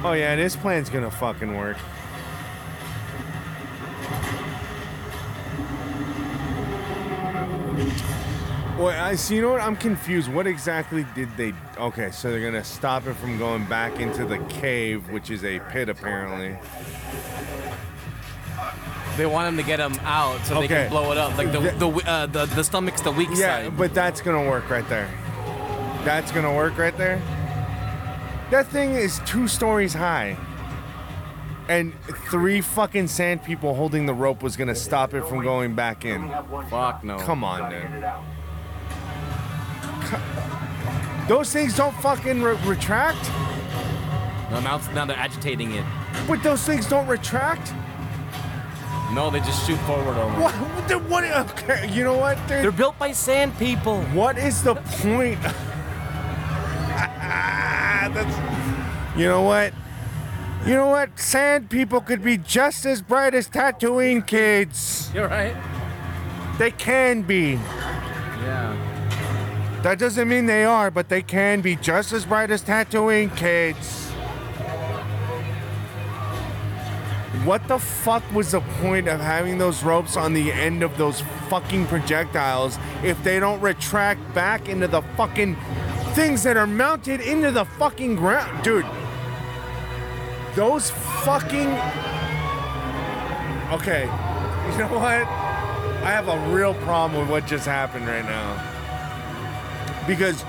Oh 0.04 0.14
yeah, 0.14 0.36
this 0.36 0.54
plan's 0.54 0.88
gonna 0.88 1.10
fucking 1.10 1.56
work. 1.56 1.78
Well, 8.82 9.04
I 9.04 9.14
see. 9.14 9.36
You 9.36 9.42
know 9.42 9.50
what? 9.52 9.60
I'm 9.60 9.76
confused. 9.76 10.28
What 10.32 10.46
exactly 10.46 11.06
did 11.14 11.28
they? 11.36 11.52
Okay, 11.78 12.10
so 12.10 12.30
they're 12.30 12.40
gonna 12.40 12.64
stop 12.64 13.06
it 13.06 13.14
from 13.14 13.38
going 13.38 13.64
back 13.66 14.00
into 14.00 14.24
the 14.24 14.38
cave, 14.48 15.08
which 15.10 15.30
is 15.30 15.44
a 15.44 15.60
pit, 15.70 15.88
apparently. 15.88 16.56
They 19.16 19.26
want 19.26 19.46
him 19.48 19.56
to 19.58 19.62
get 19.62 19.78
him 19.78 19.94
out 20.04 20.44
so 20.46 20.54
they 20.54 20.64
Okay. 20.64 20.74
can 20.84 20.90
blow 20.90 21.12
it 21.12 21.18
up. 21.18 21.36
Like 21.36 21.52
the 21.52 21.60
the 21.60 21.88
uh, 22.10 22.26
the, 22.26 22.46
the 22.46 22.64
stomach's 22.64 23.02
the 23.02 23.12
weak 23.12 23.28
Yeah, 23.32 23.64
side. 23.64 23.76
but 23.76 23.92
that's 23.94 24.20
gonna 24.20 24.48
work 24.48 24.68
right 24.70 24.88
there. 24.88 25.08
That's 26.04 26.32
gonna 26.32 26.54
work 26.54 26.78
right 26.78 26.96
there. 26.96 27.20
That 28.50 28.66
thing 28.68 28.94
is 28.94 29.20
two 29.26 29.48
stories 29.48 29.92
high, 29.94 30.36
and 31.68 31.92
three 32.30 32.60
fucking 32.62 33.08
sand 33.08 33.44
people 33.44 33.74
holding 33.74 34.06
the 34.06 34.14
rope 34.14 34.42
was 34.42 34.56
gonna 34.56 34.74
stop 34.74 35.14
it 35.14 35.24
from 35.26 35.42
going 35.42 35.74
back 35.74 36.04
in. 36.04 36.22
only 36.22 36.34
have 36.34 36.50
one 36.50 36.66
Fuck 36.66 37.04
no. 37.04 37.18
Come 37.18 37.44
on, 37.44 37.70
dude. 37.70 38.04
Those 41.32 41.50
things 41.50 41.74
don't 41.74 41.94
fucking 42.02 42.42
re- 42.42 42.58
retract. 42.66 43.30
No, 44.50 44.60
now, 44.60 44.76
now 44.92 45.06
they're 45.06 45.16
agitating 45.16 45.72
it. 45.72 45.84
But 46.28 46.42
those 46.42 46.62
things 46.62 46.86
don't 46.86 47.06
retract. 47.06 47.72
No, 49.14 49.30
they 49.30 49.40
just 49.40 49.66
shoot 49.66 49.78
forward 49.86 50.18
only. 50.18 50.42
What? 50.42 50.52
What? 50.52 51.02
what 51.08 51.24
okay, 51.24 51.90
you 51.90 52.04
know 52.04 52.18
what, 52.18 52.36
dude? 52.40 52.62
They're 52.62 52.70
built 52.70 52.98
by 52.98 53.12
sand 53.12 53.56
people. 53.58 54.02
What 54.12 54.36
is 54.36 54.62
the 54.62 54.74
point? 54.74 55.40
That's. 58.12 59.18
You 59.18 59.28
know 59.28 59.40
what? 59.40 59.72
You 60.66 60.74
know 60.74 60.88
what? 60.88 61.18
Sand 61.18 61.70
people 61.70 62.02
could 62.02 62.22
be 62.22 62.36
just 62.36 62.84
as 62.84 63.00
bright 63.00 63.32
as 63.32 63.48
Tatooine 63.48 64.26
kids. 64.26 65.10
You're 65.14 65.28
right. 65.28 65.56
They 66.58 66.72
can 66.72 67.22
be. 67.22 67.58
That 69.82 69.98
doesn't 69.98 70.28
mean 70.28 70.46
they 70.46 70.64
are, 70.64 70.90
but 70.90 71.08
they 71.08 71.22
can 71.22 71.60
be 71.60 71.76
just 71.76 72.12
as 72.12 72.24
bright 72.24 72.50
as 72.50 72.62
Tatooine 72.62 73.36
kids. 73.36 74.12
what 77.44 77.66
the 77.66 77.78
fuck 77.78 78.22
was 78.32 78.52
the 78.52 78.60
point 78.80 79.08
of 79.08 79.18
having 79.18 79.58
those 79.58 79.82
ropes 79.82 80.16
on 80.16 80.32
the 80.32 80.52
end 80.52 80.82
of 80.82 80.96
those 80.96 81.22
fucking 81.48 81.86
projectiles 81.86 82.78
if 83.02 83.22
they 83.24 83.40
don't 83.40 83.60
retract 83.60 84.20
back 84.32 84.68
into 84.68 84.86
the 84.86 85.02
fucking 85.16 85.56
things 86.14 86.44
that 86.44 86.56
are 86.56 86.68
mounted 86.68 87.20
into 87.20 87.50
the 87.50 87.64
fucking 87.64 88.14
ground? 88.14 88.62
Dude, 88.62 88.86
those 90.54 90.90
fucking. 91.24 91.68
Okay, 93.72 94.02
you 94.02 94.78
know 94.78 94.88
what? 94.92 95.26
I 96.04 96.10
have 96.10 96.28
a 96.28 96.54
real 96.54 96.74
problem 96.74 97.20
with 97.20 97.30
what 97.30 97.46
just 97.46 97.66
happened 97.66 98.06
right 98.06 98.24
now. 98.24 98.81
Because 100.06 100.44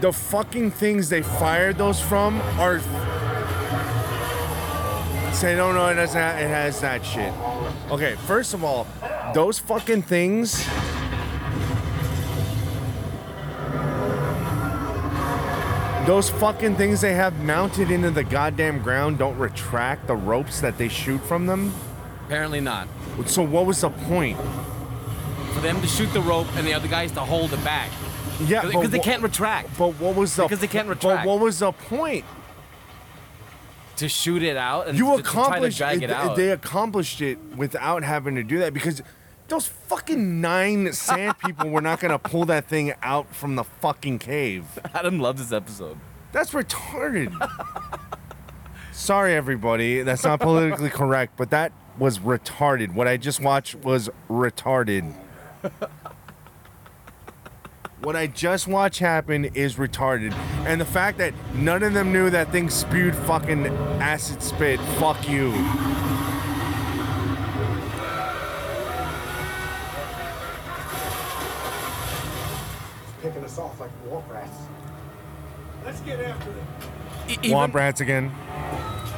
the 0.00 0.12
fucking 0.12 0.72
things 0.72 1.08
they 1.08 1.22
fired 1.22 1.78
those 1.78 2.00
from 2.00 2.40
are. 2.58 2.80
Say, 5.32 5.56
no, 5.56 5.72
no, 5.72 5.88
it 5.88 5.94
doesn't. 5.94 6.20
It 6.20 6.48
has 6.48 6.80
that 6.80 7.04
shit. 7.04 7.32
Okay, 7.90 8.16
first 8.26 8.54
of 8.54 8.62
all, 8.62 8.86
those 9.34 9.58
fucking 9.58 10.02
things. 10.02 10.66
Those 16.06 16.30
fucking 16.30 16.74
things 16.74 17.00
they 17.00 17.14
have 17.14 17.44
mounted 17.44 17.92
into 17.92 18.10
the 18.10 18.24
goddamn 18.24 18.82
ground 18.82 19.18
don't 19.18 19.38
retract 19.38 20.08
the 20.08 20.16
ropes 20.16 20.60
that 20.60 20.76
they 20.76 20.88
shoot 20.88 21.22
from 21.24 21.46
them. 21.46 21.72
Apparently 22.26 22.60
not. 22.60 22.88
So 23.26 23.42
what 23.42 23.66
was 23.66 23.82
the 23.82 23.90
point? 23.90 24.36
For 25.54 25.60
them 25.60 25.80
to 25.80 25.86
shoot 25.86 26.12
the 26.12 26.20
rope 26.20 26.48
and 26.56 26.66
the 26.66 26.74
other 26.74 26.88
guys 26.88 27.12
to 27.12 27.20
hold 27.20 27.52
it 27.52 27.62
back. 27.62 27.88
Yeah, 28.46 28.62
Because 28.62 28.90
they 28.90 28.98
wha- 28.98 29.04
can't 29.04 29.22
retract. 29.22 29.76
But 29.78 29.94
what 30.00 30.14
was 30.16 30.36
the? 30.36 30.42
Because 30.44 30.60
they 30.60 30.66
can't 30.66 30.88
retract. 30.88 31.24
But 31.24 31.26
what 31.30 31.40
was 31.40 31.58
the 31.60 31.72
point? 31.72 32.24
To 33.96 34.08
shoot 34.08 34.42
it 34.42 34.56
out 34.56 34.88
and 34.88 34.98
You 34.98 35.16
to, 35.16 35.16
to 35.18 35.22
try 35.22 35.32
to 35.32 35.40
accomplished 35.48 35.78
drag 35.78 36.02
it, 36.02 36.10
out. 36.10 36.36
They 36.36 36.50
accomplished 36.50 37.20
it 37.20 37.38
without 37.56 38.02
having 38.02 38.34
to 38.36 38.42
do 38.42 38.58
that 38.58 38.72
because 38.74 39.02
those 39.48 39.66
fucking 39.66 40.40
nine 40.40 40.92
sand 40.94 41.38
people 41.38 41.68
were 41.68 41.80
not 41.82 42.00
gonna 42.00 42.18
pull 42.18 42.44
that 42.46 42.66
thing 42.66 42.94
out 43.02 43.34
from 43.34 43.54
the 43.54 43.64
fucking 43.64 44.18
cave. 44.18 44.64
Adam 44.94 45.20
loved 45.20 45.38
this 45.38 45.52
episode. 45.52 45.98
That's 46.32 46.50
retarded. 46.52 47.32
Sorry, 48.92 49.34
everybody. 49.34 50.02
That's 50.02 50.24
not 50.24 50.40
politically 50.40 50.90
correct, 50.90 51.34
but 51.36 51.50
that 51.50 51.72
was 51.98 52.18
retarded. 52.18 52.94
What 52.94 53.06
I 53.06 53.16
just 53.18 53.40
watched 53.40 53.74
was 53.76 54.08
retarded. 54.28 55.14
What 58.02 58.16
I 58.16 58.26
just 58.26 58.66
watched 58.66 58.98
happen 58.98 59.44
is 59.54 59.76
retarded. 59.76 60.32
And 60.66 60.80
the 60.80 60.84
fact 60.84 61.18
that 61.18 61.32
none 61.54 61.84
of 61.84 61.94
them 61.94 62.12
knew 62.12 62.30
that 62.30 62.50
thing 62.50 62.68
spewed 62.68 63.14
fucking 63.14 63.66
acid 64.00 64.42
spit, 64.42 64.80
fuck 64.98 65.28
you. 65.28 65.52
Picking 73.22 73.44
us 73.44 73.58
off 73.58 73.78
like 73.78 73.90
womp 74.08 74.28
rats. 74.28 74.56
Let's 75.84 76.00
get 76.00 76.20
after 76.20 76.50
it. 76.50 76.56
E- 77.28 77.38
even, 77.46 77.56
Womp 77.56 77.74
rats 77.74 78.00
again. 78.00 78.32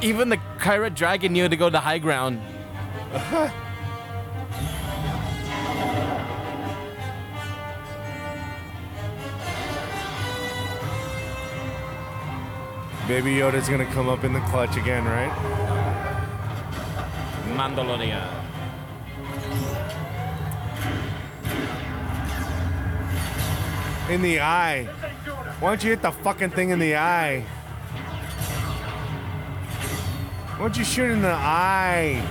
even 0.01 0.29
the 0.29 0.37
Krayt 0.59 0.93
Dragon 0.93 1.33
knew 1.33 1.49
to 1.49 1.55
go 1.55 1.69
to 1.69 1.79
high 1.79 1.97
ground. 1.97 2.39
Baby 13.07 13.35
Yoda's 13.35 13.69
gonna 13.69 13.85
come 13.85 14.09
up 14.09 14.23
in 14.23 14.33
the 14.33 14.39
clutch 14.41 14.77
again, 14.77 15.05
right? 15.05 15.31
Mandalorian. 17.55 18.27
In 24.09 24.23
the 24.23 24.39
eye. 24.39 24.85
Why 25.59 25.69
don't 25.69 25.83
you 25.83 25.91
hit 25.91 26.01
the 26.01 26.11
fucking 26.11 26.49
thing 26.49 26.71
in 26.71 26.79
the 26.79 26.95
eye? 26.95 27.41
Why 30.55 30.57
don't 30.57 30.75
you 30.75 30.83
shoot 30.83 31.11
in 31.11 31.21
the 31.21 31.31
eye? 31.31 32.23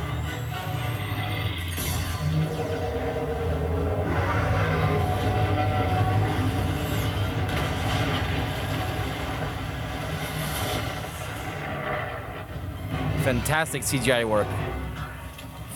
Fantastic 13.25 13.81
CGI 13.81 14.29
work. 14.29 14.47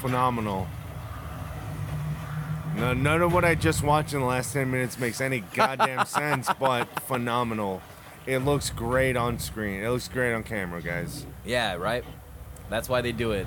Phenomenal. 0.02 0.68
No, 2.76 2.92
none 2.92 3.22
of 3.22 3.32
what 3.32 3.42
I 3.42 3.54
just 3.54 3.82
watched 3.82 4.12
in 4.12 4.20
the 4.20 4.26
last 4.26 4.52
10 4.52 4.70
minutes 4.70 4.98
makes 4.98 5.22
any 5.22 5.40
goddamn 5.54 6.04
sense, 6.04 6.50
but 6.60 6.84
phenomenal. 7.04 7.80
It 8.26 8.40
looks 8.40 8.68
great 8.68 9.16
on 9.16 9.38
screen. 9.38 9.82
It 9.82 9.88
looks 9.88 10.08
great 10.08 10.34
on 10.34 10.42
camera, 10.42 10.82
guys. 10.82 11.24
Yeah, 11.42 11.76
right? 11.76 12.04
That's 12.68 12.86
why 12.86 13.00
they 13.00 13.12
do 13.12 13.32
it. 13.32 13.46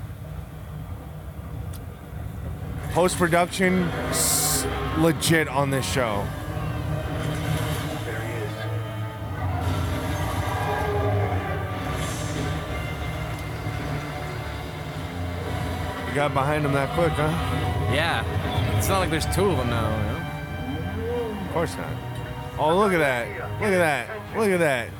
Post 2.90 3.18
production, 3.18 3.88
legit 4.98 5.46
on 5.46 5.70
this 5.70 5.88
show. 5.88 6.26
You 16.12 16.16
got 16.16 16.34
behind 16.34 16.62
them 16.62 16.74
that 16.74 16.90
quick, 16.90 17.12
huh? 17.12 17.30
Yeah. 17.90 18.22
It's 18.76 18.86
not 18.86 18.98
like 18.98 19.08
there's 19.08 19.24
two 19.34 19.46
of 19.46 19.56
them 19.56 19.70
now. 19.70 19.96
You 19.96 20.04
know? 20.12 20.20
Of 21.40 21.50
course 21.54 21.74
not. 21.74 21.88
Oh, 22.58 22.76
look 22.76 22.92
at 22.92 22.98
that. 22.98 23.28
Look 23.58 23.72
at 23.72 23.78
that. 23.78 24.10
Look 24.36 24.50
at 24.50 24.58
that. 24.58 24.90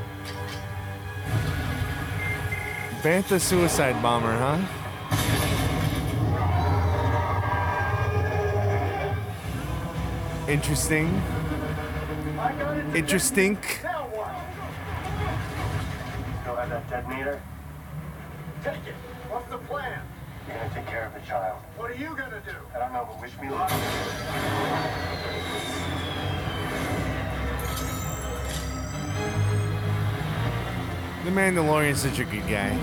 Bantha 3.02 3.38
suicide 3.38 4.00
bomber, 4.00 4.34
huh? 4.38 4.56
Interesting. 10.48 11.20
Interesting. 12.94 13.58
Still 13.60 13.90
have 16.56 16.70
that 16.70 16.88
detonator? 16.88 17.42
Take 18.64 18.86
it. 18.86 18.94
What's 19.28 19.50
the 19.50 19.58
plan? 19.58 20.00
You're 20.48 20.56
gonna 20.56 20.74
take 20.74 20.86
care 20.86 21.06
of 21.06 21.14
the 21.14 21.20
child. 21.20 21.58
What 21.76 21.90
are 21.90 21.94
you 21.94 22.08
gonna 22.16 22.42
do? 22.44 22.54
I 22.74 22.78
don't 22.78 22.92
know, 22.92 23.06
but 23.08 23.20
wish 23.20 23.38
me 23.40 23.50
luck. 23.50 23.70
The 31.24 31.30
Mandalorian's 31.30 32.00
such 32.00 32.18
a 32.18 32.24
good 32.24 32.46
guy. 32.48 32.76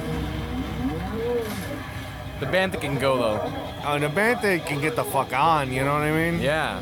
The 2.39 2.45
Bantha 2.45 2.80
can 2.80 2.97
go 2.97 3.18
though. 3.18 3.53
Oh, 3.86 3.99
the 3.99 4.07
Bantha 4.07 4.66
can 4.66 4.80
get 4.80 4.95
the 4.95 5.03
fuck 5.03 5.34
on, 5.34 5.74
you 5.74 5.84
know 5.84 5.93
what 5.93 6.03
I 6.03 6.12
mean? 6.12 6.41
Yeah. 6.41 6.82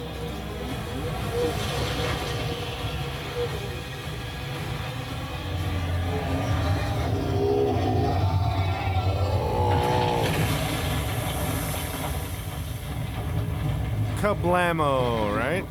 Kablamo, 14.17 15.37
right? 15.37 15.65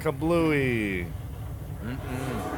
Kablooey. 0.00 1.06
Mm-hmm. 1.84 2.54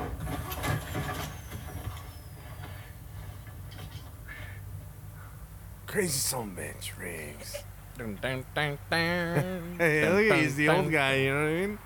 Crazy 5.89 6.19
son 6.19 6.51
of 6.51 6.57
bitch, 6.57 6.93
Riggs. 7.01 7.65
Dun, 7.99 8.19
dun, 8.23 8.45
dun, 8.55 8.79
dun. 8.89 9.77
Hey, 9.79 10.09
look 10.09 10.31
at 10.31 10.39
he's 10.39 10.55
the 10.55 10.67
Dun, 10.67 10.77
old 10.77 10.93
guy, 10.93 11.15
you 11.17 11.31
know 11.35 11.43
what 11.43 11.49
I 11.49 11.55
mean? 11.55 11.79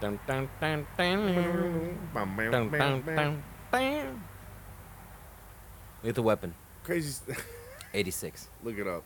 Dun, 0.00 0.20
dun, 0.26 0.48
dun, 0.60 0.86
dun. 0.96 2.04
Bam, 2.14 2.36
bam, 2.36 2.50
Dun, 2.50 2.68
bam, 2.68 3.02
dun, 3.02 3.16
dun, 3.16 3.42
bam. 3.72 4.22
Look 6.02 6.10
at 6.10 6.14
the 6.14 6.22
weapon. 6.22 6.54
Crazy. 6.84 7.22
86. 7.94 8.48
look 8.62 8.78
it 8.78 8.86
up. 8.86 9.04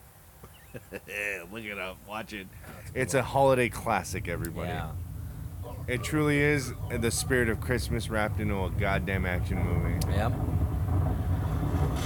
look 1.53 1.65
it 1.65 1.79
up. 1.79 1.99
Watch 2.09 2.33
it. 2.33 2.47
It's 2.95 3.15
a 3.15 3.23
holiday 3.23 3.69
classic, 3.69 4.29
everybody. 4.29 4.69
Yeah. 4.69 4.91
It 5.89 6.03
truly 6.03 6.39
is 6.39 6.73
the 6.91 7.11
spirit 7.11 7.49
of 7.49 7.61
Christmas 7.61 8.11
wrapped 8.11 8.41
into 8.41 8.65
a 8.65 8.71
goddamn 8.71 9.25
action 9.25 9.59
movie. 9.63 9.99
Yep. 10.13 10.33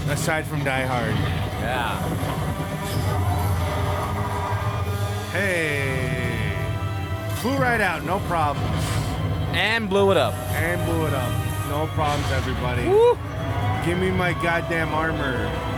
Aside 0.09 0.47
from 0.47 0.62
Die 0.64 0.87
Hard. 0.87 1.14
Yeah. 1.61 2.01
Hey. 5.33 6.55
Flew 7.37 7.57
right 7.57 7.81
out, 7.81 8.05
no 8.05 8.18
problems. 8.21 8.85
And 9.53 9.89
blew 9.89 10.11
it 10.11 10.16
up. 10.16 10.35
And 10.35 10.85
blew 10.85 11.07
it 11.07 11.14
up. 11.14 11.31
No 11.68 11.87
problems, 11.95 12.31
everybody. 12.33 12.87
Woo. 12.87 13.18
Give 13.85 13.99
me 13.99 14.11
my 14.11 14.35
goddamn 14.43 14.93
armor. 14.93 15.70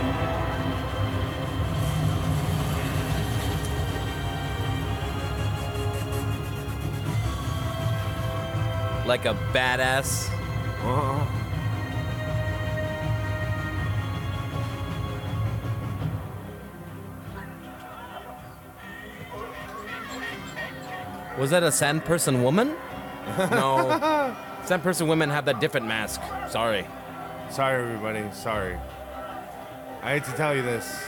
Like 9.05 9.25
a 9.25 9.33
badass. 9.53 10.29
Uh-huh. 10.83 11.25
Was 21.37 21.49
that 21.49 21.63
a 21.63 21.71
sand 21.71 22.05
person 22.05 22.43
woman? 22.43 22.75
No. 23.49 24.35
sand 24.65 24.83
person 24.83 25.07
women 25.07 25.29
have 25.29 25.45
that 25.45 25.59
different 25.61 25.87
mask. 25.87 26.21
Sorry. 26.49 26.85
Sorry, 27.49 27.81
everybody. 27.81 28.29
Sorry. 28.33 28.77
I 30.01 30.13
hate 30.13 30.25
to 30.25 30.31
tell 30.33 30.53
you 30.53 30.61
this. 30.61 31.03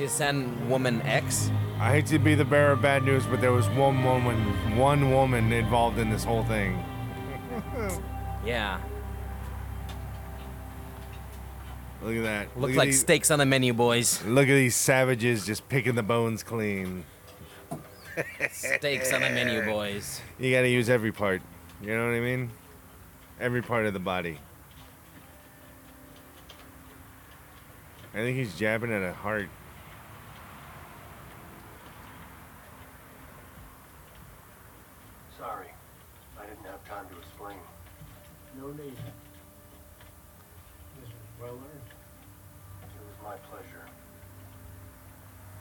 A 0.00 0.32
woman 0.68 1.02
X? 1.02 1.50
I 1.80 1.90
hate 1.90 2.06
to 2.06 2.20
be 2.20 2.36
the 2.36 2.44
bearer 2.44 2.72
of 2.72 2.82
bad 2.82 3.02
news, 3.02 3.26
but 3.26 3.40
there 3.40 3.52
was 3.52 3.68
one 3.70 4.04
woman, 4.04 4.38
one 4.76 5.10
woman 5.10 5.52
involved 5.52 5.98
in 5.98 6.08
this 6.08 6.24
whole 6.24 6.44
thing. 6.44 6.82
Yeah. 8.44 8.80
Look 12.02 12.16
at 12.16 12.22
that. 12.22 12.58
Look 12.58 12.70
at 12.70 12.76
like 12.76 12.88
these, 12.88 13.00
steaks 13.00 13.30
on 13.30 13.40
the 13.40 13.44
menu, 13.44 13.74
boys. 13.74 14.24
Look 14.24 14.48
at 14.48 14.54
these 14.54 14.76
savages 14.76 15.44
just 15.44 15.68
picking 15.68 15.96
the 15.96 16.02
bones 16.02 16.42
clean. 16.42 17.04
Steaks 18.50 19.12
on 19.12 19.20
the 19.20 19.30
menu, 19.30 19.64
boys. 19.64 20.20
You 20.38 20.52
gotta 20.52 20.68
use 20.68 20.88
every 20.88 21.12
part. 21.12 21.42
You 21.82 21.96
know 21.96 22.06
what 22.06 22.14
I 22.14 22.20
mean? 22.20 22.50
Every 23.40 23.62
part 23.62 23.84
of 23.86 23.92
the 23.92 23.98
body. 23.98 24.38
I 28.14 28.18
think 28.18 28.36
he's 28.36 28.56
jabbing 28.56 28.92
at 28.92 29.02
a 29.02 29.12
heart. 29.12 29.48
Sorry. 35.36 35.68
I 36.40 36.46
didn't 36.46 36.64
have 36.64 36.84
time 36.88 37.06
to 37.12 37.18
explain. 37.18 37.58
No 38.68 38.74
need. 38.74 38.92
This 41.00 41.08
was 41.08 41.30
well 41.40 41.54
earned. 41.54 41.90
It 42.82 43.00
was 43.00 43.16
my 43.24 43.36
pleasure. 43.48 43.84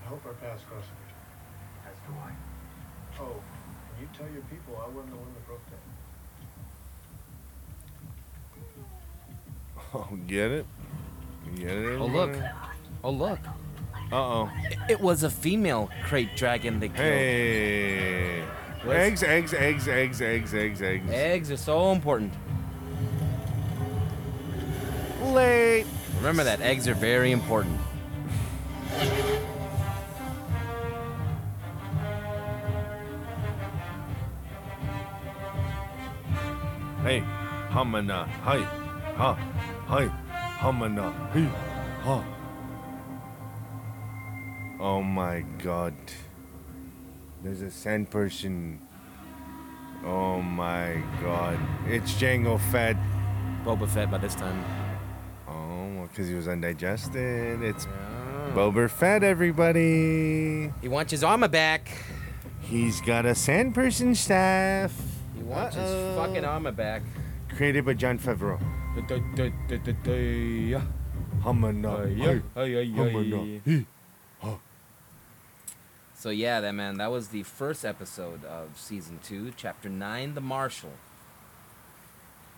I 0.04 0.06
hope 0.10 0.26
our 0.26 0.34
paths 0.34 0.64
cross 0.70 0.84
again. 0.84 1.16
As 1.90 1.98
do 2.06 2.12
I. 2.22 2.32
Oh, 3.22 3.32
and 3.32 4.02
you 4.02 4.08
tell 4.18 4.30
your 4.34 4.44
people 4.44 4.76
I 4.76 4.88
wasn't 4.90 5.12
the 5.12 5.20
one 5.20 5.34
that 5.34 5.46
broke 5.48 5.66
that. 5.70 5.84
Oh, 9.94 10.18
get 10.28 10.52
it? 10.52 10.66
Get 11.56 11.78
it? 11.78 12.02
Oh 12.02 12.08
look. 12.08 12.36
Oh 13.06 13.12
look. 13.12 13.40
Uh 14.12 14.16
oh. 14.16 14.50
It 14.90 15.00
was 15.00 15.24
a 15.24 15.30
female 15.30 15.90
Krayt 16.04 16.36
dragon 16.36 16.82
they 16.82 16.90
killed. 16.90 17.00
Hey. 17.00 18.44
Eggs, 18.86 19.24
eggs, 19.24 19.54
eggs, 19.54 19.88
eggs, 19.88 20.22
eggs, 20.22 20.54
eggs, 20.54 20.82
eggs. 20.82 21.10
Eggs 21.10 21.52
are 21.52 21.58
so 21.58 21.94
important. 21.94 22.34
Remember 26.28 26.44
that 26.44 26.60
eggs 26.60 26.90
are 26.90 26.94
very 26.94 27.32
important. 27.32 27.80
Hey, 37.02 37.24
hamana, 37.70 38.28
hi, 38.28 38.58
ha, 39.16 39.36
hi, 39.86 40.12
hamana, 40.58 41.32
hey, 41.32 41.46
ha. 42.02 42.26
Oh 44.82 45.02
my 45.02 45.46
god. 45.64 45.96
There's 47.42 47.62
a 47.62 47.72
sand 47.72 48.10
person. 48.10 48.82
Oh 50.04 50.42
my 50.42 51.02
god. 51.22 51.58
It's 51.88 52.12
Django 52.16 52.60
Fett. 52.70 52.98
Boba 53.64 53.88
Fett 53.88 54.12
by 54.12 54.18
this 54.18 54.36
time. 54.36 54.87
Because 56.18 56.30
he 56.30 56.36
was 56.36 56.48
undigested. 56.48 57.62
It's. 57.62 57.88
Boba 58.56 58.90
Fett, 58.90 59.22
everybody. 59.24 60.74
He 60.82 60.88
wants 60.88 61.12
his 61.12 61.24
armor 61.24 61.48
back. 61.48 61.92
He's 62.60 63.02
got 63.02 63.28
a 63.28 63.36
sand 63.36 63.76
person 63.76 64.16
staff. 64.16 65.00
He 65.36 65.44
wants 65.44 65.76
his 65.76 65.84
Uh-oh. 65.88 66.16
fucking 66.16 66.44
armor 66.44 66.72
back. 66.72 67.04
Created 67.56 67.86
by 67.86 67.94
Jon 67.94 68.18
Favreau. 68.18 68.60
Hamana, 71.44 72.34
hamana. 72.82 73.86
So 76.16 76.32
yeah, 76.32 76.60
that 76.62 76.72
man, 76.72 76.98
that 76.98 77.12
was 77.12 77.28
the 77.28 77.44
first 77.44 77.86
episode 77.86 78.44
of 78.44 78.70
season 78.76 79.20
two, 79.24 79.54
chapter 79.56 79.88
nine, 79.88 80.34
The 80.34 80.42
Marshal, 80.42 80.94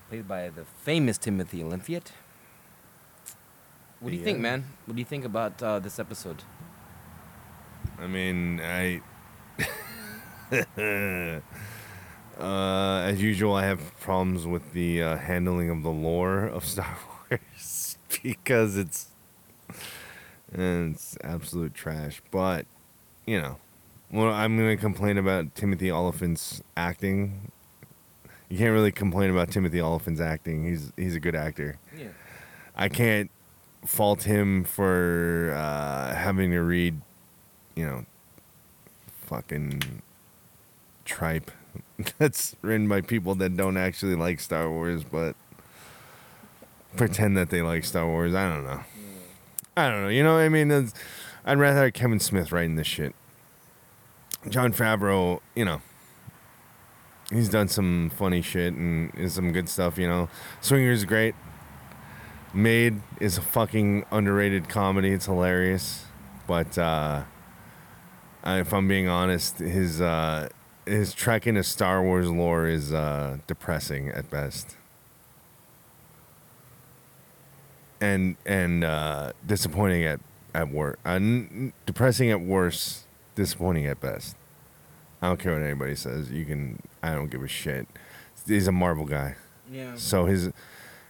played 0.07 0.29
by 0.29 0.47
the 0.47 0.63
famous 0.63 1.17
Timothy 1.17 1.61
Olyphant. 1.61 2.13
What 3.99 4.11
do 4.11 4.15
you 4.15 4.23
think, 4.23 4.39
man? 4.39 4.63
What 4.85 4.95
do 4.95 5.01
you 5.01 5.05
think 5.05 5.25
about 5.25 5.61
uh, 5.61 5.79
this 5.79 5.99
episode? 5.99 6.43
I 7.99 8.07
mean, 8.07 8.61
I. 8.61 9.01
uh, 12.39 13.01
as 13.03 13.21
usual, 13.21 13.55
I 13.55 13.65
have 13.65 13.99
problems 13.99 14.47
with 14.47 14.71
the 14.71 15.03
uh, 15.03 15.17
handling 15.17 15.69
of 15.69 15.83
the 15.83 15.89
lore 15.89 16.45
of 16.45 16.63
Star 16.63 16.97
Wars 17.29 17.97
because 18.23 18.77
it's 18.77 19.09
it's 20.53 21.17
absolute 21.21 21.73
trash. 21.73 22.21
But 22.31 22.65
you 23.25 23.41
know, 23.41 23.57
well, 24.11 24.31
I'm 24.31 24.57
gonna 24.57 24.77
complain 24.77 25.17
about 25.17 25.55
Timothy 25.55 25.91
Olyphant's 25.91 26.63
acting. 26.77 27.51
You 28.47 28.57
can't 28.57 28.71
really 28.71 28.93
complain 28.93 29.29
about 29.29 29.51
Timothy 29.51 29.81
Olyphant's 29.81 30.21
acting. 30.21 30.63
He's 30.63 30.93
he's 30.95 31.15
a 31.15 31.19
good 31.19 31.35
actor. 31.35 31.79
Yeah. 31.97 32.07
I 32.77 32.87
can't 32.87 33.29
fault 33.85 34.23
him 34.23 34.63
for 34.63 35.53
uh, 35.55 36.13
having 36.15 36.51
to 36.51 36.59
read, 36.59 36.99
you 37.75 37.85
know, 37.85 38.05
fucking 39.25 40.01
tripe 41.05 41.51
that's 42.17 42.55
written 42.61 42.87
by 42.87 43.01
people 43.01 43.35
that 43.35 43.55
don't 43.55 43.77
actually 43.77 44.15
like 44.15 44.39
Star 44.39 44.69
Wars, 44.69 45.03
but 45.03 45.35
pretend 46.95 47.37
that 47.37 47.49
they 47.49 47.61
like 47.61 47.83
Star 47.85 48.05
Wars. 48.05 48.33
I 48.33 48.49
don't 48.49 48.63
know. 48.65 48.81
I 49.77 49.89
don't 49.89 50.03
know. 50.03 50.09
You 50.09 50.23
know 50.23 50.33
what 50.33 50.41
I 50.41 50.49
mean? 50.49 50.71
It's- 50.71 50.93
I'd 51.45 51.57
rather 51.57 51.83
have 51.85 51.93
Kevin 51.93 52.19
Smith 52.19 52.51
writing 52.51 52.75
this 52.75 52.85
shit. 52.87 53.15
Jon 54.49 54.71
Favreau, 54.73 55.39
you 55.55 55.65
know, 55.65 55.81
he's 57.31 57.49
done 57.49 57.67
some 57.67 58.11
funny 58.15 58.41
shit 58.41 58.73
and 58.73 59.13
is 59.15 59.33
some 59.33 59.51
good 59.51 59.67
stuff, 59.69 59.97
you 59.97 60.07
know. 60.07 60.29
Swingers 60.61 61.05
great. 61.05 61.35
Made 62.53 63.01
is 63.19 63.37
a 63.37 63.41
fucking 63.41 64.05
underrated 64.11 64.69
comedy. 64.69 65.11
It's 65.11 65.25
hilarious. 65.25 66.05
But 66.47 66.77
uh 66.77 67.23
if 68.45 68.73
I'm 68.73 68.87
being 68.87 69.07
honest, 69.07 69.59
his 69.59 70.01
uh 70.01 70.49
his 70.85 71.13
trek 71.13 71.45
into 71.45 71.63
Star 71.63 72.01
Wars 72.01 72.29
lore 72.29 72.67
is 72.67 72.91
uh 72.93 73.37
depressing 73.47 74.09
at 74.09 74.29
best. 74.29 74.77
And 78.01 78.37
and 78.45 78.83
uh 78.83 79.33
disappointing 79.45 80.03
at 80.05 80.19
at 80.55 80.69
worst. 80.69 80.97
Uh, 81.05 81.09
n- 81.11 81.73
depressing 81.85 82.31
at 82.31 82.41
worst, 82.41 83.05
disappointing 83.35 83.85
at 83.85 83.99
best. 84.01 84.35
I 85.21 85.27
don't 85.27 85.39
care 85.39 85.53
what 85.53 85.61
anybody 85.61 85.95
says. 85.95 86.31
You 86.31 86.45
can 86.45 86.81
I 87.03 87.13
don't 87.13 87.29
give 87.29 87.43
a 87.43 87.47
shit. 87.47 87.87
He's 88.47 88.67
a 88.67 88.71
Marvel 88.71 89.05
guy. 89.05 89.35
Yeah. 89.71 89.93
So 89.95 90.25
his 90.25 90.51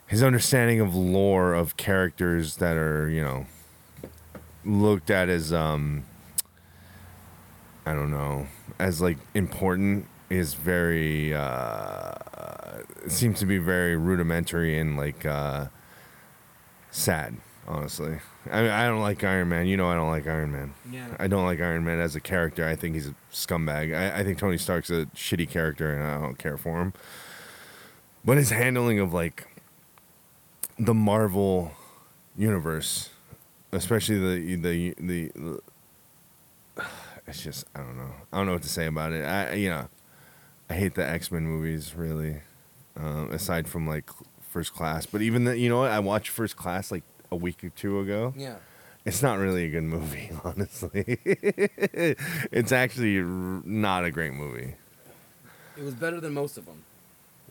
his 0.09 0.23
understanding 0.23 0.81
of 0.81 0.95
lore 0.95 1.53
of 1.53 1.77
characters 1.77 2.55
that 2.57 2.75
are, 2.75 3.07
you 3.09 3.21
know, 3.21 3.45
looked 4.65 5.11
at 5.11 5.29
as 5.29 5.53
um 5.53 6.03
I 7.85 7.93
don't 7.93 8.11
know, 8.11 8.47
as 8.79 9.01
like 9.01 9.17
important 9.35 10.07
is 10.29 10.55
very 10.55 11.33
uh 11.33 12.13
seems 13.07 13.39
to 13.39 13.45
be 13.45 13.59
very 13.59 13.95
rudimentary 13.95 14.79
and 14.79 14.97
like 14.97 15.27
uh 15.27 15.67
sad, 16.89 17.37
honestly. 17.67 18.17
I 18.51 18.61
mean, 18.63 18.71
I 18.71 18.87
don't 18.87 19.01
like 19.01 19.23
Iron 19.23 19.49
Man. 19.49 19.67
You 19.67 19.77
know 19.77 19.89
I 19.89 19.93
don't 19.93 20.09
like 20.09 20.25
Iron 20.25 20.51
Man. 20.51 20.73
Yeah. 20.89 21.05
I 21.19 21.27
don't 21.27 21.45
like 21.45 21.61
Iron 21.61 21.85
Man 21.85 21.99
as 21.99 22.15
a 22.15 22.19
character. 22.19 22.67
I 22.67 22.75
think 22.75 22.95
he's 22.95 23.07
a 23.07 23.15
scumbag. 23.31 23.95
I, 23.95 24.21
I 24.21 24.23
think 24.23 24.39
Tony 24.39 24.57
Stark's 24.57 24.89
a 24.89 25.05
shitty 25.15 25.51
character 25.51 25.93
and 25.93 26.03
I 26.03 26.19
don't 26.19 26.39
care 26.39 26.57
for 26.57 26.81
him. 26.81 26.93
But 28.25 28.37
his 28.37 28.49
handling 28.49 28.99
of 28.99 29.13
like 29.13 29.45
the 30.79 30.93
Marvel 30.93 31.71
universe, 32.37 33.09
especially 33.71 34.17
the 34.17 34.55
the 34.55 34.95
the, 34.99 35.31
the 35.35 35.61
it's 37.27 37.43
just 37.43 37.65
I 37.75 37.79
don't 37.79 37.97
know. 37.97 38.11
I 38.31 38.37
don't 38.37 38.45
know 38.47 38.53
what 38.53 38.63
to 38.63 38.69
say 38.69 38.87
about 38.87 39.11
it. 39.11 39.23
I 39.25 39.53
you 39.53 39.69
know, 39.69 39.89
I 40.69 40.75
hate 40.75 40.95
the 40.95 41.07
X 41.07 41.31
Men 41.31 41.45
movies 41.45 41.93
really. 41.95 42.41
Um, 42.95 43.31
aside 43.31 43.69
from 43.69 43.87
like 43.87 44.09
First 44.49 44.73
Class, 44.73 45.05
but 45.05 45.21
even 45.21 45.45
the, 45.45 45.57
you 45.57 45.69
know 45.69 45.79
what? 45.79 45.91
I 45.91 45.99
watched 45.99 46.29
First 46.29 46.57
Class 46.57 46.91
like 46.91 47.03
a 47.31 47.35
week 47.35 47.63
or 47.63 47.69
two 47.69 47.99
ago. 48.01 48.33
Yeah. 48.35 48.55
it's 49.05 49.21
not 49.23 49.37
really 49.39 49.63
a 49.65 49.69
good 49.69 49.83
movie, 49.83 50.29
honestly. 50.43 51.05
it's 51.25 52.73
actually 52.73 53.21
not 53.21 54.03
a 54.03 54.11
great 54.11 54.33
movie. 54.33 54.75
It 55.77 55.83
was 55.83 55.93
better 55.93 56.19
than 56.19 56.33
most 56.33 56.57
of 56.57 56.65
them. 56.65 56.83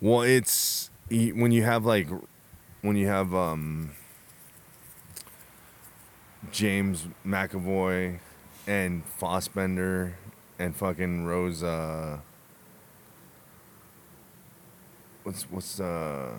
Well, 0.03 0.21
it's 0.21 0.91
when 1.09 1.51
you 1.51 1.63
have 1.63 1.87
like 1.87 2.09
when 2.83 2.97
you 2.97 3.07
have 3.07 3.35
um 3.35 3.91
James 6.53 7.07
McAvoy 7.27 8.21
and 8.67 9.05
Fassbender 9.05 10.17
and 10.59 10.75
fucking 10.75 11.25
Rose 11.25 11.63
uh 11.63 12.19
what's 15.25 15.43
what's 15.51 15.81
uh 15.81 16.31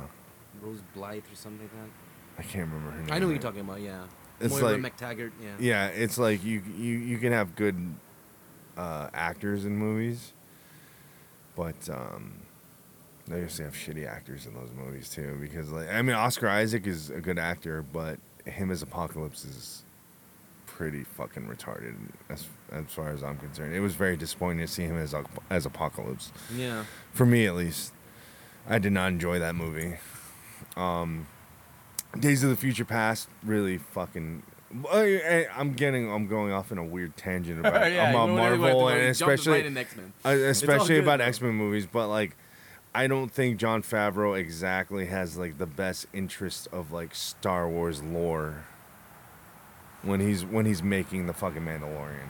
Rose 0.61 0.81
Blythe 0.93 1.23
or 1.31 1.35
something 1.35 1.61
like 1.61 1.71
that. 1.71 1.89
I 2.37 2.41
can't 2.43 2.69
remember 2.69 2.91
her 2.91 3.01
name. 3.01 3.11
I 3.11 3.19
know 3.19 3.27
what 3.27 3.31
you're 3.33 3.41
talking 3.41 3.61
about. 3.61 3.81
Yeah. 3.81 4.03
It's 4.39 4.53
Moira 4.53 4.77
like- 4.77 4.95
MacTaggert. 4.97 5.31
Yeah. 5.41 5.55
Yeah, 5.59 5.87
it's 5.87 6.17
like 6.17 6.43
you 6.43 6.61
you 6.77 6.97
you 6.97 7.17
can 7.17 7.31
have 7.33 7.55
good 7.55 7.95
uh, 8.77 9.09
actors 9.13 9.65
in 9.65 9.75
movies, 9.75 10.33
but 11.55 11.89
um, 11.89 12.33
they 13.29 13.39
used 13.41 13.57
to 13.57 13.63
have 13.63 13.73
shitty 13.73 14.07
actors 14.07 14.45
in 14.45 14.53
those 14.53 14.71
movies 14.75 15.09
too. 15.09 15.37
Because 15.39 15.71
like 15.71 15.89
I 15.89 16.01
mean, 16.01 16.15
Oscar 16.15 16.47
Isaac 16.49 16.87
is 16.87 17.09
a 17.09 17.19
good 17.21 17.37
actor, 17.39 17.83
but 17.93 18.19
him 18.45 18.71
as 18.71 18.81
Apocalypse 18.81 19.45
is 19.45 19.83
pretty 20.65 21.03
fucking 21.03 21.43
retarded 21.47 21.95
as 22.29 22.47
as 22.71 22.85
far 22.87 23.09
as 23.09 23.23
I'm 23.23 23.37
concerned. 23.37 23.73
It 23.75 23.81
was 23.81 23.95
very 23.95 24.15
disappointing 24.17 24.59
to 24.65 24.67
see 24.71 24.83
him 24.83 24.97
as 24.97 25.13
as 25.49 25.65
Apocalypse 25.65 26.31
Yeah. 26.55 26.85
for 27.13 27.25
me 27.25 27.45
at 27.45 27.55
least. 27.55 27.93
I 28.67 28.77
did 28.79 28.91
not 28.93 29.07
enjoy 29.07 29.39
that 29.39 29.55
movie. 29.55 29.97
Um, 30.75 31.27
Days 32.19 32.43
of 32.43 32.49
the 32.49 32.55
Future 32.55 32.85
Past 32.85 33.29
really 33.43 33.77
fucking. 33.77 34.43
I, 34.91 35.47
I'm 35.55 35.73
getting. 35.73 36.11
I'm 36.11 36.27
going 36.27 36.51
off 36.51 36.71
in 36.71 36.77
a 36.77 36.83
weird 36.83 37.17
tangent 37.17 37.59
about, 37.59 37.73
Yeah, 37.91 38.09
about 38.11 38.27
you 38.27 38.33
went 38.35 38.45
everywhere, 38.45 38.73
Marvel 38.73 38.87
and 38.89 39.01
especially 39.09 39.63
right 39.63 39.77
X-Men. 39.77 40.13
It's 40.17 40.25
all 40.25 40.31
especially 40.33 40.99
about. 40.99 41.21
X 41.21 41.41
Men 41.41 41.53
movies. 41.53 41.87
But 41.91 42.07
like, 42.09 42.35
I 42.99 43.07
don't 43.07 43.31
think 43.31 43.57
Jon 43.57 43.81
Favreau 43.81 44.37
exactly 44.37 45.05
has 45.05 45.37
like 45.37 45.57
the 45.57 45.65
best 45.65 46.05
interest 46.11 46.67
of 46.73 46.91
like 46.91 47.15
Star 47.15 47.69
Wars 47.69 48.03
lore 48.03 48.65
when 50.01 50.19
he's 50.19 50.43
when 50.43 50.65
he's 50.65 50.83
making 50.83 51.25
the 51.27 51.31
fucking 51.31 51.61
Mandalorian. 51.61 52.27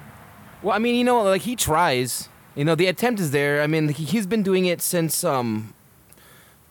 Well, 0.61 0.75
I 0.75 0.77
mean, 0.77 0.93
you 0.93 1.03
know, 1.03 1.23
like 1.23 1.41
he 1.41 1.55
tries. 1.55 2.29
You 2.53 2.65
know, 2.65 2.75
the 2.75 2.85
attempt 2.85 3.19
is 3.19 3.31
there. 3.31 3.63
I 3.63 3.67
mean, 3.67 3.89
he, 3.89 4.03
he's 4.03 4.27
been 4.27 4.43
doing 4.43 4.67
it 4.67 4.79
since 4.79 5.23
um 5.23 5.73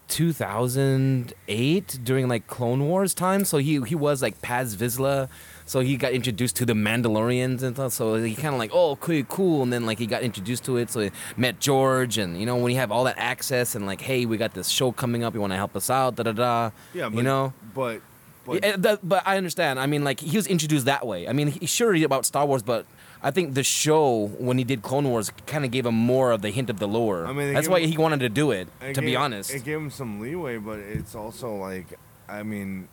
2008 0.06 1.98
during 2.04 2.28
like 2.28 2.46
Clone 2.46 2.86
Wars 2.86 3.14
time. 3.14 3.44
So 3.44 3.58
he 3.58 3.80
he 3.80 3.96
was 3.96 4.22
like 4.22 4.40
Paz 4.42 4.76
Vizsla. 4.76 5.28
So 5.68 5.80
he 5.80 5.96
got 5.98 6.12
introduced 6.12 6.56
to 6.56 6.64
the 6.66 6.72
Mandalorians 6.72 7.62
and 7.62 7.76
stuff. 7.76 7.92
So 7.92 8.14
he 8.14 8.34
kind 8.34 8.54
of 8.54 8.58
like, 8.58 8.70
oh, 8.72 8.96
cool, 8.96 9.22
cool. 9.24 9.62
And 9.62 9.72
then 9.72 9.84
like 9.86 9.98
he 9.98 10.06
got 10.06 10.22
introduced 10.22 10.64
to 10.64 10.78
it. 10.78 10.90
So 10.90 11.00
he 11.00 11.10
met 11.36 11.60
George, 11.60 12.16
and 12.18 12.40
you 12.40 12.46
know, 12.46 12.56
when 12.56 12.72
you 12.72 12.78
have 12.78 12.90
all 12.90 13.04
that 13.04 13.18
access 13.18 13.74
and 13.74 13.86
like, 13.86 14.00
hey, 14.00 14.24
we 14.26 14.36
got 14.38 14.54
this 14.54 14.68
show 14.68 14.92
coming 14.92 15.22
up. 15.24 15.34
You 15.34 15.40
want 15.40 15.52
to 15.52 15.56
help 15.56 15.76
us 15.76 15.90
out? 15.90 16.16
Da 16.16 16.22
da 16.22 16.32
da. 16.32 16.70
Yeah, 16.94 17.08
but, 17.10 17.16
you 17.18 17.22
know. 17.22 17.52
but 17.74 18.00
but 18.46 18.64
Yeah, 18.64 18.76
that- 18.78 19.06
but 19.06 19.22
I 19.26 19.36
understand. 19.36 19.78
I 19.78 19.86
mean, 19.86 20.04
like 20.04 20.20
he 20.20 20.36
was 20.36 20.46
introduced 20.46 20.86
that 20.86 21.06
way. 21.06 21.28
I 21.28 21.32
mean, 21.34 21.48
he, 21.48 21.66
sure 21.66 21.92
he 21.92 22.02
about 22.02 22.24
Star 22.24 22.46
Wars, 22.46 22.62
but 22.62 22.86
I 23.22 23.30
think 23.30 23.52
the 23.52 23.62
show 23.64 24.28
when 24.38 24.56
he 24.56 24.64
did 24.64 24.80
Clone 24.80 25.06
Wars 25.08 25.30
kind 25.46 25.66
of 25.66 25.70
gave 25.70 25.84
him 25.84 25.94
more 25.96 26.30
of 26.30 26.40
the 26.40 26.50
hint 26.50 26.70
of 26.70 26.78
the 26.78 26.88
lore. 26.88 27.26
I 27.26 27.32
mean, 27.34 27.52
that's 27.52 27.68
why 27.68 27.80
him- 27.80 27.90
he 27.90 27.98
wanted 27.98 28.20
to 28.20 28.30
do 28.30 28.52
it. 28.52 28.68
It 28.80 28.94
To 28.94 29.02
be 29.02 29.16
honest, 29.16 29.52
it 29.54 29.64
gave 29.64 29.76
him 29.76 29.90
some 29.90 30.18
leeway, 30.18 30.56
but 30.56 30.78
it's 30.78 31.14
also 31.14 31.54
like, 31.56 31.98
I 32.26 32.42
mean, 32.42 32.88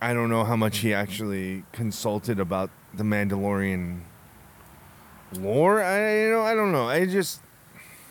I 0.00 0.14
don't 0.14 0.30
know 0.30 0.44
how 0.44 0.56
much 0.56 0.78
he 0.78 0.94
actually 0.94 1.64
consulted 1.72 2.38
about 2.38 2.70
the 2.94 3.02
Mandalorian 3.02 4.02
lore. 5.32 5.82
I 5.82 6.24
you 6.24 6.30
know 6.30 6.42
I 6.42 6.54
don't 6.54 6.72
know. 6.72 6.88
I 6.88 7.06
just 7.06 7.40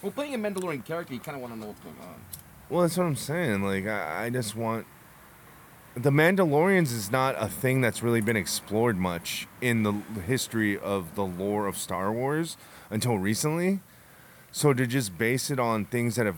well, 0.01 0.11
playing 0.11 0.35
a 0.35 0.37
Mandalorian 0.37 0.85
character, 0.85 1.13
you 1.13 1.19
kind 1.19 1.35
of 1.35 1.41
want 1.41 1.53
to 1.53 1.59
know 1.59 1.67
what's 1.67 1.79
going 1.79 1.95
on. 2.01 2.21
well, 2.69 2.81
that's 2.81 2.97
what 2.97 3.05
I'm 3.05 3.15
saying. 3.15 3.63
Like 3.63 3.87
I, 3.87 4.25
I 4.25 4.29
just 4.29 4.55
want 4.55 4.85
the 5.95 6.11
Mandalorians 6.11 6.93
is 6.93 7.11
not 7.11 7.35
a 7.39 7.47
thing 7.47 7.81
that's 7.81 8.03
really 8.03 8.21
been 8.21 8.35
explored 8.35 8.97
much 8.97 9.47
in 9.61 9.83
the 9.83 9.93
history 10.25 10.77
of 10.77 11.15
the 11.15 11.25
lore 11.25 11.65
of 11.65 11.77
Star 11.77 12.11
Wars 12.11 12.57
until 12.91 13.17
recently. 13.17 13.79
So 14.51 14.73
to 14.73 14.85
just 14.85 15.17
base 15.17 15.49
it 15.49 15.59
on 15.59 15.85
things 15.85 16.15
that 16.15 16.25
have 16.25 16.37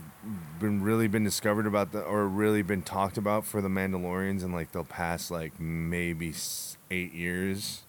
been 0.58 0.82
really 0.82 1.08
been 1.08 1.24
discovered 1.24 1.66
about 1.66 1.92
the 1.92 2.02
or 2.02 2.26
really 2.28 2.62
been 2.62 2.82
talked 2.82 3.16
about 3.16 3.44
for 3.46 3.60
the 3.60 3.68
Mandalorians 3.68 4.42
in 4.44 4.52
like 4.52 4.72
the 4.72 4.84
past 4.84 5.30
like 5.30 5.58
maybe 5.58 6.32
eight 6.90 7.12
years. 7.14 7.82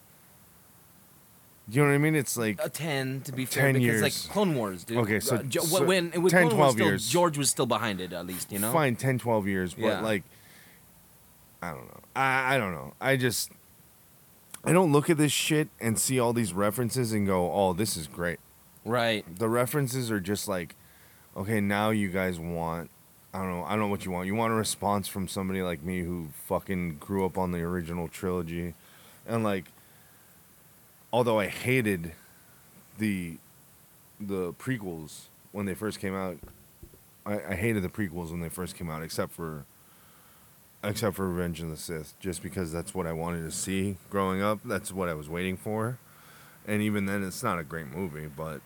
You 1.70 1.82
know 1.82 1.90
what 1.90 1.94
I 1.96 2.00
mean? 2.00 2.16
It's 2.16 2.36
like 2.38 2.60
A 2.64 2.70
ten 2.70 3.22
to 3.22 3.32
be 3.32 3.46
fair, 3.46 3.66
10 3.72 3.74
because 3.76 3.86
years. 3.86 4.02
like 4.02 4.34
Clone 4.34 4.56
Wars, 4.56 4.84
dude. 4.84 4.98
Okay, 4.98 5.20
so- 5.20 5.38
Uh, 5.38 5.44
Jo- 5.44 5.62
so 5.62 5.86
when 5.86 6.12
with 6.22 6.32
10, 6.34 6.48
Clone 6.50 6.56
12 6.56 6.58
Wars, 6.58 6.74
still, 6.74 6.86
years. 6.88 7.10
George 7.10 7.38
was 7.38 7.50
still 7.50 7.66
behind 7.66 8.02
it 8.02 8.12
at 8.14 8.26
least, 8.26 8.52
you 8.52 8.60
know. 8.60 8.72
fine 8.74 8.96
10 8.96 9.20
12 9.20 9.48
years 9.48 9.74
but 9.74 9.84
Yeah. 9.86 10.02
like 10.02 10.24
i 11.62 11.70
don't 11.70 11.86
know 11.88 12.00
I, 12.16 12.56
I 12.56 12.58
don't 12.58 12.74
know 12.74 12.94
i 13.00 13.16
just 13.16 13.52
i 14.66 14.72
don't 14.74 14.92
look 14.92 15.10
at 15.12 15.18
this 15.18 15.32
shit 15.32 15.70
and 15.80 15.98
see 16.00 16.20
all 16.20 16.34
these 16.34 16.54
references 16.54 17.14
and 17.14 17.28
go 17.28 17.52
oh 17.54 17.74
this 17.74 17.96
is 17.96 18.08
great 18.08 18.40
Right. 18.84 19.24
the 19.38 19.48
references 19.48 20.10
are 20.10 20.20
just 20.20 20.48
like 20.48 20.76
okay 21.36 21.62
now 21.62 21.90
you 21.90 22.10
guys 22.10 22.40
want 22.40 22.90
i 23.34 23.40
don't 23.40 23.50
know 23.50 23.64
i 23.64 23.72
don't 23.72 23.80
know 23.80 23.88
what 23.88 24.06
you 24.06 24.12
want. 24.12 24.28
You 24.28 24.36
want 24.36 24.52
a 24.52 24.56
response 24.56 25.08
from 25.08 25.28
somebody 25.28 25.62
like 25.62 25.84
me 25.84 26.02
who 26.02 26.28
fucking 26.48 26.98
grew 26.98 27.26
up 27.26 27.38
on 27.38 27.52
the 27.52 27.60
original 27.60 28.08
trilogy. 28.08 28.74
And 29.26 29.44
like 29.44 29.66
although 31.14 31.40
i 31.40 31.48
hated 31.48 32.14
the 32.98 33.38
the 34.20 34.54
prequels 34.54 35.28
when 35.52 35.66
they 35.66 35.74
first 35.74 36.00
came 36.00 36.16
out 36.16 36.38
I, 37.26 37.42
I 37.50 37.56
hated 37.56 37.84
the 37.84 37.90
prequels 37.90 38.32
when 38.32 38.42
they 38.42 38.50
first 38.50 38.76
came 38.76 38.90
out 38.90 39.04
except 39.04 39.32
for 39.32 39.66
except 40.84 41.16
for 41.16 41.30
revenge 41.30 41.62
of 41.62 41.70
the 41.70 41.78
sith 41.78 42.14
just 42.20 42.42
because 42.42 42.72
that's 42.72 42.94
what 42.94 43.06
i 43.08 43.14
wanted 43.14 43.44
to 43.44 43.52
see 43.52 43.98
growing 44.10 44.42
up. 44.42 44.60
That's 44.66 44.92
what 44.92 45.10
i 45.10 45.14
was 45.14 45.30
waiting 45.30 45.58
for. 45.58 45.98
And 46.68 46.82
even 46.82 47.06
then 47.06 47.24
it's 47.24 47.44
not 47.44 47.60
a 47.60 47.64
great 47.64 47.88
movie 47.88 48.28
but 48.28 48.62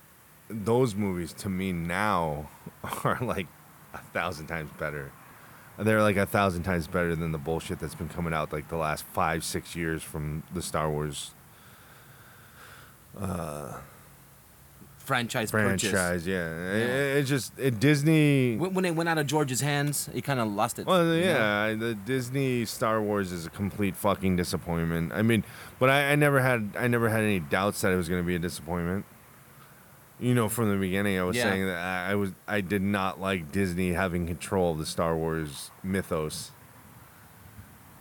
those 0.50 0.96
movies 0.96 1.34
to 1.34 1.50
me 1.50 1.72
now 1.72 2.48
are 3.04 3.18
like 3.22 3.48
a 3.94 3.98
thousand 4.14 4.48
times 4.48 4.70
better 4.78 5.12
they're 5.80 6.02
like 6.02 6.16
a 6.18 6.26
thousand 6.26 6.64
times 6.64 6.88
better 6.88 7.16
than 7.16 7.32
the 7.32 7.38
bullshit 7.38 7.80
that's 7.80 7.96
been 7.96 8.08
coming 8.10 8.34
out 8.34 8.54
like 8.54 8.70
the 8.70 8.78
last 8.78 9.04
five 9.08 9.44
six 9.44 9.76
years 9.76 10.04
from 10.04 10.44
the 10.54 10.62
star 10.62 10.90
wars 10.90 11.32
uh, 13.20 13.74
Franchise, 14.98 15.52
purchase. 15.52 15.90
franchise 15.92 16.28
yeah, 16.28 16.50
It, 16.74 17.18
it's 17.18 17.30
just 17.30 17.54
it, 17.60 17.80
disney 17.80 18.58
When, 18.58 18.74
when 18.74 18.86
it 18.86 18.96
went 18.96 19.08
out 19.08 19.18
of 19.18 19.28
George's 19.28 19.62
hands, 19.62 20.10
he 20.14 20.22
kind 20.22 20.40
of 20.40 20.48
lost 20.52 20.80
it. 20.80 20.88
Well, 20.88 21.06
you 21.14 21.22
know? 21.22 21.28
yeah, 21.28 21.62
I- 21.62 21.76
the 21.76 21.94
Disney 21.94 22.66
Star 22.66 23.02
Wars 23.02 23.32
is 23.32 23.46
a 23.46 23.50
complete 23.50 23.96
fucking 23.96 24.36
disappointment. 24.36 25.14
I 25.14 25.22
mean, 25.22 25.44
but 25.80 25.90
I, 25.90 26.12
I 26.12 26.16
never 26.16 26.40
had 26.42 26.72
I 26.78 26.88
never 26.88 27.10
had 27.10 27.22
any 27.22 27.40
doubts 27.40 27.82
that 27.82 27.92
it 27.92 27.96
was 27.98 28.10
going 28.10 28.22
to 28.22 28.26
be 28.26 28.36
a 28.36 28.40
disappointment. 28.40 29.06
You 30.20 30.34
know, 30.34 30.48
from 30.48 30.70
the 30.72 30.78
beginning, 30.78 31.20
I 31.20 31.24
was 31.24 31.36
Yeah. 31.36 31.44
saying 31.44 31.66
that 31.66 31.78
I, 32.10 32.16
was 32.16 32.32
I 32.48 32.62
did 32.62 32.82
not 32.82 33.20
like 33.20 33.52
Disney 33.52 33.92
having 33.94 34.28
control 34.28 34.72
of 34.72 34.78
the 34.80 34.86
Star 34.86 35.16
Wars 35.16 35.72
mythos, 35.84 36.52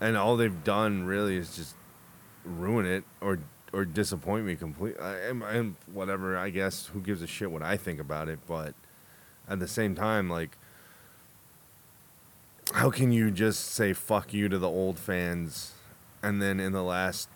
and 0.01 0.17
all 0.17 0.37
they've 0.37 0.63
done 0.65 1.05
really 1.05 1.37
is 1.37 1.57
just 1.57 1.75
ruin 2.45 2.87
it 2.87 3.05
or 3.21 3.39
or 3.73 3.85
disappoint 3.85 4.47
me 4.47 4.55
completely. 4.55 5.03
And 5.03 5.75
whatever, 5.93 6.37
I 6.37 6.51
guess, 6.51 6.87
who 6.87 7.01
gives 7.01 7.21
a 7.23 7.27
shit 7.27 7.51
what 7.51 7.63
I 7.63 7.77
think 7.77 7.99
about 7.99 8.29
it? 8.29 8.39
But 8.47 8.75
at 9.49 9.59
the 9.59 9.67
same 9.67 9.97
time, 9.97 10.31
like 10.31 10.57
how 12.73 12.91
can 12.91 13.11
you 13.13 13.31
just 13.33 13.67
say 13.73 13.93
fuck 13.93 14.33
you 14.33 14.49
to 14.49 14.59
the 14.59 14.69
old 14.69 14.99
fans 14.99 15.73
and 16.23 16.41
then 16.41 16.61
in 16.61 16.73
the 16.73 16.83
last 16.83 17.29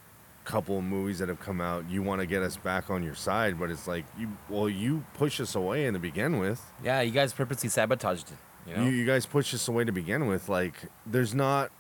couple 0.49 0.79
of 0.79 0.85
movies 0.85 1.19
that 1.19 1.29
have 1.29 1.39
come 1.39 1.61
out 1.61 1.85
you 1.91 2.03
want 2.03 2.23
to 2.23 2.27
get 2.27 2.43
us 2.43 2.57
back 2.57 2.89
on 2.89 3.03
your 3.03 3.15
side 3.15 3.59
but 3.61 3.71
it's 3.71 3.87
like 3.87 4.07
you 4.19 4.27
well 4.49 4.67
you 4.67 5.05
push 5.13 5.41
us 5.41 5.55
away 5.55 5.85
in 5.85 5.93
to 5.93 6.01
begin 6.01 6.39
with 6.39 6.61
Yeah, 6.83 7.03
you 7.03 7.11
guys 7.13 7.35
purposely 7.35 7.69
sabotaged 7.69 8.29
it. 8.31 8.37
You 8.71 8.77
know? 8.77 8.85
you, 8.85 8.91
you 8.91 9.05
guys 9.07 9.27
pushed 9.27 9.53
us 9.53 9.69
away 9.69 9.85
to 9.85 9.93
begin 9.93 10.27
with 10.27 10.49
like 10.49 10.75
there's 11.05 11.35
not 11.35 11.71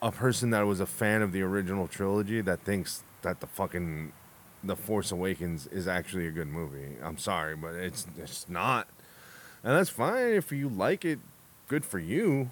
a 0.00 0.12
person 0.12 0.50
that 0.50 0.62
was 0.62 0.78
a 0.78 0.86
fan 0.86 1.22
of 1.22 1.32
the 1.32 1.42
original 1.42 1.88
trilogy 1.88 2.40
that 2.40 2.60
thinks 2.60 3.02
that 3.22 3.40
the 3.40 3.48
fucking 3.48 4.12
the 4.62 4.76
force 4.76 5.10
awakens 5.10 5.66
is 5.66 5.88
actually 5.88 6.26
a 6.28 6.30
good 6.30 6.48
movie 6.48 6.96
i'm 7.02 7.18
sorry 7.18 7.56
but 7.56 7.74
it's 7.74 8.06
it's 8.16 8.48
not 8.48 8.86
and 9.64 9.72
that's 9.76 9.90
fine 9.90 10.32
if 10.34 10.52
you 10.52 10.68
like 10.68 11.04
it 11.04 11.18
good 11.68 11.84
for 11.84 11.98
you 11.98 12.50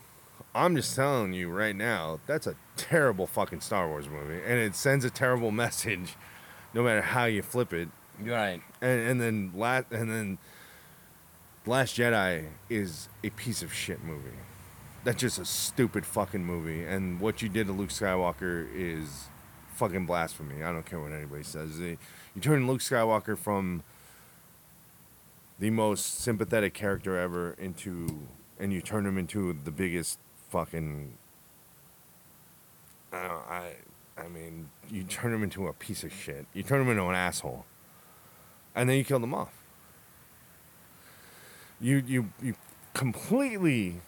i'm 0.54 0.74
just 0.74 0.94
telling 0.96 1.32
you 1.32 1.48
right 1.50 1.76
now 1.76 2.18
that's 2.26 2.46
a 2.46 2.54
terrible 2.76 3.26
fucking 3.26 3.60
star 3.60 3.88
wars 3.88 4.08
movie 4.08 4.40
and 4.44 4.58
it 4.58 4.74
sends 4.74 5.04
a 5.04 5.10
terrible 5.10 5.50
message 5.64 6.16
no 6.74 6.82
matter 6.82 7.02
how 7.02 7.24
you 7.26 7.42
flip 7.42 7.72
it 7.72 7.88
right. 8.20 8.60
and 8.80 9.00
and 9.08 9.20
then 9.20 9.52
last 9.54 9.86
and 9.90 10.10
then 10.10 10.38
Last 11.64 11.96
Jedi 11.96 12.48
is 12.68 13.08
a 13.22 13.30
piece 13.30 13.62
of 13.62 13.72
shit 13.72 14.02
movie. 14.02 14.30
That's 15.04 15.20
just 15.20 15.38
a 15.38 15.44
stupid 15.44 16.04
fucking 16.04 16.44
movie, 16.44 16.82
and 16.84 17.20
what 17.20 17.40
you 17.40 17.48
did 17.48 17.68
to 17.68 17.72
Luke 17.72 17.90
Skywalker 17.90 18.66
is 18.74 19.28
fucking 19.74 20.04
blasphemy. 20.06 20.64
I 20.64 20.72
don't 20.72 20.84
care 20.84 20.98
what 20.98 21.12
anybody 21.12 21.44
says. 21.44 21.78
They- 21.78 21.98
You 22.34 22.40
turn 22.42 22.66
Luke 22.66 22.80
Skywalker 22.80 23.38
from 23.38 23.84
the 25.60 25.70
most 25.70 26.18
sympathetic 26.20 26.74
character 26.74 27.16
ever 27.16 27.52
into, 27.52 28.26
and 28.58 28.72
you 28.72 28.80
turn 28.82 29.06
him 29.06 29.16
into 29.16 29.56
the 29.64 29.70
biggest 29.70 30.18
fucking. 30.50 31.16
I, 33.12 33.16
I, 33.16 33.72
I 34.22 34.28
mean, 34.28 34.70
you 34.90 35.04
turn 35.04 35.32
him 35.32 35.42
into 35.42 35.66
a 35.66 35.72
piece 35.72 36.02
of 36.04 36.12
shit. 36.12 36.46
You 36.54 36.62
turn 36.62 36.80
him 36.80 36.88
into 36.88 37.04
an 37.06 37.14
asshole, 37.14 37.64
and 38.74 38.88
then 38.88 38.96
you 38.96 39.04
kill 39.04 39.18
him 39.22 39.34
off. 39.34 39.52
You 41.80 42.02
you 42.06 42.32
you 42.40 42.54
completely 42.94 44.00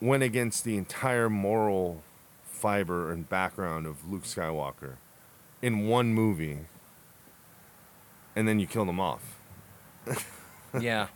went 0.00 0.22
against 0.22 0.64
the 0.64 0.76
entire 0.76 1.28
moral 1.28 2.02
fiber 2.44 3.10
and 3.12 3.28
background 3.28 3.86
of 3.86 4.10
Luke 4.10 4.22
Skywalker 4.24 4.96
in 5.60 5.86
one 5.88 6.14
movie, 6.14 6.60
and 8.36 8.46
then 8.46 8.60
you 8.60 8.66
kill 8.66 8.84
them 8.84 9.00
off. 9.00 9.38
Yeah, 10.78 11.06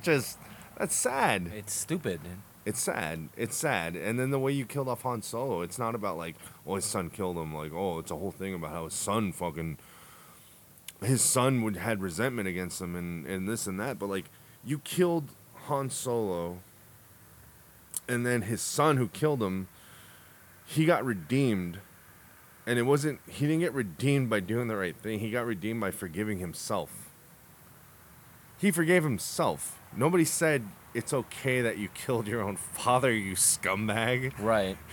Just 0.00 0.38
that's 0.78 0.96
sad. 0.96 1.50
it's 1.54 1.74
stupid. 1.74 2.20
It's 2.64 2.80
sad. 2.80 3.28
It's 3.36 3.56
sad. 3.56 3.94
And 3.94 4.18
then 4.18 4.30
the 4.30 4.38
way 4.38 4.52
you 4.52 4.64
killed 4.64 4.88
off 4.88 5.02
Han 5.02 5.20
Solo, 5.20 5.60
it's 5.60 5.78
not 5.78 5.94
about 5.94 6.16
like, 6.16 6.34
oh, 6.66 6.76
his 6.76 6.84
son 6.84 7.10
killed 7.10 7.36
him. 7.36 7.54
Like, 7.54 7.72
oh, 7.72 7.98
it's 7.98 8.10
a 8.10 8.16
whole 8.16 8.30
thing 8.30 8.54
about 8.54 8.70
how 8.70 8.84
his 8.84 8.94
son 8.94 9.32
fucking, 9.32 9.78
his 11.02 11.20
son 11.20 11.62
would 11.62 11.76
had 11.76 12.00
resentment 12.00 12.48
against 12.48 12.80
him 12.80 12.96
and 12.96 13.26
and 13.26 13.48
this 13.48 13.66
and 13.66 13.78
that. 13.80 13.98
But 13.98 14.08
like, 14.08 14.26
you 14.64 14.78
killed 14.78 15.28
Han 15.66 15.90
Solo, 15.90 16.60
and 18.08 18.24
then 18.24 18.42
his 18.42 18.62
son 18.62 18.96
who 18.96 19.08
killed 19.08 19.42
him, 19.42 19.68
he 20.64 20.86
got 20.86 21.04
redeemed. 21.04 21.80
And 22.66 22.78
it 22.78 22.82
wasn't. 22.82 23.20
He 23.28 23.46
didn't 23.46 23.60
get 23.60 23.74
redeemed 23.74 24.30
by 24.30 24.40
doing 24.40 24.68
the 24.68 24.76
right 24.76 24.96
thing. 24.96 25.18
He 25.18 25.30
got 25.30 25.44
redeemed 25.44 25.82
by 25.82 25.90
forgiving 25.90 26.38
himself. 26.38 27.10
He 28.56 28.70
forgave 28.70 29.02
himself. 29.02 29.78
Nobody 29.96 30.24
said 30.24 30.64
it's 30.92 31.12
okay 31.12 31.60
that 31.60 31.78
you 31.78 31.88
killed 31.88 32.26
your 32.26 32.40
own 32.40 32.56
father, 32.56 33.12
you 33.12 33.34
scumbag. 33.34 34.32
Right. 34.38 34.76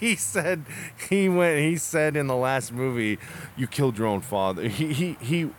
He 0.00 0.16
said 0.16 0.64
he 1.10 1.28
went 1.28 1.60
he 1.60 1.76
said 1.76 2.16
in 2.16 2.26
the 2.26 2.34
last 2.34 2.72
movie, 2.72 3.18
you 3.54 3.66
killed 3.66 3.98
your 3.98 4.06
own 4.06 4.22
father. 4.22 4.66
He 4.66 4.94
he 4.94 5.18
he 5.20 5.50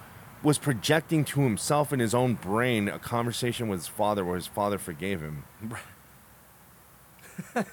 was 0.42 0.58
projecting 0.58 1.24
to 1.26 1.42
himself 1.42 1.94
in 1.94 2.00
his 2.00 2.16
own 2.16 2.34
brain 2.34 2.88
a 2.88 2.98
conversation 2.98 3.68
with 3.68 3.82
his 3.82 3.88
father 3.88 4.26
where 4.26 4.36
his 4.36 4.48
father 4.48 4.80
forgave 4.80 5.22
him. 5.22 5.44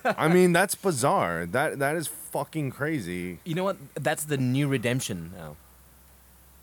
I 0.05 0.29
mean, 0.33 0.53
that's 0.53 0.75
bizarre. 0.75 1.47
That 1.47 1.79
that 1.79 1.97
is 1.97 2.07
fucking 2.07 2.71
crazy. 2.73 3.41
You 3.45 3.55
know 3.55 3.65
what? 3.65 3.79
That's 3.95 4.25
the 4.25 4.37
new 4.37 4.69
redemption 4.69 5.33
now. 5.35 5.57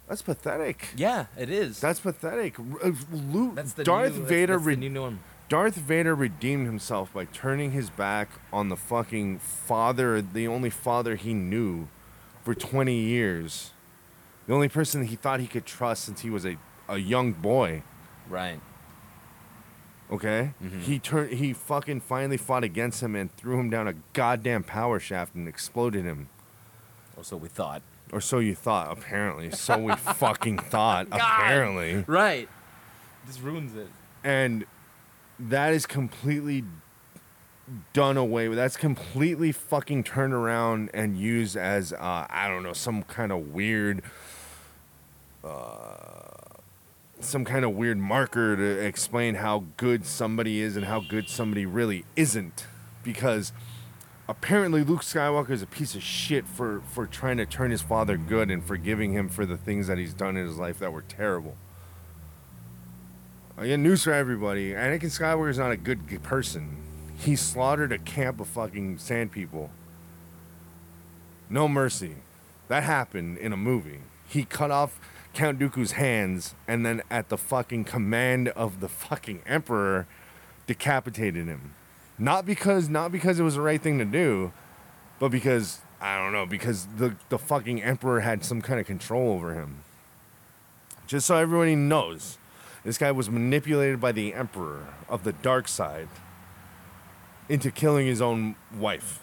That's 0.08 0.22
pathetic. 0.22 0.90
Yeah, 0.96 1.26
it 1.38 1.50
is. 1.50 1.80
That's 1.80 2.00
pathetic. 2.00 2.60
R- 2.60 2.66
uh, 2.84 2.92
Luke, 3.12 3.56
That's 3.56 3.74
the 3.74 3.84
Darth 3.84 4.14
new, 4.14 4.20
that's- 4.20 4.30
Vader 4.30 4.54
That's, 4.54 4.64
the 4.64 4.70
re- 4.70 4.76
new 4.76 4.90
norm. 4.90 5.20
Darth 5.50 5.76
Vader 5.76 6.16
redeemed 6.16 6.66
himself 6.66 7.14
by 7.14 7.26
turning 7.26 7.72
his 7.72 7.90
back 7.90 8.30
on 8.54 8.70
the 8.70 8.76
fucking 8.76 9.40
father, 9.40 10.22
the 10.22 10.48
only 10.48 10.70
father 10.70 11.16
he 11.16 11.34
knew 11.34 11.88
for 12.44 12.54
20 12.56 12.94
years. 12.96 13.72
The 14.48 14.54
only 14.54 14.70
person 14.70 15.06
he 15.06 15.16
thought 15.16 15.40
he 15.40 15.48
could 15.48 15.66
trust 15.66 16.04
since 16.06 16.22
he 16.22 16.30
was 16.30 16.46
a, 16.46 16.58
a 16.88 16.98
young 16.98 17.34
boy. 17.34 17.84
Right. 18.30 18.60
Okay? 20.12 20.54
He 20.82 21.00
turned 21.00 21.34
he 21.34 21.52
fucking 21.54 22.02
finally 22.02 22.38
fought 22.38 22.64
against 22.64 23.02
him 23.02 23.16
and 23.16 23.36
threw 23.36 23.60
him 23.60 23.72
down 23.72 23.88
a 23.88 23.94
goddamn 24.14 24.64
power 24.64 25.00
shaft 25.00 25.34
and 25.34 25.48
exploded 25.48 26.06
him. 26.06 26.30
Or 27.18 27.24
so 27.24 27.38
we 27.38 27.48
thought. 27.50 27.82
Or 28.12 28.22
so 28.22 28.40
you 28.40 28.56
thought, 28.56 28.96
apparently. 28.98 29.52
So 29.52 29.78
we 29.78 29.96
fucking 29.96 30.60
thought, 30.60 31.08
apparently. 31.12 32.04
Right. 32.08 32.48
This 33.26 33.40
ruins 33.40 33.76
it. 33.76 33.88
and 34.24 34.66
that 35.40 35.74
is 35.74 35.86
completely 35.86 36.64
done 37.94 38.16
away 38.16 38.48
with. 38.48 38.58
That's 38.58 38.78
completely 38.78 39.52
fucking 39.52 40.04
turned 40.04 40.34
around 40.34 40.92
and 40.94 41.18
used 41.18 41.58
as 41.58 41.92
uh, 41.94 42.28
I 42.30 42.48
don't 42.48 42.62
know 42.64 42.74
some 42.74 43.04
kind 43.04 43.32
of 43.32 43.54
weird, 43.54 44.04
uh, 45.44 46.28
some 47.20 47.44
kind 47.44 47.66
of 47.66 47.72
weird 47.72 47.98
marker 47.98 48.56
to 48.56 48.86
explain 48.86 49.36
how 49.36 49.66
good 49.78 50.06
somebody 50.06 50.62
is 50.62 50.76
and 50.78 50.86
how 50.86 51.00
good 51.00 51.28
somebody 51.28 51.66
really 51.66 52.06
isn't, 52.16 52.68
because 53.04 53.52
apparently 54.28 54.84
Luke 54.84 55.02
Skywalker 55.02 55.52
is 55.52 55.62
a 55.62 55.68
piece 55.68 55.96
of 55.96 56.04
shit 56.04 56.48
for 56.48 56.82
for 56.88 57.06
trying 57.06 57.38
to 57.38 57.46
turn 57.46 57.72
his 57.72 57.82
father 57.82 58.18
good 58.18 58.50
and 58.50 58.64
forgiving 58.64 59.14
him 59.14 59.30
for 59.30 59.46
the 59.46 59.58
things 59.58 59.88
that 59.88 59.98
he's 59.98 60.14
done 60.14 60.38
in 60.38 60.46
his 60.46 60.58
life 60.58 60.80
that 60.80 60.92
were 60.92 61.04
terrible. 61.04 61.56
Uh, 63.58 63.62
I 63.62 63.70
got 63.70 63.80
news 63.80 64.04
for 64.04 64.14
everybody. 64.14 64.72
Anakin 64.72 65.04
Skywalker 65.04 65.50
is 65.50 65.58
not 65.58 65.72
a 65.72 65.78
good 65.78 66.24
person. 66.24 66.78
He 67.18 67.36
slaughtered 67.36 67.92
a 67.92 67.98
camp 67.98 68.40
of 68.40 68.48
fucking 68.48 68.98
sand 68.98 69.32
people. 69.32 69.70
No 71.50 71.68
mercy. 71.68 72.16
That 72.68 72.84
happened 72.84 73.38
in 73.38 73.54
a 73.54 73.58
movie. 73.58 74.00
He 74.28 74.44
cut 74.44 74.72
off 74.72 75.00
Count 75.34 75.60
Dooku's 75.60 75.94
hands 75.94 76.56
and 76.68 76.86
then 76.86 77.04
at 77.12 77.30
the 77.30 77.38
fucking 77.38 77.86
command 77.86 78.50
of 78.50 78.80
the 78.80 78.90
fucking 78.90 79.44
emperor 79.46 80.08
decapitated 80.66 81.46
him. 81.46 81.76
Not 82.18 82.46
because 82.46 82.90
not 82.90 83.12
because 83.12 83.40
it 83.40 83.44
was 83.44 83.56
the 83.56 83.62
right 83.62 83.82
thing 83.82 83.98
to 84.00 84.06
do, 84.06 84.54
but 85.20 85.30
because 85.30 85.80
I 86.00 86.18
don't 86.18 86.32
know, 86.34 86.46
because 86.46 86.88
the 86.98 87.16
the 87.30 87.38
fucking 87.38 87.82
emperor 87.82 88.22
had 88.22 88.44
some 88.46 88.62
kind 88.62 88.80
of 88.80 88.86
control 88.86 89.32
over 89.34 89.54
him. 89.54 89.80
Just 91.08 91.28
so 91.28 91.36
everybody 91.36 91.76
knows. 91.76 92.38
This 92.84 92.98
guy 92.98 93.12
was 93.12 93.30
manipulated 93.30 94.00
by 94.00 94.12
the 94.12 94.34
Emperor 94.36 94.86
of 95.10 95.24
the 95.24 95.34
dark 95.34 95.68
side 95.68 96.08
into 97.50 97.72
killing 97.72 98.06
his 98.06 98.22
own 98.22 98.56
wife. 98.78 99.20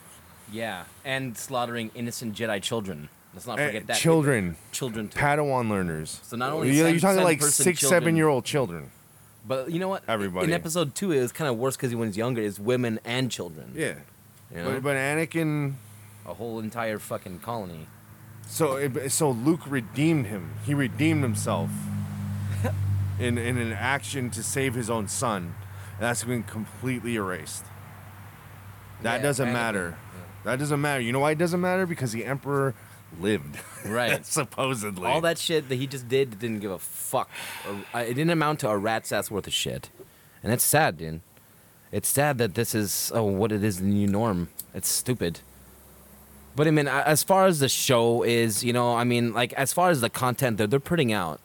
Yeah. 0.51 0.84
And 1.05 1.36
slaughtering 1.38 1.90
innocent 1.95 2.34
Jedi 2.34 2.61
children. 2.61 3.09
Let's 3.32 3.47
not 3.47 3.59
forget 3.59 3.74
Eh, 3.82 3.84
that. 3.86 3.97
children, 3.97 4.57
Children 4.72 5.09
too. 5.09 5.18
Padawan 5.18 5.70
learners. 5.70 6.20
So 6.24 6.36
not 6.36 6.53
only 6.53 6.72
you're, 6.76 6.88
you're 6.88 7.01
talking 7.01 7.22
like 7.22 7.40
six, 7.40 7.80
seven 7.80 8.16
year 8.16 8.28
old 8.28 8.45
children. 8.45 8.90
But 9.47 9.70
you 9.72 9.78
know 9.80 9.88
what? 9.88 10.05
Everybody. 10.09 10.47
In 10.47 10.53
episode 10.53 10.95
two, 10.95 11.11
it 11.12 11.20
was 11.20 11.32
kind 11.32 11.51
of 11.51 11.57
worse 11.59 11.76
because 11.76 11.95
when 11.95 12.09
he's 12.09 12.16
younger, 12.16 12.43
it's 12.43 12.59
women 12.61 13.01
and 13.05 13.30
children. 13.30 13.72
Yeah, 13.74 13.95
You 14.55 14.62
know? 14.62 14.72
but, 14.74 14.82
but 14.84 14.97
Anakin. 14.97 15.74
a 16.26 16.34
whole 16.34 16.61
entire 16.61 16.99
fucking 16.99 17.40
colony. 17.40 17.88
So 18.47 18.76
it- 18.76 19.11
so 19.11 19.30
Luke 19.30 19.62
redeemed 19.68 20.26
him. 20.26 20.53
He 20.64 20.74
redeemed 20.74 21.22
himself 21.22 21.70
in 23.18 23.38
in 23.38 23.57
an 23.59 23.72
action 23.72 24.30
to 24.30 24.43
save 24.43 24.74
his 24.74 24.88
own 24.90 25.09
son. 25.09 25.55
And 25.95 26.01
that's 26.01 26.24
been 26.24 26.43
completely 26.45 27.14
erased. 27.16 27.64
That 29.03 29.16
Yeah, 29.16 29.22
doesn't 29.22 29.49
Anakin, 29.49 29.53
matter. 29.53 29.99
That 30.45 30.59
doesn't 30.59 30.80
matter. 30.80 31.01
You 31.01 31.12
know 31.12 31.20
why 31.20 31.32
it 31.32 31.38
doesn't 31.38 31.61
matter? 31.61 31.86
Because 31.86 32.12
the 32.12 32.24
Emperor 32.24 32.74
lived. 33.20 33.58
Right. 33.84 34.24
Supposedly. 34.26 35.06
All 35.06 35.20
that 35.22 35.38
shit 35.38 35.68
that 35.68 35.76
he 35.76 35.86
just 35.86 36.08
did 36.08 36.38
didn't 36.38 36.60
give 36.60 36.70
a 36.70 36.78
fuck. 36.78 37.28
It 37.94 38.14
didn't 38.14 38.30
amount 38.30 38.60
to 38.60 38.68
a 38.68 38.76
rat's 38.76 39.12
ass 39.12 39.30
worth 39.30 39.46
of 39.46 39.52
shit. 39.52 39.90
And 40.42 40.50
that's 40.52 40.64
sad, 40.64 40.98
dude. 40.98 41.20
It's 41.90 42.08
sad 42.08 42.38
that 42.38 42.54
this 42.54 42.74
is 42.74 43.12
oh, 43.14 43.24
what 43.24 43.52
it 43.52 43.62
is 43.62 43.78
the 43.78 43.86
new 43.86 44.06
norm. 44.06 44.48
It's 44.74 44.88
stupid. 44.88 45.40
But 46.56 46.66
I 46.66 46.70
mean, 46.70 46.88
as 46.88 47.22
far 47.22 47.46
as 47.46 47.60
the 47.60 47.68
show 47.68 48.22
is, 48.22 48.62
you 48.64 48.72
know, 48.72 48.94
I 48.94 49.04
mean, 49.04 49.32
like 49.32 49.52
as 49.54 49.72
far 49.72 49.90
as 49.90 50.00
the 50.00 50.10
content 50.10 50.58
that 50.58 50.70
they're 50.70 50.80
putting 50.80 51.12
out, 51.12 51.40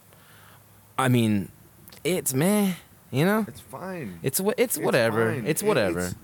I 0.97 1.07
mean, 1.07 1.49
it's 2.03 2.34
meh, 2.34 2.74
you 3.11 3.26
know. 3.26 3.45
It's 3.47 3.59
fine. 3.59 4.20
It's 4.24 4.39
wha- 4.39 4.53
it's 4.57 4.78
whatever. 4.78 5.34
fine. 5.34 5.45
It's 5.45 5.63
whatever. 5.63 5.99
It's, 5.99 6.15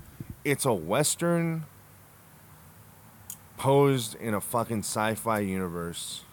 it's 0.44 0.66
a 0.66 0.74
western 0.74 1.66
posed 3.64 4.14
in 4.16 4.34
a 4.34 4.42
fucking 4.42 4.80
sci-fi 4.80 5.40
universe, 5.40 6.24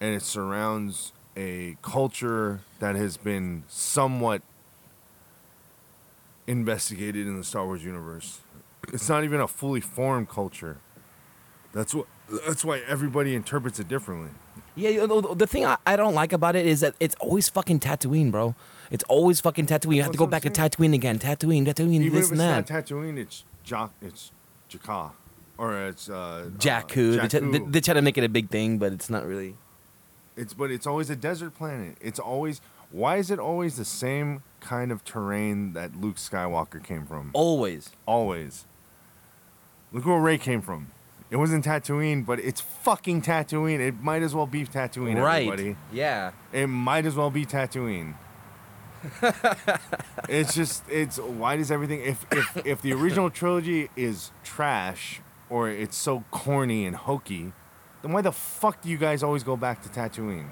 and 0.00 0.14
it 0.14 0.22
surrounds 0.22 1.12
a 1.36 1.76
culture 1.82 2.60
that 2.78 2.94
has 2.94 3.16
been 3.16 3.64
somewhat 3.66 4.40
investigated 6.46 7.26
in 7.26 7.36
the 7.36 7.42
Star 7.42 7.64
Wars 7.64 7.84
universe. 7.84 8.38
It's 8.92 9.08
not 9.08 9.24
even 9.24 9.40
a 9.40 9.48
fully 9.48 9.80
formed 9.80 10.28
culture. 10.28 10.78
That's 11.72 11.92
what. 11.92 12.06
That's 12.46 12.64
why 12.64 12.82
everybody 12.88 13.34
interprets 13.34 13.80
it 13.80 13.88
differently. 13.88 14.30
Yeah, 14.76 14.90
you 14.90 15.06
know, 15.06 15.20
the 15.20 15.46
thing 15.46 15.64
I, 15.64 15.76
I 15.86 15.96
don't 15.96 16.14
like 16.14 16.32
about 16.32 16.54
it 16.54 16.66
is 16.66 16.80
that 16.80 16.94
it's 17.00 17.14
always 17.16 17.48
fucking 17.48 17.80
Tatooine, 17.80 18.30
bro. 18.30 18.54
It's 18.92 19.04
always 19.08 19.40
fucking 19.40 19.66
Tatooine. 19.66 19.96
You 19.96 20.02
have 20.02 20.12
to 20.12 20.18
go 20.18 20.26
back 20.26 20.42
to 20.42 20.50
Tatooine 20.50 20.94
again. 20.94 21.18
Tatooine, 21.18 21.64
Tatooine, 21.66 22.00
Even 22.02 22.12
this 22.12 22.26
if 22.26 22.32
and 22.32 22.40
it's 22.40 22.68
that. 22.68 22.70
not 22.70 22.84
Tatooine, 22.86 23.16
it's 23.16 23.44
Jock. 23.64 23.92
It's 24.02 24.32
Jakka, 24.70 25.12
or 25.58 25.74
it's 25.88 26.08
uh, 26.08 26.50
Jakku. 26.58 27.18
Uh, 27.18 27.22
They, 27.22 27.28
try, 27.28 27.40
they, 27.40 27.58
they 27.58 27.80
try 27.80 27.94
to 27.94 28.02
make 28.02 28.18
it 28.18 28.24
a 28.24 28.28
big 28.28 28.50
thing, 28.50 28.78
but 28.78 28.92
it's 28.92 29.10
not 29.10 29.26
really. 29.26 29.56
It's 30.36 30.52
but 30.52 30.70
it's 30.70 30.86
always 30.86 31.08
a 31.10 31.16
desert 31.16 31.54
planet. 31.54 31.96
It's 32.00 32.18
always 32.18 32.60
why 32.90 33.16
is 33.16 33.30
it 33.30 33.38
always 33.38 33.76
the 33.76 33.84
same 33.84 34.42
kind 34.60 34.92
of 34.92 35.04
terrain 35.04 35.72
that 35.72 35.96
Luke 35.96 36.16
Skywalker 36.16 36.82
came 36.82 37.06
from? 37.06 37.30
Always. 37.32 37.90
Always. 38.06 38.66
Look 39.92 40.06
where 40.06 40.18
Rey 40.20 40.38
came 40.38 40.62
from. 40.62 40.88
It 41.30 41.36
wasn't 41.36 41.64
Tatooine, 41.64 42.24
but 42.24 42.38
it's 42.38 42.60
fucking 42.60 43.22
Tatooine. 43.22 43.80
It 43.80 44.00
might 44.00 44.22
as 44.22 44.34
well 44.34 44.46
be 44.46 44.64
Tatooine, 44.64 45.20
right. 45.20 45.46
everybody. 45.48 45.76
Yeah. 45.92 46.30
It 46.52 46.68
might 46.68 47.04
as 47.04 47.16
well 47.16 47.30
be 47.30 47.44
Tatooine. 47.44 48.14
it's 50.28 50.54
just 50.54 50.82
it's 50.90 51.18
why 51.18 51.56
does 51.56 51.70
everything 51.70 52.00
if 52.00 52.26
if 52.32 52.66
if 52.66 52.82
the 52.82 52.92
original 52.92 53.30
trilogy 53.30 53.88
is 53.94 54.32
trash 54.42 55.20
or 55.48 55.68
it's 55.68 55.96
so 55.96 56.24
corny 56.30 56.86
and 56.86 56.96
hokey, 56.96 57.52
then 58.02 58.12
why 58.12 58.22
the 58.22 58.32
fuck 58.32 58.80
do 58.82 58.88
you 58.88 58.98
guys 58.98 59.22
always 59.22 59.42
go 59.42 59.56
back 59.56 59.82
to 59.82 59.88
Tatooine? 59.88 60.48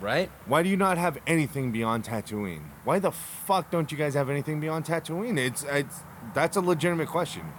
Right. 0.00 0.30
Why 0.46 0.62
do 0.62 0.68
you 0.70 0.78
not 0.78 0.96
have 0.96 1.18
anything 1.26 1.72
beyond 1.72 2.04
Tatooine? 2.04 2.62
Why 2.84 2.98
the 2.98 3.10
fuck 3.10 3.70
don't 3.70 3.92
you 3.92 3.98
guys 3.98 4.14
have 4.14 4.30
anything 4.30 4.58
beyond 4.58 4.86
Tatooine? 4.86 5.38
It's 5.38 5.62
it's 5.64 6.00
that's 6.34 6.56
a 6.56 6.60
legitimate 6.60 7.08
question. 7.08 7.52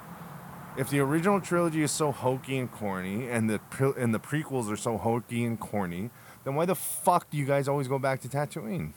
If 0.77 0.89
the 0.89 0.99
original 1.01 1.39
trilogy 1.41 1.83
is 1.83 1.91
so 1.91 2.11
hokey 2.11 2.57
and 2.57 2.71
corny, 2.71 3.27
and 3.27 3.49
the 3.49 3.59
pre- 3.59 3.93
and 3.95 4.13
the 4.13 4.19
prequels 4.19 4.71
are 4.71 4.77
so 4.77 4.97
hokey 4.97 5.43
and 5.43 5.59
corny, 5.59 6.09
then 6.43 6.55
why 6.55 6.65
the 6.65 6.75
fuck 6.75 7.29
do 7.29 7.37
you 7.37 7.45
guys 7.45 7.67
always 7.67 7.87
go 7.87 7.99
back 7.99 8.21
to 8.21 8.27
Tatooine? 8.27 8.93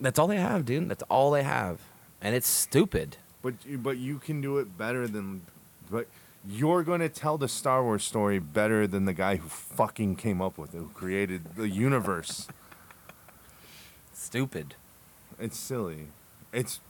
That's 0.00 0.18
all 0.18 0.26
they 0.26 0.36
have, 0.36 0.64
dude. 0.64 0.88
That's 0.88 1.04
all 1.04 1.30
they 1.30 1.44
have, 1.44 1.80
and 2.20 2.34
it's 2.34 2.48
stupid. 2.48 3.16
But 3.40 3.54
but 3.82 3.98
you 3.98 4.18
can 4.18 4.40
do 4.40 4.58
it 4.58 4.76
better 4.76 5.08
than, 5.08 5.42
but 5.90 6.06
you're 6.46 6.82
going 6.82 7.00
to 7.00 7.08
tell 7.08 7.38
the 7.38 7.48
Star 7.48 7.82
Wars 7.82 8.04
story 8.04 8.38
better 8.38 8.86
than 8.86 9.04
the 9.04 9.12
guy 9.12 9.36
who 9.36 9.48
fucking 9.48 10.16
came 10.16 10.40
up 10.40 10.56
with 10.58 10.74
it, 10.74 10.78
who 10.78 10.88
created 10.88 11.56
the 11.56 11.68
universe. 11.68 12.48
Stupid. 14.12 14.74
It's 15.38 15.58
silly. 15.58 16.08
It's 16.52 16.80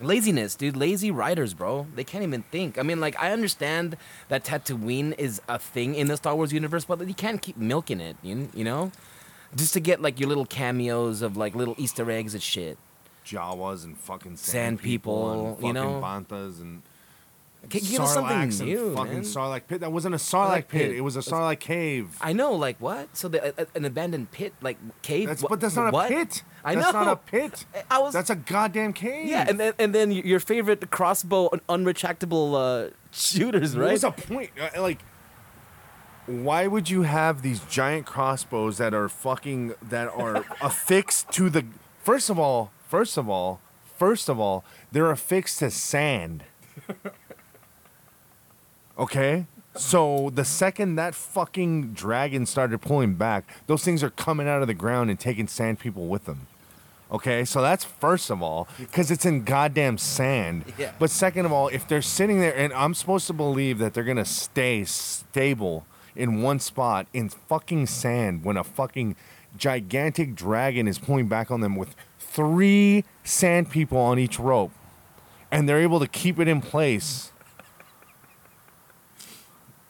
Laziness, 0.00 0.54
dude. 0.56 0.76
Lazy 0.76 1.10
writers, 1.10 1.54
bro. 1.54 1.86
They 1.94 2.04
can't 2.04 2.24
even 2.24 2.42
think. 2.44 2.78
I 2.78 2.82
mean, 2.82 3.00
like, 3.00 3.20
I 3.22 3.32
understand 3.32 3.96
that 4.28 4.44
Tatooine 4.44 5.16
is 5.18 5.40
a 5.48 5.58
thing 5.58 5.94
in 5.94 6.08
the 6.08 6.16
Star 6.16 6.34
Wars 6.34 6.52
universe, 6.52 6.84
but 6.84 7.06
you 7.06 7.14
can't 7.14 7.40
keep 7.40 7.56
milking 7.56 8.00
it, 8.00 8.16
you, 8.22 8.48
you 8.54 8.64
know? 8.64 8.90
Just 9.54 9.74
to 9.74 9.80
get, 9.80 10.00
like, 10.00 10.18
your 10.18 10.28
little 10.28 10.46
cameos 10.46 11.22
of, 11.22 11.36
like, 11.36 11.54
little 11.54 11.74
Easter 11.78 12.10
eggs 12.10 12.34
and 12.34 12.42
shit. 12.42 12.78
Jawas 13.24 13.84
and 13.84 13.96
fucking 13.96 14.36
sand, 14.36 14.78
Sand 14.78 14.82
people, 14.82 15.12
people, 15.12 15.32
and 15.32 15.48
you 15.48 15.54
fucking 15.54 15.74
know? 15.74 16.00
Banthas 16.00 16.60
and 16.60 16.82
Give 17.68 18.00
us 18.00 18.12
something 18.14 18.36
Sarlaccs 18.36 18.60
new, 18.64 18.94
fucking 18.94 19.12
man. 19.12 19.22
Sarlacc 19.22 19.62
pit. 19.66 19.80
That 19.80 19.92
wasn't 19.92 20.14
a 20.14 20.18
Sarlacc 20.18 20.48
Sarlacc 20.64 20.68
pit. 20.68 20.88
pit. 20.90 20.96
It 20.96 21.00
was 21.00 21.16
a 21.16 21.20
That's- 21.20 21.32
Sarlacc 21.32 21.60
cave. 21.60 22.18
I 22.20 22.32
know, 22.32 22.52
like, 22.52 22.76
what? 22.80 23.16
So, 23.16 23.28
the, 23.28 23.54
a, 23.62 23.66
an 23.74 23.84
abandoned 23.84 24.30
pit, 24.32 24.52
like, 24.60 24.76
cave? 25.02 25.28
That's, 25.28 25.42
but 25.42 25.60
that's 25.60 25.76
not 25.76 25.94
a 25.94 26.08
pit. 26.08 26.42
I 26.64 26.74
that's 26.74 26.92
know. 26.92 27.04
not 27.04 27.12
a 27.12 27.16
pit. 27.16 27.64
I 27.90 27.98
was. 27.98 28.12
That's 28.12 28.30
a 28.30 28.36
goddamn 28.36 28.92
cave. 28.92 29.26
yeah, 29.26 29.46
and 29.48 29.58
then 29.58 29.72
and 29.78 29.94
then 29.94 30.10
your 30.12 30.40
favorite 30.40 30.90
crossbow 30.90 31.48
un- 31.52 31.60
unretractable 31.84 32.54
uh, 32.54 32.90
shooters, 33.10 33.74
What 33.76 33.82
right? 33.84 33.92
was 33.92 34.00
the 34.02 34.10
point? 34.10 34.50
Uh, 34.60 34.80
Like, 34.82 35.00
why 36.26 36.66
would 36.66 36.88
you 36.90 37.02
have 37.02 37.42
these 37.42 37.60
giant 37.60 38.06
crossbows 38.06 38.78
that 38.78 38.94
are 38.94 39.08
fucking 39.08 39.74
that 39.82 40.08
are 40.08 40.44
affixed 40.60 41.30
to 41.32 41.48
the? 41.50 41.64
First 42.02 42.30
of 42.30 42.38
all, 42.38 42.70
first 42.88 43.16
of 43.16 43.28
all, 43.28 43.60
first 43.98 44.28
of 44.28 44.38
all, 44.38 44.64
they're 44.90 45.10
affixed 45.10 45.58
to 45.60 45.70
sand. 45.70 46.44
Okay. 48.98 49.46
So 49.74 50.30
the 50.34 50.44
second 50.44 50.96
that 50.96 51.14
fucking 51.14 51.94
dragon 51.94 52.44
started 52.44 52.80
pulling 52.80 53.14
back, 53.14 53.50
those 53.66 53.82
things 53.82 54.02
are 54.02 54.10
coming 54.10 54.46
out 54.46 54.60
of 54.60 54.68
the 54.68 54.74
ground 54.74 55.08
and 55.08 55.18
taking 55.18 55.48
sand 55.48 55.78
people 55.78 56.08
with 56.08 56.26
them. 56.26 56.46
Okay, 57.10 57.44
so 57.44 57.60
that's 57.60 57.84
first 57.84 58.30
of 58.30 58.42
all, 58.42 58.68
because 58.78 59.10
it's 59.10 59.26
in 59.26 59.44
goddamn 59.44 59.98
sand. 59.98 60.64
Yeah. 60.78 60.92
But 60.98 61.10
second 61.10 61.44
of 61.44 61.52
all, 61.52 61.68
if 61.68 61.86
they're 61.86 62.02
sitting 62.02 62.40
there, 62.40 62.56
and 62.56 62.72
I'm 62.72 62.94
supposed 62.94 63.26
to 63.26 63.34
believe 63.34 63.78
that 63.78 63.92
they're 63.92 64.04
gonna 64.04 64.24
stay 64.24 64.84
stable 64.84 65.86
in 66.16 66.42
one 66.42 66.58
spot 66.58 67.06
in 67.12 67.28
fucking 67.28 67.86
sand 67.86 68.44
when 68.44 68.56
a 68.56 68.64
fucking 68.64 69.16
gigantic 69.56 70.34
dragon 70.34 70.88
is 70.88 70.98
pulling 70.98 71.28
back 71.28 71.50
on 71.50 71.60
them 71.60 71.76
with 71.76 71.94
three 72.18 73.04
sand 73.24 73.70
people 73.70 73.98
on 73.98 74.18
each 74.18 74.38
rope, 74.38 74.72
and 75.50 75.68
they're 75.68 75.80
able 75.80 76.00
to 76.00 76.08
keep 76.08 76.38
it 76.38 76.48
in 76.48 76.60
place. 76.60 77.31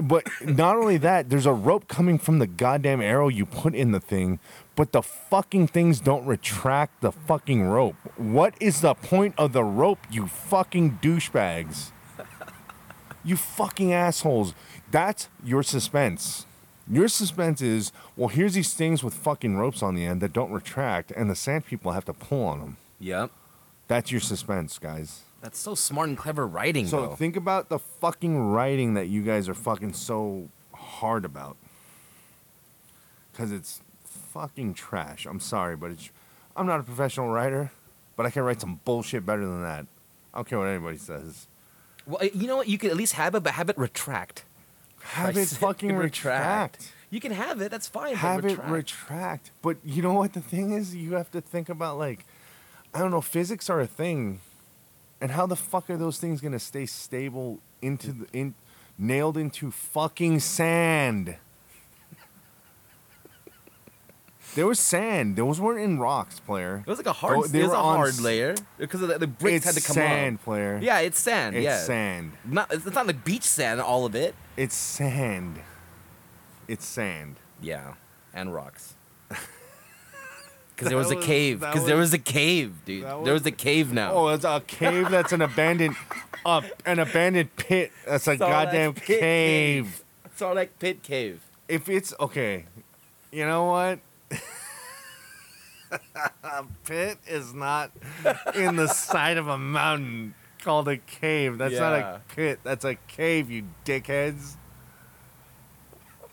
But 0.03 0.26
not 0.44 0.76
only 0.76 0.96
that, 0.98 1.30
there's 1.30 1.46
a 1.46 1.53
rope 1.53 1.86
coming 1.86 2.18
from 2.18 2.40
the 2.40 2.48
goddamn 2.48 3.00
arrow 3.00 3.28
you 3.28 3.46
put 3.46 3.72
in 3.72 3.92
the 3.92 4.00
thing, 4.00 4.40
but 4.74 4.90
the 4.90 5.00
fucking 5.00 5.68
things 5.68 6.00
don't 6.00 6.26
retract 6.26 7.03
the 7.03 7.12
fucking 7.12 7.62
rope. 7.62 7.94
What 8.16 8.55
is 8.59 8.80
the 8.80 8.94
point 8.94 9.34
of 9.38 9.53
the 9.53 9.62
rope, 9.62 10.00
you 10.11 10.26
fucking 10.26 10.98
douchebags? 11.00 11.92
You 13.22 13.36
fucking 13.36 13.92
assholes. 13.92 14.55
That's 14.90 15.28
your 15.44 15.62
suspense. 15.62 16.46
Your 16.90 17.07
suspense 17.07 17.62
is, 17.62 17.92
well, 18.16 18.28
here's 18.28 18.55
these 18.55 18.74
things 18.74 19.05
with 19.05 19.14
fucking 19.14 19.57
ropes 19.57 19.84
on 19.84 19.94
the 19.94 20.05
end 20.05 20.20
that 20.20 20.32
don't 20.32 20.50
retract, 20.50 21.12
and 21.12 21.30
the 21.30 21.36
sand 21.36 21.64
people 21.64 21.92
have 21.92 22.05
to 22.07 22.12
pull 22.12 22.44
on 22.44 22.59
them. 22.59 22.76
Yep. 22.98 23.30
That's 23.86 24.11
your 24.11 24.20
suspense, 24.20 24.80
guys. 24.80 25.20
That's 25.43 25.59
so 25.59 25.74
smart 25.74 26.09
and 26.09 26.16
clever 26.16 26.47
writing, 26.47 26.86
So 26.86 27.07
bro. 27.07 27.16
think 27.16 27.36
about 27.36 27.68
the 27.68 27.78
fucking 27.78 28.38
writing 28.53 28.95
that 28.95 29.09
you 29.09 29.22
guys 29.22 29.49
are 29.49 29.55
fucking 29.55 29.93
so 29.93 30.49
hard 30.72 31.24
about. 31.24 31.57
Cause 33.36 33.51
it's 33.51 33.80
fucking 34.05 34.74
trash. 34.74 35.26
I'm 35.26 35.40
sorry, 35.40 35.74
but 35.76 35.90
it's 35.90 36.11
I'm 36.57 36.66
not 36.66 36.80
a 36.80 36.82
professional 36.82 37.28
writer, 37.28 37.72
but 38.16 38.24
I 38.26 38.30
can 38.30 38.43
write 38.43 38.61
some 38.61 38.80
bullshit 38.84 39.24
better 39.26 39.43
than 39.45 39.62
that. 39.62 39.86
I 40.32 40.38
don't 40.38 40.49
care 40.49 40.59
what 40.59 40.68
anybody 40.68 40.99
says. 40.99 41.49
well, 42.07 42.18
uh, 42.22 42.28
you 42.34 42.47
know 42.47 42.57
what? 42.57 42.68
You 42.68 42.78
could 42.78 42.90
at 42.90 42.97
least 42.97 43.14
have 43.14 43.34
it, 43.34 43.43
but 43.43 43.55
have 43.55 43.68
it 43.70 43.76
retract. 43.78 44.45
Have 45.03 45.36
it 45.36 45.49
fucking 45.49 45.97
retract. 45.97 46.93
You 47.11 47.20
can 47.20 47.32
have 47.32 47.61
it. 47.61 47.70
That's 47.70 47.88
fine. 47.88 48.14
Have 48.14 48.45
it 48.45 48.51
retract. 48.59 48.70
retract. 48.70 49.51
But 49.62 49.78
you 49.84 50.03
know 50.03 50.12
what 50.14 50.34
the 50.34 50.40
thing 50.40 50.72
is? 50.72 50.95
You 50.95 51.14
have 51.14 51.30
to 51.32 51.40
think 51.40 51.68
about 51.68 51.99
like 51.99 52.24
I 52.95 52.99
don't 53.01 53.11
know, 53.11 53.20
physics 53.22 53.68
are 53.70 53.80
a 53.80 53.86
thing. 53.86 54.40
And 55.23 55.31
how 55.31 55.47
the 55.47 55.55
fuck 55.57 55.89
are 55.89 55.97
those 55.97 56.18
things 56.18 56.41
gonna 56.41 56.59
stay 56.59 56.85
stable 56.85 57.61
into 57.81 58.11
the 58.12 58.27
in 58.33 58.55
nailed 58.99 59.37
into 59.39 59.70
fucking 59.70 60.41
sand? 60.41 61.37
There 64.57 64.66
was 64.66 64.79
sand. 64.81 65.37
Those 65.37 65.61
weren't 65.61 65.81
in 65.81 65.99
rocks, 65.99 66.41
player. 66.41 66.83
It 66.87 66.91
was 66.91 66.99
like 66.99 67.07
a 67.07 67.13
hard. 67.13 67.51
They 67.51 67.61
it 67.61 67.63
was 67.63 67.72
a 67.72 67.76
hard 67.76 68.21
layer 68.21 68.55
because 68.76 69.01
the, 69.01 69.17
the 69.17 69.26
bricks 69.29 69.64
it's 69.64 69.64
had 69.64 69.75
to 69.76 69.80
come 69.80 69.96
It's 70.03 70.11
sand, 70.11 70.38
up. 70.38 70.45
player. 70.45 70.79
Yeah, 70.83 70.99
it's 70.99 71.18
sand. 71.21 71.57
it's 71.57 71.64
yeah, 71.64 71.79
sand. 71.79 72.33
Not. 72.45 72.71
It's 72.72 72.84
not 72.84 73.07
like 73.07 73.25
beach 73.25 73.45
sand. 73.45 73.80
All 73.80 74.05
of 74.05 74.14
it. 74.14 74.34
It's 74.57 74.75
sand. 74.75 75.61
It's 76.68 76.84
sand. 76.84 77.37
Yeah, 77.63 77.95
and 78.34 78.53
rocks. 78.53 78.96
Because 80.74 80.88
there 80.88 80.99
was 80.99 81.11
a 81.11 81.16
cave. 81.16 81.61
Because 81.61 81.84
there 81.86 81.96
was- 81.96 82.11
was 82.11 82.14
a 82.14 82.18
cave, 82.18 82.74
dude. 82.84 83.04
that 83.04 83.24
There 83.24 83.32
was 83.34 83.42
was- 83.42 83.46
a 83.46 83.53
cave 83.53 83.92
now. 83.92 84.12
Oh, 84.12 84.28
it's 84.28 84.44
a 84.44 84.62
cave 84.66 85.11
that's 85.11 85.32
an 85.32 85.42
abandoned, 85.42 85.96
uh, 86.44 86.62
an 86.86 86.99
abandoned 86.99 87.54
pit. 87.57 87.92
That's 88.07 88.26
a 88.26 88.36
goddamn 88.36 88.94
pit 88.94 89.20
cave. 89.20 90.03
It's 90.24 90.42
all 90.42 90.54
like 90.54 90.78
pit 90.78 91.03
cave. 91.03 91.40
If 91.68 91.88
it's 91.88 92.12
okay, 92.18 92.64
you 93.30 93.44
know 93.46 93.64
what? 93.66 93.99
a 96.42 96.64
pit 96.84 97.18
is 97.26 97.53
not 97.54 97.90
in 98.54 98.76
the 98.76 98.88
side 98.88 99.36
of 99.36 99.46
a 99.49 99.58
mountain 99.58 100.34
called 100.62 100.88
a 100.88 100.96
cave. 100.96 101.58
That's 101.58 101.74
not 101.78 101.92
a 101.92 102.20
pit. 102.34 102.61
That's 102.64 102.84
a 102.84 102.94
cave, 102.94 103.50
you 103.50 103.64
dickheads. 103.84 104.57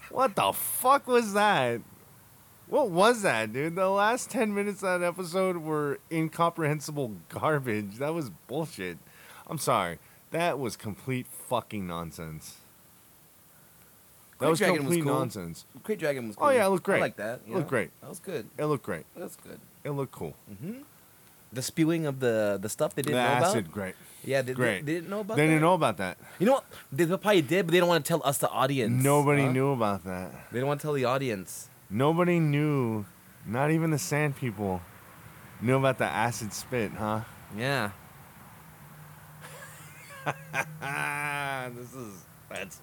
What 0.10 0.36
the 0.36 0.54
fuck 0.54 1.08
was 1.08 1.34
that? 1.34 1.82
What 2.70 2.92
was 2.92 3.24
that, 3.24 3.52
dude? 3.52 3.76
The 3.76 3.90
last 3.90 4.30
10 4.30 4.54
minutes 4.54 4.84
of 4.84 5.02
that 5.02 5.08
episode 5.08 5.58
were 5.58 6.00
incomprehensible 6.12 7.14
garbage. 7.30 7.98
That 7.98 8.14
was 8.14 8.30
bullshit. 8.48 9.00
I'm 9.48 9.58
sorry. 9.58 9.98
That 10.32 10.60
was 10.60 10.78
complete 10.78 11.26
fucking 11.28 11.88
nonsense. 11.88 12.58
That 14.38 14.46
Krayt 14.46 14.50
was 14.52 14.60
Dragon 14.60 14.76
was 14.76 14.82
complete 14.84 15.04
cool. 15.04 15.20
nonsense. 15.20 15.66
Krayt 15.84 15.98
Dragon 15.98 16.28
was. 16.28 16.38
Oh, 16.40 16.50
yeah, 16.50 16.66
it 16.66 16.70
looked 16.70 16.84
great. 16.84 16.98
I 16.98 17.02
like 17.02 17.16
that. 17.18 17.42
It 17.48 17.54
looked 17.54 17.68
great. 17.68 17.90
That 18.02 18.10
was 18.10 18.20
good. 18.20 18.48
It 18.58 18.66
looked 18.66 18.86
great. 18.86 19.06
That's 19.18 19.36
good. 19.36 19.60
It 19.84 19.90
looked 19.90 20.12
cool. 20.12 20.36
Mm-hmm. 20.52 20.82
The 21.52 21.62
spewing 21.64 22.06
of 22.06 22.20
the 22.20 22.60
the 22.62 22.70
stuff 22.70 22.94
they 22.94 23.02
didn't 23.02 23.18
know 23.18 23.22
acid, 23.22 23.66
about. 23.66 23.72
great. 23.74 23.96
Yeah, 24.24 24.42
they, 24.44 24.54
Great. 24.54 24.86
They, 24.86 24.94
they 24.94 25.00
didn't 25.00 25.10
know 25.10 25.22
about 25.22 25.38
They 25.38 25.44
that. 25.44 25.48
They 25.48 25.54
didn't 25.54 25.62
know 25.62 25.74
about 25.74 25.98
that. 25.98 26.18
You 26.40 26.46
know 26.46 26.52
what? 26.54 26.66
They 26.92 27.06
probably 27.06 27.42
did, 27.42 27.66
but 27.66 27.72
they 27.72 27.80
don't 27.80 27.88
want 27.88 28.04
to 28.06 28.08
tell 28.08 28.22
us, 28.24 28.38
the 28.38 28.50
audience. 28.50 29.02
Nobody 29.02 29.44
huh? 29.44 29.52
knew 29.52 29.70
about 29.72 30.04
that. 30.04 30.32
They 30.52 30.60
don't 30.60 30.68
want 30.68 30.82
to 30.82 30.86
tell 30.86 30.94
the 30.94 31.06
audience. 31.06 31.70
Nobody 31.90 32.40
knew. 32.40 33.06
Not 33.46 33.72
even 33.72 33.90
the 33.90 33.98
sand 33.98 34.36
people 34.36 34.82
knew 35.62 35.78
about 35.78 35.98
the 35.98 36.06
acid 36.06 36.54
spit, 36.54 36.92
huh? 36.92 37.22
Yeah. 37.58 37.92
this 41.76 41.94
is 41.94 42.26
that's 42.50 42.82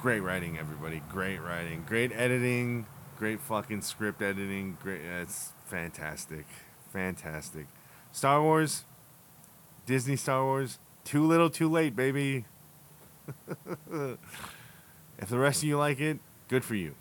great 0.00 0.20
writing, 0.20 0.58
everybody. 0.58 1.02
Great 1.10 1.38
writing, 1.38 1.84
great 1.86 2.12
editing, 2.12 2.86
great 3.16 3.40
fucking 3.40 3.82
script 3.82 4.22
editing. 4.22 4.76
Great, 4.80 5.00
it's 5.00 5.52
fantastic, 5.64 6.46
fantastic. 6.92 7.66
Star 8.12 8.42
Wars, 8.42 8.84
Disney 9.86 10.16
Star 10.16 10.44
Wars, 10.44 10.78
Too 11.04 11.26
little, 11.26 11.50
too 11.50 11.68
late, 11.68 11.96
baby. 11.96 12.44
if 15.18 15.28
the 15.28 15.38
rest 15.38 15.62
of 15.62 15.68
you 15.68 15.78
like 15.78 16.00
it, 16.00 16.18
good 16.48 16.64
for 16.64 16.74
you. 16.74 16.94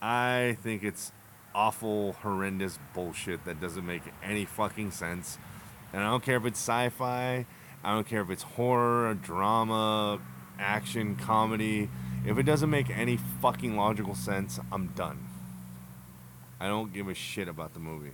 I 0.00 0.56
think 0.62 0.82
it's 0.82 1.12
awful, 1.54 2.12
horrendous 2.14 2.78
bullshit 2.92 3.44
that 3.44 3.60
doesn't 3.60 3.86
make 3.86 4.02
any 4.22 4.44
fucking 4.44 4.90
sense. 4.90 5.38
And 5.92 6.02
I 6.02 6.10
don't 6.10 6.22
care 6.22 6.36
if 6.36 6.44
it's 6.44 6.58
sci 6.58 6.88
fi, 6.90 7.46
I 7.82 7.92
don't 7.92 8.06
care 8.06 8.20
if 8.20 8.30
it's 8.30 8.42
horror, 8.42 9.14
drama, 9.14 10.20
action, 10.58 11.16
comedy. 11.16 11.88
If 12.26 12.38
it 12.38 12.44
doesn't 12.44 12.70
make 12.70 12.90
any 12.90 13.18
fucking 13.40 13.76
logical 13.76 14.14
sense, 14.14 14.58
I'm 14.72 14.88
done. 14.88 15.28
I 16.60 16.66
don't 16.66 16.92
give 16.92 17.08
a 17.08 17.14
shit 17.14 17.48
about 17.48 17.74
the 17.74 17.80
movie. 17.80 18.12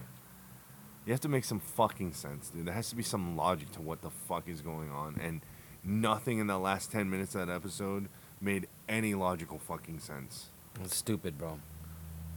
You 1.06 1.12
have 1.12 1.20
to 1.20 1.28
make 1.28 1.44
some 1.44 1.60
fucking 1.60 2.12
sense, 2.12 2.50
dude. 2.50 2.66
There 2.66 2.74
has 2.74 2.90
to 2.90 2.96
be 2.96 3.02
some 3.02 3.36
logic 3.36 3.72
to 3.72 3.82
what 3.82 4.02
the 4.02 4.10
fuck 4.10 4.48
is 4.48 4.60
going 4.60 4.90
on. 4.90 5.18
And 5.20 5.40
nothing 5.82 6.38
in 6.38 6.46
the 6.46 6.58
last 6.58 6.92
10 6.92 7.08
minutes 7.08 7.34
of 7.34 7.46
that 7.46 7.52
episode 7.52 8.08
made 8.40 8.68
any 8.88 9.14
logical 9.14 9.58
fucking 9.58 9.98
sense. 10.00 10.48
It's 10.82 10.96
stupid, 10.96 11.38
bro. 11.38 11.58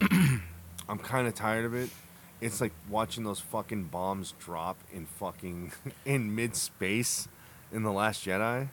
I'm 0.88 0.98
kind 0.98 1.26
of 1.26 1.34
tired 1.34 1.64
of 1.64 1.74
it. 1.74 1.90
It's 2.40 2.60
like 2.60 2.72
watching 2.90 3.24
those 3.24 3.40
fucking 3.40 3.84
bombs 3.84 4.34
drop 4.38 4.76
in 4.92 5.06
fucking 5.06 5.72
in 6.04 6.34
mid 6.34 6.56
space 6.56 7.28
in 7.72 7.82
the 7.82 7.92
Last 7.92 8.24
Jedi. 8.24 8.68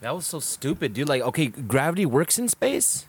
That 0.00 0.16
was 0.16 0.26
so 0.26 0.40
stupid, 0.40 0.94
dude. 0.94 1.08
Like, 1.08 1.22
okay, 1.22 1.46
gravity 1.46 2.06
works 2.06 2.38
in 2.38 2.48
space. 2.48 3.06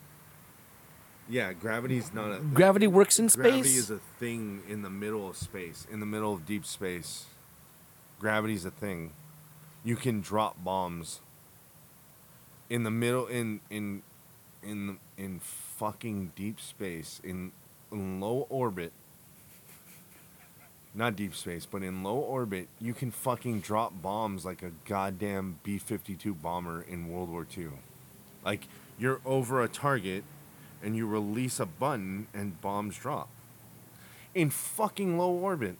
Yeah, 1.27 1.53
gravity's 1.53 2.13
not 2.13 2.31
a 2.31 2.39
Gravity 2.39 2.85
works 2.85 3.17
in 3.17 3.30
space. 3.30 3.43
Gravity 3.43 3.75
is 3.75 3.89
a 3.89 3.99
thing 4.19 4.61
in 4.69 4.84
the 4.84 4.89
middle 4.89 5.27
of 5.27 5.38
space, 5.38 5.88
in 5.91 5.99
the 5.99 6.05
middle 6.05 6.34
of 6.34 6.45
deep 6.45 6.65
space. 6.65 7.25
Gravity's 8.19 8.65
a 8.65 8.71
thing. 8.71 9.13
You 9.84 9.95
can 9.95 10.21
drop 10.21 10.63
bombs 10.63 11.21
in 12.73 12.81
the 12.81 12.89
middle 12.89 13.27
in 13.27 13.59
in 13.69 14.01
in 14.63 14.97
in 15.15 15.39
fucking 15.39 16.31
deep 16.35 16.59
space 16.59 17.21
in, 17.23 17.51
in 17.91 18.19
low 18.19 18.47
orbit. 18.49 18.91
Not 20.95 21.15
deep 21.15 21.35
space, 21.35 21.67
but 21.67 21.83
in 21.83 22.01
low 22.01 22.17
orbit, 22.17 22.67
you 22.79 22.95
can 22.95 23.11
fucking 23.11 23.61
drop 23.61 24.01
bombs 24.01 24.43
like 24.43 24.63
a 24.63 24.71
goddamn 24.85 25.59
B 25.63 25.77
52 25.77 26.33
bomber 26.33 26.81
in 26.81 27.09
World 27.09 27.29
War 27.29 27.47
II. 27.55 27.69
Like, 28.43 28.67
you're 28.99 29.19
over 29.25 29.63
a 29.63 29.67
target 29.67 30.23
and 30.83 30.95
you 30.95 31.07
release 31.07 31.59
a 31.59 31.65
button 31.65 32.27
and 32.33 32.59
bombs 32.61 32.97
drop 32.97 33.29
in 34.33 34.49
fucking 34.49 35.17
low 35.17 35.31
orbit. 35.31 35.77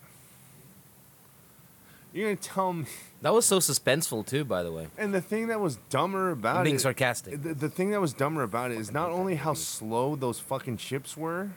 You're 2.14 2.28
gonna 2.30 2.36
tell 2.36 2.74
me? 2.74 2.86
that 3.22 3.34
was 3.34 3.46
so 3.46 3.60
suspenseful 3.60 4.26
too, 4.26 4.46
by 4.46 4.62
the 4.64 4.72
way. 4.72 4.88
And 4.98 5.14
the 5.14 5.22
thing 5.22 5.48
that 5.48 5.60
was 5.60 5.78
dumber 5.90 6.32
about 6.32 6.58
I'm 6.58 6.64
being 6.64 6.76
it, 6.76 6.82
sarcastic. 6.82 7.42
The, 7.42 7.54
the 7.54 7.70
thing 7.70 7.90
that 7.92 8.00
was 8.02 8.14
dumber 8.14 8.44
about 8.44 8.72
it 8.72 8.78
is 8.78 8.92
not 8.92 9.10
only 9.10 9.36
how 9.36 9.54
slow 9.56 10.16
those 10.16 10.40
fucking 10.40 10.78
ships 10.78 11.18
were, 11.18 11.50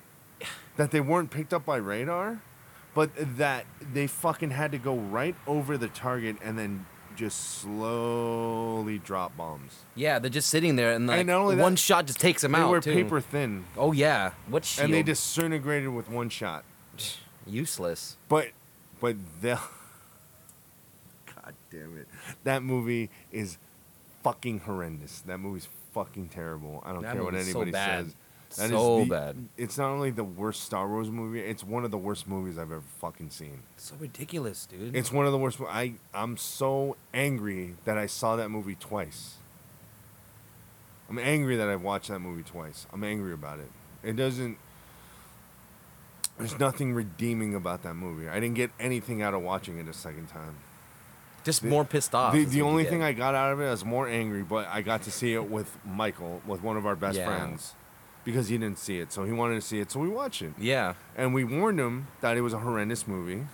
that 0.77 0.91
they 0.91 1.01
weren't 1.01 1.31
picked 1.31 1.53
up 1.53 1.67
by 1.67 1.77
radar, 1.77 2.41
but 2.95 3.11
that 3.37 3.67
they 3.93 4.07
fucking 4.07 4.51
had 4.51 4.73
to 4.73 4.79
go 4.79 4.95
right 4.97 5.35
over 5.47 5.77
the 5.77 5.89
target 5.89 6.37
and 6.43 6.59
then 6.59 6.87
just 7.17 7.61
slowly 7.61 8.99
drop 8.99 9.37
bombs. 9.37 9.85
Yeah, 9.95 10.19
they're 10.19 10.31
just 10.31 10.49
sitting 10.49 10.77
there, 10.77 10.93
and 10.93 11.07
like 11.07 11.27
that, 11.27 11.57
one 11.59 11.77
shot 11.77 12.07
just 12.07 12.21
takes 12.21 12.43
them 12.43 12.53
They 12.53 12.59
out. 12.59 12.67
They 12.67 12.71
were 12.71 12.81
too. 12.81 12.93
paper 12.95 13.21
thin, 13.21 13.65
Oh 13.77 13.93
yeah, 13.93 14.33
what 14.49 14.65
shield? 14.65 14.87
and 14.87 14.95
they 14.95 15.03
disintegrated 15.03 15.91
with 15.91 16.09
one 16.11 16.29
shot. 16.29 16.65
useless. 17.47 18.17
But, 18.29 18.49
but 19.01 19.17
they'll. 19.43 19.61
Damn 21.71 21.97
it! 21.99 22.09
That 22.45 22.63
movie 22.63 23.11
is 23.33 23.59
fucking 24.23 24.61
horrendous. 24.61 25.21
That 25.23 25.39
movie's 25.39 25.69
fucking 25.93 26.29
terrible. 26.29 26.83
I 26.87 26.93
don't 26.93 27.03
That 27.03 27.15
care 27.15 27.25
what 27.25 27.33
movie's 27.35 27.53
so 27.53 27.61
anybody 27.63 27.73
bad. 27.73 28.05
says. 28.07 28.15
That 28.59 28.65
is 28.67 28.71
So 28.71 28.99
the- 29.01 29.11
bad. 29.11 29.49
It's 29.57 29.77
not 29.77 29.89
only 29.91 30.11
the 30.11 30.23
worst 30.25 30.63
Star 30.63 30.89
Wars 30.89 31.11
movie. 31.11 31.41
It's 31.41 31.65
one 31.65 31.85
of 31.85 31.91
the 31.91 31.99
worst 31.99 32.29
movies 32.29 32.57
I've 32.59 32.71
ever 32.71 32.83
fucking 33.01 33.31
seen. 33.31 33.63
So 33.77 33.97
ridiculous, 33.99 34.67
dude. 34.67 34.95
It's 34.97 35.11
one 35.11 35.27
of 35.27 35.33
the 35.33 35.39
worst. 35.39 35.61
I 35.69 35.95
I'm 36.15 36.37
so 36.37 36.97
angry 37.13 37.75
that 37.85 37.99
I 37.99 38.07
saw 38.07 38.37
that 38.37 38.49
movie 38.51 38.77
twice. 38.77 39.39
I'm 41.09 41.19
angry 41.19 41.57
that 41.57 41.69
I 41.69 41.77
watched 41.77 42.09
that 42.09 42.21
movie 42.21 42.43
twice. 42.45 42.87
I'm 42.93 43.03
angry 43.05 43.33
about 43.33 43.59
it. 43.59 43.71
It 44.03 44.15
doesn't. 44.17 44.59
There's 46.39 46.59
nothing 46.59 46.93
redeeming 46.95 47.55
about 47.55 47.83
that 47.85 47.95
movie. 47.95 48.29
I 48.29 48.35
didn't 48.41 48.57
get 48.57 48.71
anything 48.79 49.23
out 49.23 49.33
of 49.35 49.43
watching 49.43 49.79
it 49.79 49.89
a 49.89 49.93
second 49.93 50.29
time. 50.29 50.57
Just 51.47 51.65
more 51.65 51.85
pissed 51.87 52.15
off. 52.15 52.35
The, 52.35 52.45
the 52.45 52.61
only 52.63 52.85
thing 52.85 53.03
I 53.03 53.13
got 53.15 53.35
out 53.35 53.53
of 53.53 53.61
it 53.61 53.67
I 53.67 53.71
was 53.71 53.85
more 53.85 54.07
angry, 54.07 54.43
but 54.43 54.69
I 54.69 54.83
got 54.83 55.03
to 55.05 55.11
see 55.11 55.33
it 55.33 55.49
with 55.49 55.75
Michael, 55.87 56.43
with 56.47 56.63
one 56.63 56.77
of 56.77 56.85
our 56.85 56.97
best 56.97 57.17
Yeah. 57.17 57.25
friends, 57.27 57.75
because 58.25 58.49
he 58.49 58.59
didn't 58.59 58.79
see 58.79 58.99
it, 58.99 59.13
so 59.13 59.25
he 59.25 59.33
wanted 59.33 59.55
to 59.55 59.61
see 59.63 59.79
it, 59.81 59.91
so 59.91 60.01
we 60.01 60.09
watched 60.09 60.43
it. 60.43 60.53
yeah, 60.59 60.95
And 61.17 61.33
we 61.33 61.45
warned 61.45 61.81
him 61.81 62.09
that 62.21 62.37
it 62.37 62.43
was 62.43 62.53
a 62.53 62.59
horrendous 62.59 63.07
movie, 63.09 63.47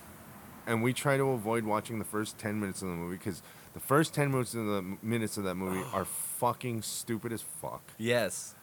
and 0.67 0.83
we 0.83 0.91
try 0.93 1.15
to 1.17 1.23
avoid 1.29 1.63
watching 1.63 1.99
the 1.99 2.05
first 2.05 2.37
ten 2.37 2.59
minutes 2.59 2.81
of 2.81 2.89
the 2.89 2.93
movie 2.95 3.15
because 3.17 3.41
the 3.73 3.79
first 3.79 4.13
ten 4.13 4.31
minutes 4.31 4.53
of 4.53 4.65
the 4.65 4.81
minutes 5.01 5.37
of 5.37 5.43
that 5.45 5.55
movie 5.55 5.83
are 5.93 6.05
fucking 6.05 6.81
stupid 6.81 7.31
as 7.31 7.41
fuck. 7.61 7.83
yes, 7.97 8.55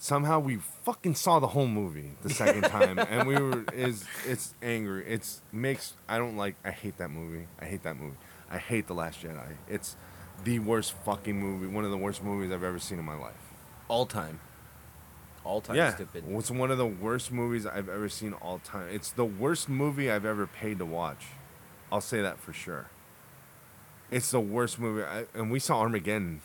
Somehow 0.00 0.38
we 0.38 0.58
fucking 0.84 1.16
saw 1.16 1.40
the 1.40 1.48
whole 1.48 1.66
movie 1.66 2.12
the 2.22 2.30
second 2.30 2.62
time, 2.62 3.00
and 3.00 3.26
we 3.26 3.34
were 3.36 3.64
is 3.74 4.04
it's 4.24 4.54
angry. 4.62 5.04
It's 5.04 5.42
makes 5.50 5.94
I 6.08 6.18
don't 6.18 6.36
like. 6.36 6.54
I 6.64 6.70
hate 6.70 6.98
that 6.98 7.10
movie. 7.10 7.48
I 7.60 7.64
hate 7.64 7.82
that 7.82 7.96
movie. 7.96 8.16
I 8.50 8.58
hate 8.58 8.86
the 8.86 8.94
Last 8.94 9.22
Jedi. 9.22 9.56
It's 9.68 9.96
the 10.44 10.58
worst 10.60 10.92
fucking 11.04 11.38
movie. 11.38 11.66
One 11.66 11.84
of 11.84 11.90
the 11.90 11.96
worst 11.98 12.22
movies 12.22 12.50
I've 12.52 12.62
ever 12.62 12.78
seen 12.78 12.98
in 12.98 13.04
my 13.04 13.16
life. 13.16 13.34
all 13.88 14.06
time, 14.06 14.40
all 15.44 15.60
time 15.60 15.76
yeah, 15.76 15.94
stupid. 15.94 16.24
it's 16.28 16.50
one 16.50 16.70
of 16.70 16.78
the 16.78 16.86
worst 16.86 17.32
movies 17.32 17.64
I've 17.66 17.88
ever 17.88 18.08
seen 18.08 18.32
all 18.34 18.58
time. 18.58 18.88
It's 18.92 19.10
the 19.12 19.24
worst 19.24 19.68
movie 19.68 20.10
I've 20.10 20.24
ever 20.26 20.46
paid 20.46 20.78
to 20.78 20.86
watch. 20.86 21.26
I'll 21.90 22.00
say 22.02 22.20
that 22.22 22.38
for 22.38 22.52
sure. 22.52 22.90
It's 24.10 24.30
the 24.30 24.40
worst 24.40 24.78
movie, 24.78 25.02
I, 25.04 25.26
and 25.34 25.50
we 25.50 25.58
saw 25.58 25.80
Armageddon, 25.80 26.40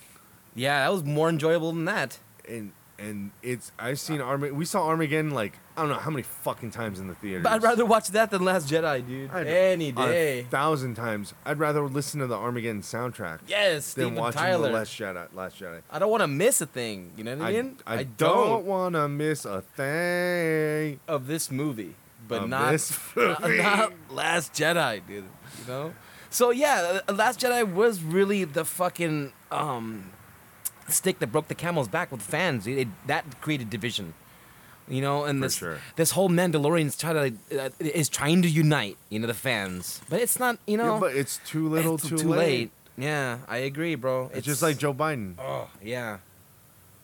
Yeah, 0.56 0.84
that 0.84 0.92
was 0.92 1.04
more 1.04 1.30
enjoyable 1.30 1.72
than 1.72 1.86
that. 1.86 2.20
and 2.48 2.74
and 3.04 3.32
it's 3.42 3.72
I've 3.78 4.00
seen 4.00 4.22
Armageddon. 4.22 4.58
We 4.58 4.66
saw 4.66 4.88
Armageddon 4.88 5.32
like 5.32 5.54
I 5.76 5.82
don't 5.82 5.90
know 5.90 5.96
how 5.98 6.12
many 6.12 6.24
fucking 6.24 6.72
times 6.72 7.00
in 7.00 7.08
the 7.08 7.16
theater. 7.16 7.42
But 7.42 7.52
I'd 7.54 7.64
rather 7.64 7.86
watch 7.86 8.08
that 8.10 8.30
than 8.32 8.44
Last 8.46 8.70
Jedi, 8.70 9.06
dude. 9.08 9.32
I'd- 9.32 9.50
Any 9.50 9.90
A 9.90 9.92
day. 9.94 10.44
thousand 10.50 10.96
times. 10.96 11.34
I'd 11.46 11.60
rather 11.60 11.82
listen 11.82 12.20
to 12.22 12.28
the 12.28 12.36
Armageddon 12.38 12.82
soundtrack 12.82 13.40
Yes, 13.48 13.94
than 13.96 14.06
Steven 14.06 14.16
watching 14.16 14.40
Tyler. 14.42 14.68
the 14.70 14.74
Last 14.76 14.98
Jedi. 14.98 15.28
Last 15.34 15.60
Jedi. 15.60 15.82
I 15.92 16.00
don't 16.00 16.12
want 16.12 16.22
to 16.22 16.28
miss 16.28 16.62
a 16.62 16.66
thing. 16.68 17.12
You 17.18 17.24
know 17.24 17.36
what 17.38 17.46
I 17.46 17.50
I, 17.50 17.52
mean? 17.62 17.78
I, 17.88 18.04
don't 18.04 18.66
want 18.66 18.96
to 18.96 19.08
miss 19.10 19.46
a 19.46 19.62
thing. 19.62 21.00
of 21.08 21.28
this 21.28 21.50
movie, 21.52 21.96
but 22.28 22.44
Of 22.44 22.50
not, 22.56 22.72
movie. 23.16 23.58
not 23.58 23.94
Last 24.10 24.54
Jedi, 24.54 25.02
dude. 25.08 25.24
You 25.62 25.68
know. 25.68 25.94
So 26.30 26.50
yeah, 26.52 27.02
uh, 27.08 27.14
Last 27.14 27.40
Jedi 27.40 27.72
was 27.72 28.02
really 28.02 28.44
the 28.44 28.66
fucking 28.66 29.34
um, 29.52 30.12
stick 30.88 31.20
that 31.20 31.28
broke 31.32 31.48
the 31.48 31.56
camel's 31.56 31.88
back 31.88 32.12
with 32.12 32.22
fans. 32.22 32.68
It, 32.68 32.78
it- 32.78 33.08
that 33.08 33.42
created 33.42 33.70
division. 33.70 34.14
You 34.88 35.00
know, 35.02 35.24
and 35.24 35.40
For 35.40 35.46
this 35.46 35.56
sure. 35.56 35.78
this 35.96 36.12
whole 36.12 36.28
Mandalorian's 36.30 36.98
try 36.98 37.14
to 37.14 37.34
uh, 37.58 37.70
is 37.80 38.10
trying 38.10 38.42
to 38.42 38.50
unite, 38.50 38.98
you 39.10 39.18
know, 39.18 39.28
the 39.28 39.34
fans, 39.34 40.02
but 40.10 40.20
it's 40.20 40.38
not, 40.38 40.58
you 40.68 40.76
know, 40.76 40.96
Yeah, 40.96 41.00
but 41.00 41.16
it's 41.16 41.40
too 41.46 41.70
little, 41.70 41.96
it's 41.96 42.10
too, 42.10 42.18
late. 42.18 42.70
Yeah, 42.98 43.38
I 43.48 43.58
agree, 43.60 43.96
bro. 43.96 44.30
It's, 44.34 44.46
just 44.46 44.62
like 44.62 44.78
Joe 44.78 44.94
Biden. 44.94 45.36
oh 45.40 45.70
yeah, 45.82 46.18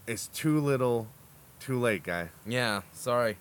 It's 0.08 0.28
too 0.28 0.60
little, 0.60 1.08
too 1.62 1.80
late, 1.80 2.04
guy. 2.04 2.30
yeah. 2.46 2.82
Sorry. 2.92 3.38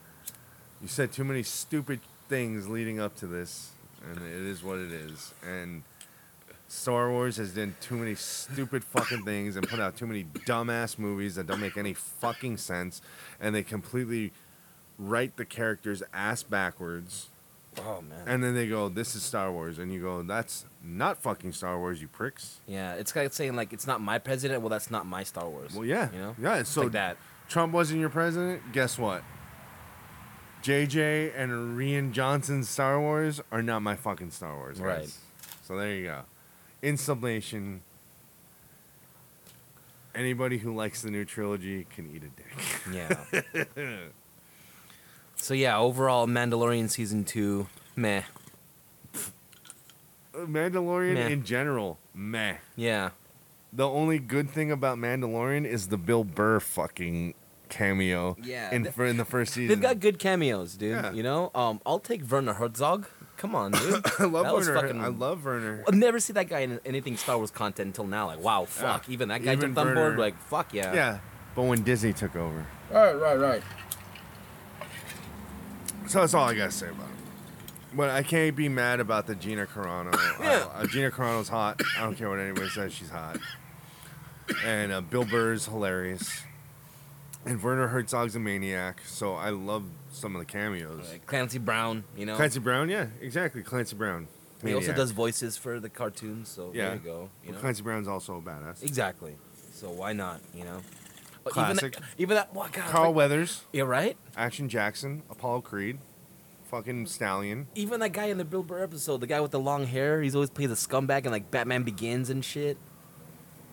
You 0.80 0.86
said 0.86 1.10
too 1.10 1.24
many 1.24 1.42
stupid 1.42 1.98
things 2.28 2.68
leading 2.68 3.00
up 3.00 3.16
to 3.16 3.26
this, 3.26 3.72
and 4.08 4.18
it 4.18 4.46
is 4.46 4.62
what 4.62 4.78
it 4.78 4.92
is. 4.92 5.34
And 5.44 5.82
Star 6.70 7.10
Wars 7.10 7.38
has 7.38 7.54
done 7.54 7.74
too 7.80 7.96
many 7.96 8.14
stupid 8.14 8.84
fucking 8.84 9.24
things 9.24 9.56
and 9.56 9.66
put 9.66 9.80
out 9.80 9.96
too 9.96 10.06
many 10.06 10.24
dumbass 10.24 10.98
movies 10.98 11.34
that 11.36 11.46
don't 11.46 11.60
make 11.60 11.78
any 11.78 11.94
fucking 11.94 12.58
sense, 12.58 13.00
and 13.40 13.54
they 13.54 13.62
completely 13.62 14.32
write 14.98 15.36
the 15.38 15.46
characters 15.46 16.02
ass 16.12 16.42
backwards. 16.42 17.28
Oh 17.78 18.02
man. 18.02 18.22
And 18.26 18.42
then 18.44 18.54
they 18.54 18.68
go, 18.68 18.88
"This 18.90 19.14
is 19.14 19.22
Star 19.22 19.50
Wars," 19.50 19.78
and 19.78 19.92
you 19.92 20.02
go, 20.02 20.22
"That's 20.22 20.66
not 20.82 21.16
fucking 21.22 21.52
Star 21.52 21.78
Wars, 21.78 22.02
you 22.02 22.08
pricks." 22.08 22.60
Yeah, 22.66 22.94
it's 22.94 23.14
like 23.16 23.32
saying 23.32 23.56
like 23.56 23.72
it's 23.72 23.86
not 23.86 24.00
my 24.02 24.18
president. 24.18 24.60
Well, 24.60 24.68
that's 24.68 24.90
not 24.90 25.06
my 25.06 25.22
Star 25.22 25.48
Wars. 25.48 25.74
Well, 25.74 25.86
yeah, 25.86 26.10
you 26.12 26.18
know, 26.18 26.34
yeah. 26.38 26.56
It's 26.56 26.70
So 26.70 26.82
like 26.82 26.92
that. 26.92 27.16
Trump 27.48 27.72
wasn't 27.72 28.00
your 28.00 28.10
president. 28.10 28.72
Guess 28.72 28.98
what? 28.98 29.22
JJ 30.62 31.32
and 31.34 31.78
Rian 31.78 32.12
Johnson's 32.12 32.68
Star 32.68 33.00
Wars 33.00 33.40
are 33.50 33.62
not 33.62 33.80
my 33.80 33.96
fucking 33.96 34.32
Star 34.32 34.54
Wars. 34.56 34.78
Guys. 34.78 34.84
Right. 34.86 35.12
So 35.62 35.76
there 35.76 35.94
you 35.94 36.04
go. 36.04 36.22
In 36.80 36.96
summation, 36.96 37.80
anybody 40.14 40.58
who 40.58 40.74
likes 40.74 41.02
the 41.02 41.10
new 41.10 41.24
trilogy 41.24 41.86
can 41.94 42.08
eat 42.14 42.22
a 42.22 42.28
dick. 42.28 43.42
Yeah. 43.74 43.98
so 45.36 45.54
yeah, 45.54 45.76
overall, 45.78 46.26
Mandalorian 46.26 46.88
season 46.88 47.24
two, 47.24 47.66
meh. 47.96 48.22
Mandalorian 50.34 51.14
Meh. 51.14 51.28
in 51.28 51.42
general, 51.44 51.98
meh. 52.14 52.56
Yeah. 52.76 53.10
The 53.72 53.88
only 53.88 54.18
good 54.20 54.48
thing 54.48 54.70
about 54.70 54.96
Mandalorian 54.98 55.66
is 55.66 55.88
the 55.88 55.98
Bill 55.98 56.22
Burr 56.22 56.60
fucking 56.60 57.34
cameo. 57.68 58.36
Yeah, 58.42 58.70
In 58.72 58.84
th- 58.84 58.94
for 58.94 59.04
in 59.04 59.16
the 59.16 59.24
first 59.24 59.52
season. 59.54 59.68
They've 59.68 59.80
got 59.82 59.98
good 59.98 60.18
cameos, 60.20 60.74
dude. 60.74 60.92
Yeah. 60.92 61.12
You 61.12 61.24
know, 61.24 61.50
um, 61.56 61.80
I'll 61.84 61.98
take 61.98 62.22
Werner 62.30 62.54
Herzog. 62.54 63.06
Come 63.38 63.54
on, 63.54 63.70
dude. 63.72 64.04
I 64.18 64.24
love 64.24 64.44
That 64.44 64.54
was 64.54 64.68
Werner. 64.68 64.80
fucking- 64.82 65.00
I 65.00 65.06
love 65.08 65.44
Werner. 65.44 65.84
I've 65.88 65.94
never 65.94 66.20
seen 66.20 66.34
that 66.34 66.48
guy 66.48 66.60
in 66.60 66.80
anything 66.84 67.16
Star 67.16 67.36
Wars 67.38 67.50
content 67.50 67.86
until 67.86 68.06
now. 68.06 68.26
Like, 68.26 68.40
wow, 68.40 68.64
fuck. 68.66 69.08
Even 69.08 69.28
that 69.28 69.42
guy 69.42 69.52
Even 69.52 69.74
jumped 69.74 69.78
on 69.78 69.94
board. 69.94 70.18
Like, 70.18 70.36
fuck 70.38 70.74
yeah. 70.74 70.92
Yeah, 70.92 71.18
but 71.54 71.62
when 71.62 71.82
Disney 71.82 72.12
took 72.12 72.36
over. 72.36 72.66
Right, 72.90 73.12
right, 73.14 73.38
right. 73.38 73.62
So 76.08 76.20
that's 76.20 76.34
all 76.34 76.48
I 76.48 76.54
gotta 76.54 76.70
say 76.70 76.88
about 76.88 77.02
it. 77.06 77.96
But 77.96 78.10
I 78.10 78.22
can't 78.22 78.54
be 78.56 78.68
mad 78.68 79.00
about 79.00 79.26
the 79.26 79.34
Gina 79.34 79.66
Carano. 79.66 80.12
Yeah. 80.40 80.66
uh, 80.74 80.80
uh, 80.82 80.86
Gina 80.86 81.10
Carano's 81.10 81.48
hot. 81.48 81.80
I 81.96 82.02
don't 82.02 82.16
care 82.16 82.28
what 82.30 82.38
anybody 82.38 82.68
says. 82.68 82.92
She's 82.92 83.10
hot. 83.10 83.38
And 84.64 84.92
uh, 84.92 85.00
Bill 85.00 85.24
Burr's 85.24 85.66
hilarious. 85.66 86.42
And 87.48 87.62
Werner 87.62 87.88
Herzog's 87.88 88.36
a 88.36 88.40
maniac. 88.40 89.00
So 89.06 89.34
I 89.34 89.50
love 89.50 89.84
some 90.10 90.36
of 90.36 90.40
the 90.40 90.46
cameos. 90.46 91.08
Like 91.10 91.26
Clancy 91.26 91.58
Brown, 91.58 92.04
you 92.16 92.26
know. 92.26 92.36
Clancy 92.36 92.60
Brown, 92.60 92.88
yeah, 92.88 93.06
exactly. 93.20 93.62
Clancy 93.62 93.96
Brown. 93.96 94.28
he 94.62 94.74
also 94.74 94.92
does 94.92 95.12
voices 95.12 95.56
for 95.56 95.80
the 95.80 95.88
cartoons, 95.88 96.48
so 96.48 96.72
Yeah. 96.74 96.86
there 96.88 96.94
you 96.96 97.00
go. 97.00 97.30
You 97.44 97.52
know? 97.52 97.58
Clancy 97.58 97.82
Brown's 97.82 98.08
also 98.08 98.36
a 98.36 98.42
badass. 98.42 98.82
Exactly. 98.82 99.36
So 99.72 99.90
why 99.90 100.12
not? 100.12 100.40
You 100.54 100.64
know. 100.64 100.80
Classic. 101.44 101.84
Even 101.84 101.90
that, 101.92 102.02
even 102.18 102.34
that. 102.36 102.54
What 102.54 102.72
God? 102.72 102.84
Carl 102.90 103.06
like- 103.10 103.16
Weathers, 103.16 103.64
Yeah, 103.72 103.84
right. 103.84 104.16
Action 104.36 104.68
Jackson, 104.68 105.22
Apollo 105.30 105.62
Creed, 105.62 105.98
fucking 106.70 107.06
Stallion. 107.06 107.68
Even 107.74 108.00
that 108.00 108.12
guy 108.12 108.26
in 108.26 108.36
the 108.36 108.44
Bill 108.44 108.62
Burr 108.62 108.82
episode, 108.82 109.20
the 109.22 109.26
guy 109.26 109.40
with 109.40 109.52
the 109.52 109.60
long 109.60 109.86
hair, 109.86 110.20
he's 110.20 110.34
always 110.34 110.50
plays 110.50 110.70
a 110.70 110.74
scumbag 110.74 111.24
in 111.24 111.32
like 111.32 111.50
Batman 111.50 111.84
Begins 111.84 112.28
and 112.28 112.44
shit. 112.44 112.76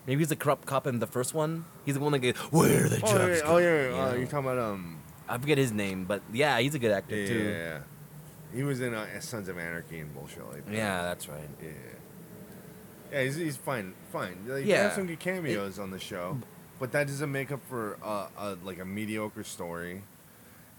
Maybe 0.08 0.20
he's 0.20 0.32
a 0.32 0.36
corrupt 0.36 0.66
cop 0.66 0.86
in 0.88 1.00
the 1.00 1.08
first 1.08 1.34
one. 1.34 1.66
He's 1.86 1.96
the 1.96 2.00
one 2.00 2.12
that 2.12 2.20
goes, 2.20 2.36
"Where 2.52 2.86
are 2.86 2.90
the 2.90 3.02
Oh 3.04 3.28
yeah, 3.28 3.42
oh 3.46 3.58
yeah, 3.58 3.64
going?" 3.66 3.66
yeah. 3.66 3.90
You 3.90 4.02
uh, 4.02 4.14
you're 4.14 4.28
talking 4.28 4.50
about 4.52 4.58
um. 4.60 5.00
I 5.28 5.38
forget 5.40 5.58
his 5.58 5.72
name, 5.72 6.06
but 6.06 6.22
yeah, 6.32 6.60
he's 6.60 6.76
a 6.76 6.80
good 6.80 6.92
actor 6.92 7.16
Yeah, 7.16 7.28
too. 7.28 7.40
yeah, 7.44 7.58
yeah. 7.58 7.80
He 8.54 8.62
was 8.64 8.80
in 8.82 8.94
uh, 8.94 9.20
Sons 9.20 9.50
of 9.50 9.58
Anarchy 9.58 10.00
and 10.00 10.14
bullshit 10.14 10.48
like 10.52 10.66
that. 10.68 10.74
Yeah, 10.74 11.02
that's 11.02 11.28
right. 11.28 11.50
Yeah. 11.62 11.70
Yeah, 13.12 13.24
he's, 13.24 13.36
he's 13.36 13.58
fine, 13.58 13.94
fine. 14.12 14.38
Like, 14.48 14.64
He 14.64 14.70
Yeah. 14.70 14.84
has 14.84 14.96
some 14.96 15.08
good 15.08 15.20
cameos 15.20 15.80
on 15.80 15.90
the 15.92 16.00
show, 16.00 16.38
but 16.80 16.92
that 16.92 17.08
doesn't 17.08 17.32
make 17.32 17.52
up 17.52 17.62
for 17.68 17.98
uh, 18.04 18.28
a, 18.38 18.58
like 18.64 18.80
a 18.80 18.86
mediocre 18.86 19.44
story, 19.44 20.04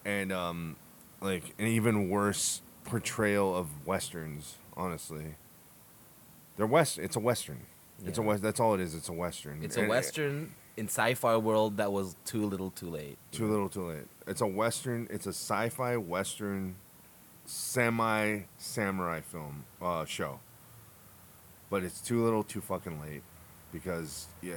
and 0.05 0.32
um, 0.32 0.77
like 1.20 1.55
an 1.59 1.66
even 1.66 2.09
worse 2.09 2.62
portrayal 2.85 3.55
of 3.57 3.86
westerns. 3.86 4.57
Honestly, 4.77 5.35
they're 6.57 6.66
west. 6.66 6.98
It's 6.98 7.16
a 7.16 7.20
western. 7.20 7.62
It's 8.05 8.18
a 8.18 8.23
west. 8.23 8.43
That's 8.43 8.60
all 8.60 8.74
it 8.74 8.81
is. 8.81 8.94
It's 8.94 9.09
a 9.09 9.12
western. 9.12 9.62
It's 9.62 9.77
a 9.77 9.86
western 9.86 10.55
in 10.77 10.86
sci-fi 10.86 11.36
world 11.36 11.78
that 11.78 11.93
was 11.93 12.16
too 12.24 12.44
little, 12.44 12.70
too 12.70 12.90
late. 12.90 13.16
Too 13.32 13.48
little, 13.48 13.68
too 13.68 13.89
late. 13.89 14.06
It's 14.27 14.40
a 14.40 14.47
western. 14.47 15.09
It's 15.10 15.27
a 15.27 15.32
sci-fi 15.32 15.97
western, 15.97 16.77
semi 17.47 18.40
samurai 18.59 19.20
film 19.20 19.64
uh, 19.81 20.05
show. 20.05 20.40
But 21.70 21.82
it's 21.82 22.01
too 22.01 22.23
little, 22.23 22.44
too 22.44 22.60
fucking 22.60 23.01
late, 23.01 23.23
because 23.73 24.27
yeah, 24.43 24.55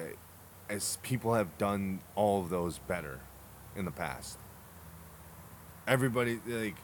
as 0.70 0.98
people 1.02 1.34
have 1.34 1.58
done 1.58 2.02
all 2.16 2.42
of 2.42 2.50
those 2.50 2.78
better 2.80 3.20
in 3.76 3.86
the 3.86 3.92
past. 3.92 4.38
Everybody 5.88 6.40
like 6.46 6.76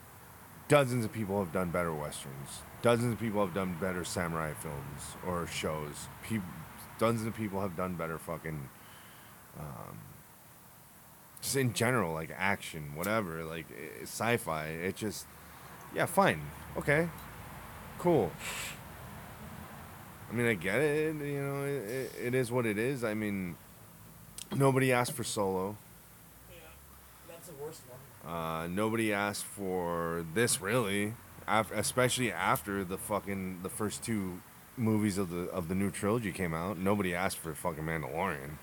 dozens 0.67 1.05
of 1.05 1.11
people 1.11 1.37
have 1.39 1.51
done 1.51 1.69
better 1.69 1.93
westerns. 1.93 2.63
Dozens 2.85 3.13
of 3.13 3.19
people 3.19 3.43
have 3.43 3.55
done 3.55 3.75
better 3.81 4.03
samurai 4.05 4.53
films 4.53 5.17
or 5.25 5.47
shows. 5.47 6.07
Peop 6.21 6.43
dozens 6.99 7.25
of 7.25 7.35
people 7.35 7.59
have 7.59 7.75
done 7.75 7.95
better 7.95 8.19
fucking 8.19 8.69
just 11.41 11.55
in 11.55 11.73
general, 11.73 12.13
like 12.13 12.31
action, 12.35 12.95
whatever, 12.95 13.43
like 13.43 13.65
sci-fi. 14.03 14.65
It 14.65 14.95
just, 14.95 15.25
yeah, 15.95 16.05
fine, 16.05 16.41
okay, 16.75 17.09
cool. 17.99 18.31
I 20.29 20.33
mean, 20.33 20.47
I 20.47 20.55
get 20.55 20.79
it. 20.81 21.15
You 21.15 21.41
know, 21.41 21.63
it, 21.63 21.89
it, 21.89 22.11
it 22.25 22.35
is 22.35 22.51
what 22.51 22.65
it 22.65 22.79
is. 22.79 23.03
I 23.03 23.13
mean, 23.13 23.55
nobody 24.55 24.91
asked 24.91 25.13
for 25.13 25.23
Solo. 25.23 25.77
Yeah, 26.51 26.57
that's 27.27 27.47
the 27.47 27.53
worst 27.63 27.81
one. 28.23 28.33
Uh, 28.35 28.67
nobody 28.67 29.13
asked 29.13 29.45
for 29.45 30.25
this 30.33 30.59
really, 30.59 31.13
af- 31.47 31.71
especially 31.71 32.31
after 32.31 32.83
the 32.83 32.97
fucking 32.97 33.59
the 33.63 33.69
first 33.69 34.03
two 34.03 34.41
movies 34.77 35.17
of 35.17 35.29
the 35.29 35.49
of 35.49 35.67
the 35.67 35.75
new 35.75 35.91
trilogy 35.91 36.31
came 36.31 36.53
out. 36.53 36.77
Nobody 36.77 37.13
asked 37.13 37.37
for 37.37 37.53
fucking 37.53 37.83
Mandalorian. 37.83 38.57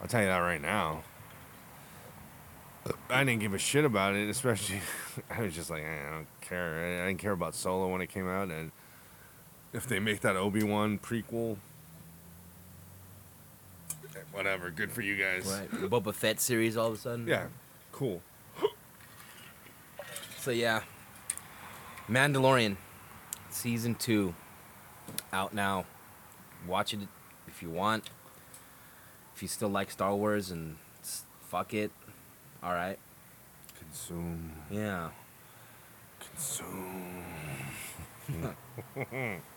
I'll 0.00 0.08
tell 0.08 0.20
you 0.20 0.28
that 0.28 0.38
right 0.38 0.60
now. 0.60 1.04
I 3.08 3.24
didn't 3.24 3.40
give 3.40 3.54
a 3.54 3.58
shit 3.58 3.84
about 3.84 4.14
it, 4.14 4.28
especially 4.28 4.80
I 5.30 5.42
was 5.42 5.54
just 5.54 5.70
like, 5.70 5.82
eh, 5.82 6.08
I 6.08 6.10
don't 6.10 6.26
care. 6.40 7.02
I, 7.02 7.06
didn't 7.06 7.20
care 7.20 7.32
about 7.32 7.54
Solo 7.54 7.88
when 7.90 8.02
it 8.02 8.08
came 8.08 8.28
out, 8.28 8.50
and 8.50 8.72
if 9.72 9.86
they 9.86 9.98
make 9.98 10.20
that 10.20 10.36
Obi 10.36 10.62
Wan 10.62 10.98
prequel, 10.98 11.56
whatever. 14.32 14.70
Good 14.70 14.92
for 14.92 15.00
you 15.00 15.16
guys. 15.16 15.46
Right. 15.46 15.70
The 15.70 15.88
Boba 15.88 16.12
Fett 16.12 16.40
series 16.40 16.76
all 16.76 16.88
of 16.88 16.94
a 16.94 16.98
sudden. 16.98 17.26
Yeah. 17.26 17.46
Cool. 17.92 18.20
So 20.38 20.50
yeah, 20.50 20.82
Mandalorian, 22.08 22.76
season 23.50 23.94
two, 23.94 24.34
out 25.32 25.54
now. 25.54 25.86
Watch 26.66 26.92
it 26.92 27.00
if 27.46 27.62
you 27.62 27.70
want. 27.70 28.10
If 29.34 29.42
you 29.42 29.48
still 29.48 29.68
like 29.70 29.90
Star 29.90 30.14
Wars 30.14 30.50
and 30.50 30.76
fuck 31.48 31.72
it, 31.72 31.90
all 32.62 32.72
right. 32.72 32.98
Consume. 33.78 34.52
Yeah. 34.70 35.10
Consume. 36.20 37.24